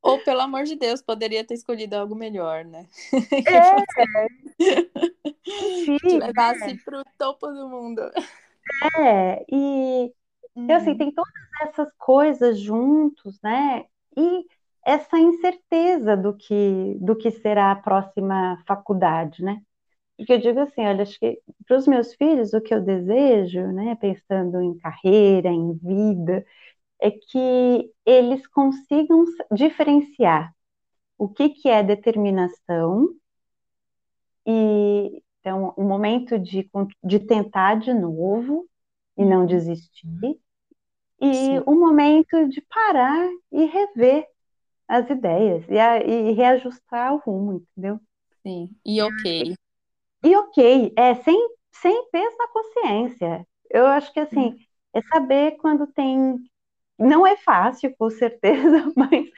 Ou, 0.02 0.20
pelo 0.24 0.42
amor 0.42 0.64
de 0.64 0.76
Deus, 0.76 1.02
poderia 1.02 1.44
ter 1.44 1.56
escolhido 1.56 1.96
algo 1.96 2.16
melhor, 2.16 2.64
né? 2.64 2.88
É. 3.46 4.58
Sim, 5.86 5.98
que 5.98 6.20
levasse 6.20 6.72
é. 6.72 6.78
para 6.84 7.02
o 7.02 7.06
topo 7.18 7.48
do 7.48 7.68
mundo. 7.68 8.02
É, 9.00 9.46
e 9.50 10.14
então, 10.58 10.76
assim, 10.76 10.92
uhum. 10.92 10.98
tem 10.98 11.12
todas 11.12 11.34
essas 11.62 11.94
coisas 11.98 12.60
juntos, 12.60 13.40
né? 13.44 13.86
E 14.18 14.46
essa 14.84 15.20
incerteza 15.20 16.18
do 16.18 16.34
que, 16.36 16.98
do 17.00 17.16
que 17.16 17.30
será 17.30 17.72
a 17.72 17.76
próxima 17.76 18.58
faculdade, 18.66 19.44
né? 19.44 19.62
Porque 20.18 20.34
eu 20.34 20.40
digo 20.40 20.60
assim, 20.60 20.82
olha, 20.82 21.04
acho 21.04 21.20
que 21.20 21.40
para 21.68 21.78
os 21.78 21.88
meus 21.88 22.14
filhos 22.16 22.54
o 22.54 22.62
que 22.62 22.74
eu 22.74 22.82
desejo, 22.82 23.62
né, 23.68 23.96
pensando 23.96 24.60
em 24.62 24.76
carreira, 24.80 25.50
em 25.50 25.74
vida, 25.74 26.44
é 27.00 27.12
que 27.12 27.92
eles 28.06 28.48
consigam 28.48 29.24
diferenciar 29.52 30.52
o 31.18 31.30
que, 31.30 31.50
que 31.50 31.70
é 31.70 31.84
determinação 31.84 33.08
e 34.46 35.22
então 35.40 35.74
o 35.78 35.84
um 35.84 35.88
momento 35.88 36.38
de, 36.40 36.70
de 37.04 37.20
tentar 37.20 37.76
de 37.76 37.94
novo 37.94 38.68
e 39.16 39.24
não 39.24 39.42
uhum. 39.42 39.46
desistir 39.46 40.08
e 41.20 41.60
o 41.66 41.72
um 41.72 41.80
momento 41.80 42.48
de 42.50 42.62
parar 42.62 43.30
e 43.52 43.66
rever 43.66 44.28
as 44.88 45.10
ideias 45.10 45.66
e, 45.70 45.78
a, 45.78 46.04
e 46.04 46.32
reajustar 46.32 47.14
o 47.14 47.18
rumo, 47.18 47.54
entendeu? 47.54 48.00
Sim, 48.44 48.70
e 48.86 49.02
ok. 49.02 49.56
E 50.24 50.36
ok, 50.36 50.94
é 50.96 51.16
sem, 51.16 51.50
sem 51.72 52.10
peso 52.12 52.36
na 52.38 52.48
consciência. 52.48 53.48
Eu 53.70 53.86
acho 53.86 54.12
que 54.14 54.20
assim, 54.20 54.50
hum. 54.50 54.58
é 54.94 55.02
saber 55.04 55.58
quando 55.58 55.88
tem. 55.88 56.36
Não 56.98 57.26
é 57.28 57.38
fácil, 57.38 57.96
com 57.98 58.10
certeza, 58.10 58.92
mas 58.96 59.30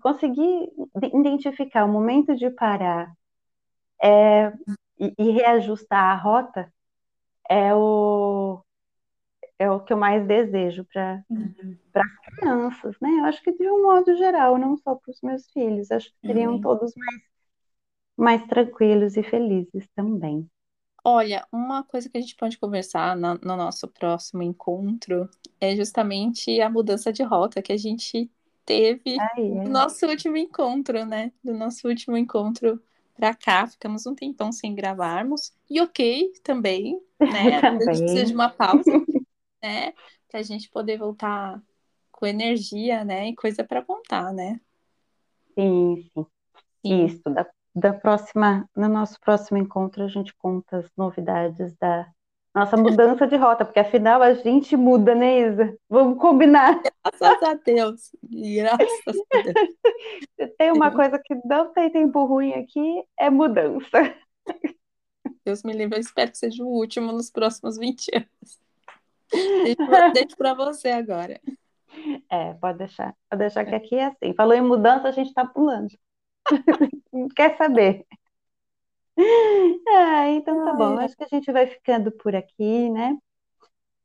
conseguir 0.00 0.70
identificar 1.12 1.84
o 1.84 1.88
momento 1.88 2.36
de 2.36 2.48
parar 2.50 3.12
é, 4.00 4.52
e, 4.98 5.14
e 5.18 5.30
reajustar 5.30 6.12
a 6.12 6.14
rota 6.14 6.72
é 7.48 7.74
o, 7.74 8.62
é 9.58 9.70
o 9.70 9.80
que 9.80 9.92
eu 9.92 9.96
mais 9.96 10.26
desejo 10.26 10.84
para 10.92 11.24
uhum. 11.30 11.76
as 11.94 12.36
crianças, 12.36 12.96
né? 13.00 13.08
Eu 13.20 13.24
acho 13.24 13.42
que 13.42 13.52
de 13.52 13.68
um 13.70 13.82
modo 13.82 14.16
geral, 14.16 14.58
não 14.58 14.76
só 14.76 14.94
para 14.94 15.10
os 15.10 15.20
meus 15.22 15.50
filhos, 15.50 15.90
acho 15.90 16.10
que 16.10 16.26
seriam 16.26 16.54
uhum. 16.54 16.60
todos 16.60 16.94
mais 16.94 17.22
mais 18.16 18.44
tranquilos 18.46 19.16
e 19.16 19.22
felizes 19.22 19.88
também. 19.94 20.48
Olha, 21.04 21.46
uma 21.52 21.82
coisa 21.82 22.08
que 22.08 22.16
a 22.16 22.20
gente 22.20 22.34
pode 22.34 22.58
conversar 22.58 23.14
no, 23.14 23.34
no 23.34 23.56
nosso 23.56 23.86
próximo 23.88 24.42
encontro 24.42 25.28
é 25.60 25.76
justamente 25.76 26.60
a 26.60 26.70
mudança 26.70 27.12
de 27.12 27.22
rota 27.22 27.60
que 27.60 27.72
a 27.72 27.76
gente 27.76 28.30
teve 28.64 29.18
ah, 29.20 29.30
é. 29.36 29.42
no 29.42 29.68
nosso 29.68 30.06
último 30.06 30.36
encontro, 30.38 31.04
né? 31.04 31.30
Do 31.42 31.52
nosso 31.52 31.86
último 31.86 32.16
encontro 32.16 32.82
para 33.14 33.34
cá, 33.34 33.66
ficamos 33.66 34.06
um 34.06 34.14
tempão 34.14 34.50
sem 34.50 34.74
gravarmos. 34.74 35.52
E 35.68 35.80
ok 35.80 36.32
também, 36.42 36.98
né? 37.20 37.60
também. 37.60 37.88
A 37.88 37.92
gente 37.92 38.04
precisa 38.04 38.24
de 38.24 38.34
uma 38.34 38.48
pausa, 38.48 38.82
né? 39.62 39.92
Para 40.28 40.40
a 40.40 40.42
gente 40.42 40.70
poder 40.70 40.98
voltar 40.98 41.62
com 42.10 42.26
energia, 42.26 43.04
né? 43.04 43.28
E 43.28 43.36
coisa 43.36 43.62
para 43.62 43.84
contar, 43.84 44.32
né? 44.32 44.58
Sim, 45.54 46.10
sim. 46.14 47.04
Isso, 47.04 47.22
da 47.74 47.92
próxima, 47.92 48.68
no 48.76 48.88
nosso 48.88 49.20
próximo 49.20 49.58
encontro, 49.58 50.04
a 50.04 50.08
gente 50.08 50.34
conta 50.36 50.78
as 50.78 50.90
novidades 50.96 51.74
da 51.76 52.06
nossa 52.54 52.76
mudança 52.76 53.26
de 53.26 53.34
rota, 53.36 53.64
porque 53.64 53.80
afinal 53.80 54.22
a 54.22 54.32
gente 54.32 54.76
muda, 54.76 55.12
né, 55.12 55.40
Isa? 55.40 55.76
Vamos 55.88 56.20
combinar. 56.20 56.80
Graças 57.04 57.42
a 57.42 57.54
Deus. 57.54 58.10
Graças 58.22 59.16
a 59.32 59.42
Deus. 59.42 60.54
Tem 60.56 60.70
uma 60.70 60.92
coisa 60.92 61.18
que 61.18 61.34
não 61.44 61.72
tem 61.72 61.90
tempo 61.90 62.24
ruim 62.24 62.52
aqui, 62.52 63.02
é 63.18 63.28
mudança. 63.28 64.14
Deus 65.44 65.64
me 65.64 65.72
livre, 65.72 65.96
eu 65.96 66.00
espero 66.00 66.30
que 66.30 66.38
seja 66.38 66.62
o 66.62 66.68
último 66.68 67.10
nos 67.10 67.28
próximos 67.28 67.76
20 67.76 68.10
anos. 68.14 68.58
Deixo 70.14 70.36
para 70.36 70.54
você 70.54 70.90
agora. 70.90 71.40
É, 72.30 72.54
pode 72.54 72.78
deixar. 72.78 73.16
Pode 73.28 73.40
deixar 73.40 73.64
que 73.64 73.74
aqui 73.74 73.96
é 73.96 74.06
assim. 74.06 74.32
Falou 74.34 74.54
em 74.54 74.62
mudança, 74.62 75.08
a 75.08 75.12
gente 75.12 75.28
está 75.28 75.44
pulando. 75.44 75.88
Quer 77.36 77.56
saber? 77.56 78.06
Ah, 79.16 80.28
então 80.30 80.64
tá 80.64 80.72
bom. 80.74 80.98
Acho 80.98 81.16
que 81.16 81.24
a 81.24 81.28
gente 81.28 81.50
vai 81.52 81.66
ficando 81.66 82.10
por 82.10 82.34
aqui, 82.34 82.90
né? 82.90 83.16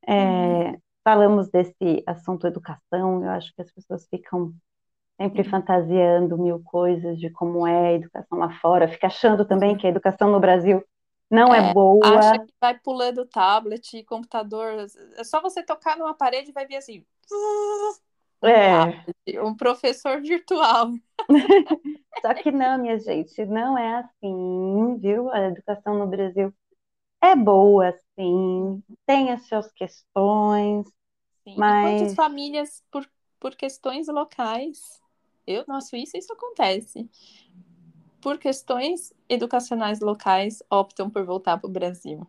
É, 0.06 0.14
uhum. 0.14 0.82
falamos 1.04 1.50
desse 1.50 2.04
assunto 2.06 2.48
educação. 2.48 3.24
Eu 3.24 3.32
acho 3.32 3.54
que 3.56 3.62
as 3.62 3.72
pessoas 3.72 4.08
ficam 4.08 4.54
sempre 5.20 5.42
uhum. 5.42 5.50
fantasiando 5.50 6.38
mil 6.38 6.62
coisas 6.64 7.20
de 7.20 7.30
como 7.30 7.68
é 7.68 7.90
a 7.90 7.94
educação 7.94 8.38
lá 8.38 8.50
fora, 8.60 8.88
fica 8.88 9.08
achando 9.08 9.44
também 9.46 9.76
que 9.76 9.86
a 9.86 9.90
educação 9.90 10.32
no 10.32 10.40
Brasil 10.40 10.82
não 11.30 11.54
é, 11.54 11.70
é 11.70 11.74
boa. 11.74 12.18
Acha 12.18 12.40
que 12.40 12.54
vai 12.60 12.80
pulando 12.80 13.26
tablet, 13.26 14.04
computador. 14.06 14.86
É 15.18 15.24
só 15.24 15.42
você 15.42 15.62
tocar 15.62 15.98
numa 15.98 16.14
parede 16.14 16.50
e 16.50 16.54
vai 16.54 16.66
vir 16.66 16.78
assim. 16.78 17.06
É. 18.42 19.42
um 19.42 19.56
professor 19.56 20.22
virtual. 20.22 20.92
Só 22.22 22.34
que 22.34 22.52
não, 22.52 22.78
minha 22.78 23.00
gente, 23.00 23.46
não 23.46 23.78
é 23.78 23.96
assim, 24.00 24.98
viu? 24.98 25.32
A 25.32 25.48
educação 25.48 25.98
no 25.98 26.08
Brasil 26.08 26.54
é 27.22 27.36
boa, 27.36 27.94
sim, 28.18 28.82
tem 29.06 29.32
as 29.32 29.46
suas 29.48 29.72
questões, 29.74 30.88
Sim. 31.44 31.54
E 31.54 31.58
mas 31.58 32.00
quantas 32.00 32.16
famílias, 32.16 32.84
por, 32.92 33.10
por 33.40 33.56
questões 33.56 34.08
locais, 34.08 35.02
eu, 35.48 35.64
na 35.68 35.82
Suíça 35.82 36.18
isso 36.18 36.32
acontece, 36.34 37.10
por 38.22 38.38
questões 38.38 39.14
educacionais 39.28 40.00
locais, 40.00 40.62
optam 40.70 41.10
por 41.10 41.26
voltar 41.26 41.58
para 41.58 41.68
o 41.68 41.72
Brasil. 41.72 42.28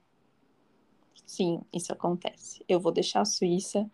Sim, 1.26 1.60
isso 1.72 1.92
acontece. 1.92 2.64
Eu 2.68 2.80
vou 2.80 2.92
deixar 2.92 3.20
a 3.20 3.24
Suíça, 3.24 3.88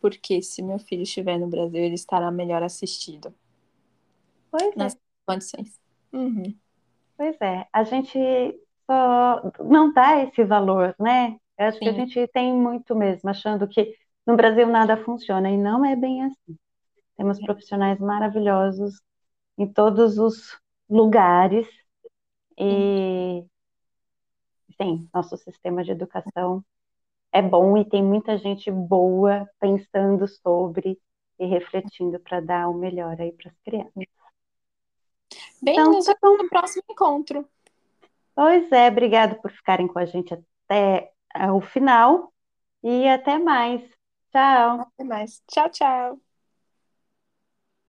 porque 0.00 0.42
se 0.42 0.62
meu 0.62 0.78
filho 0.78 1.02
estiver 1.04 1.38
no 1.38 1.48
Brasil, 1.48 1.80
ele 1.82 1.94
estará 1.94 2.30
melhor 2.30 2.62
assistido 2.62 3.34
pois 4.50 4.74
nas 4.74 4.94
é, 4.94 4.98
condições. 5.26 5.80
Uhum. 6.12 6.58
pois 7.16 7.36
é, 7.40 7.66
a 7.72 7.84
gente 7.84 8.18
só 8.86 9.42
não 9.64 9.92
dá 9.92 10.22
esse 10.22 10.44
valor, 10.44 10.94
né? 10.98 11.36
Eu 11.58 11.66
acho 11.66 11.80
que 11.80 11.88
a 11.88 11.92
Sim, 11.92 11.94
gente 11.94 12.26
tem 12.28 12.52
muito 12.54 12.94
mesmo, 12.96 13.28
achando 13.30 13.68
que 13.68 13.94
no 14.26 14.36
Brasil 14.36 14.66
nada 14.66 14.96
funciona, 15.04 15.50
e 15.50 15.56
não 15.56 15.84
é 15.84 15.96
bem 15.96 16.24
assim. 16.24 16.56
Temos 17.16 17.40
profissionais 17.40 17.98
maravilhosos 18.00 19.00
em 19.58 19.68
todos 19.72 20.18
os 20.18 20.58
lugares, 20.90 21.68
sim. 22.68 22.90
e 22.90 23.44
sim, 24.80 25.08
nosso 25.14 25.36
sistema 25.36 25.84
de 25.84 25.92
educação 25.92 26.64
é 27.32 27.42
bom 27.42 27.76
e 27.76 27.84
tem 27.84 28.02
muita 28.02 28.36
gente 28.38 28.70
boa 28.70 29.48
pensando 29.58 30.26
sobre 30.28 30.98
e 31.38 31.46
refletindo 31.46 32.20
para 32.20 32.40
dar 32.40 32.68
o 32.68 32.74
melhor 32.74 33.20
aí 33.20 33.32
para 33.32 33.50
as 33.50 33.58
crianças. 33.64 34.06
Bem, 35.62 35.74
Então, 35.74 35.92
nos 35.92 36.04
tá 36.06 36.14
vemos 36.20 36.42
no 36.42 36.48
próximo 36.48 36.82
encontro. 36.90 37.48
Pois 38.34 38.70
é, 38.72 38.88
obrigado 38.88 39.40
por 39.40 39.50
ficarem 39.50 39.86
com 39.86 39.98
a 39.98 40.06
gente 40.06 40.34
até 40.34 41.12
ah, 41.34 41.54
o 41.54 41.60
final 41.60 42.32
e 42.82 43.08
até 43.08 43.38
mais. 43.38 43.82
Tchau. 44.32 44.80
Até 44.80 45.04
mais. 45.04 45.42
Tchau, 45.48 45.70
tchau. 45.70 46.29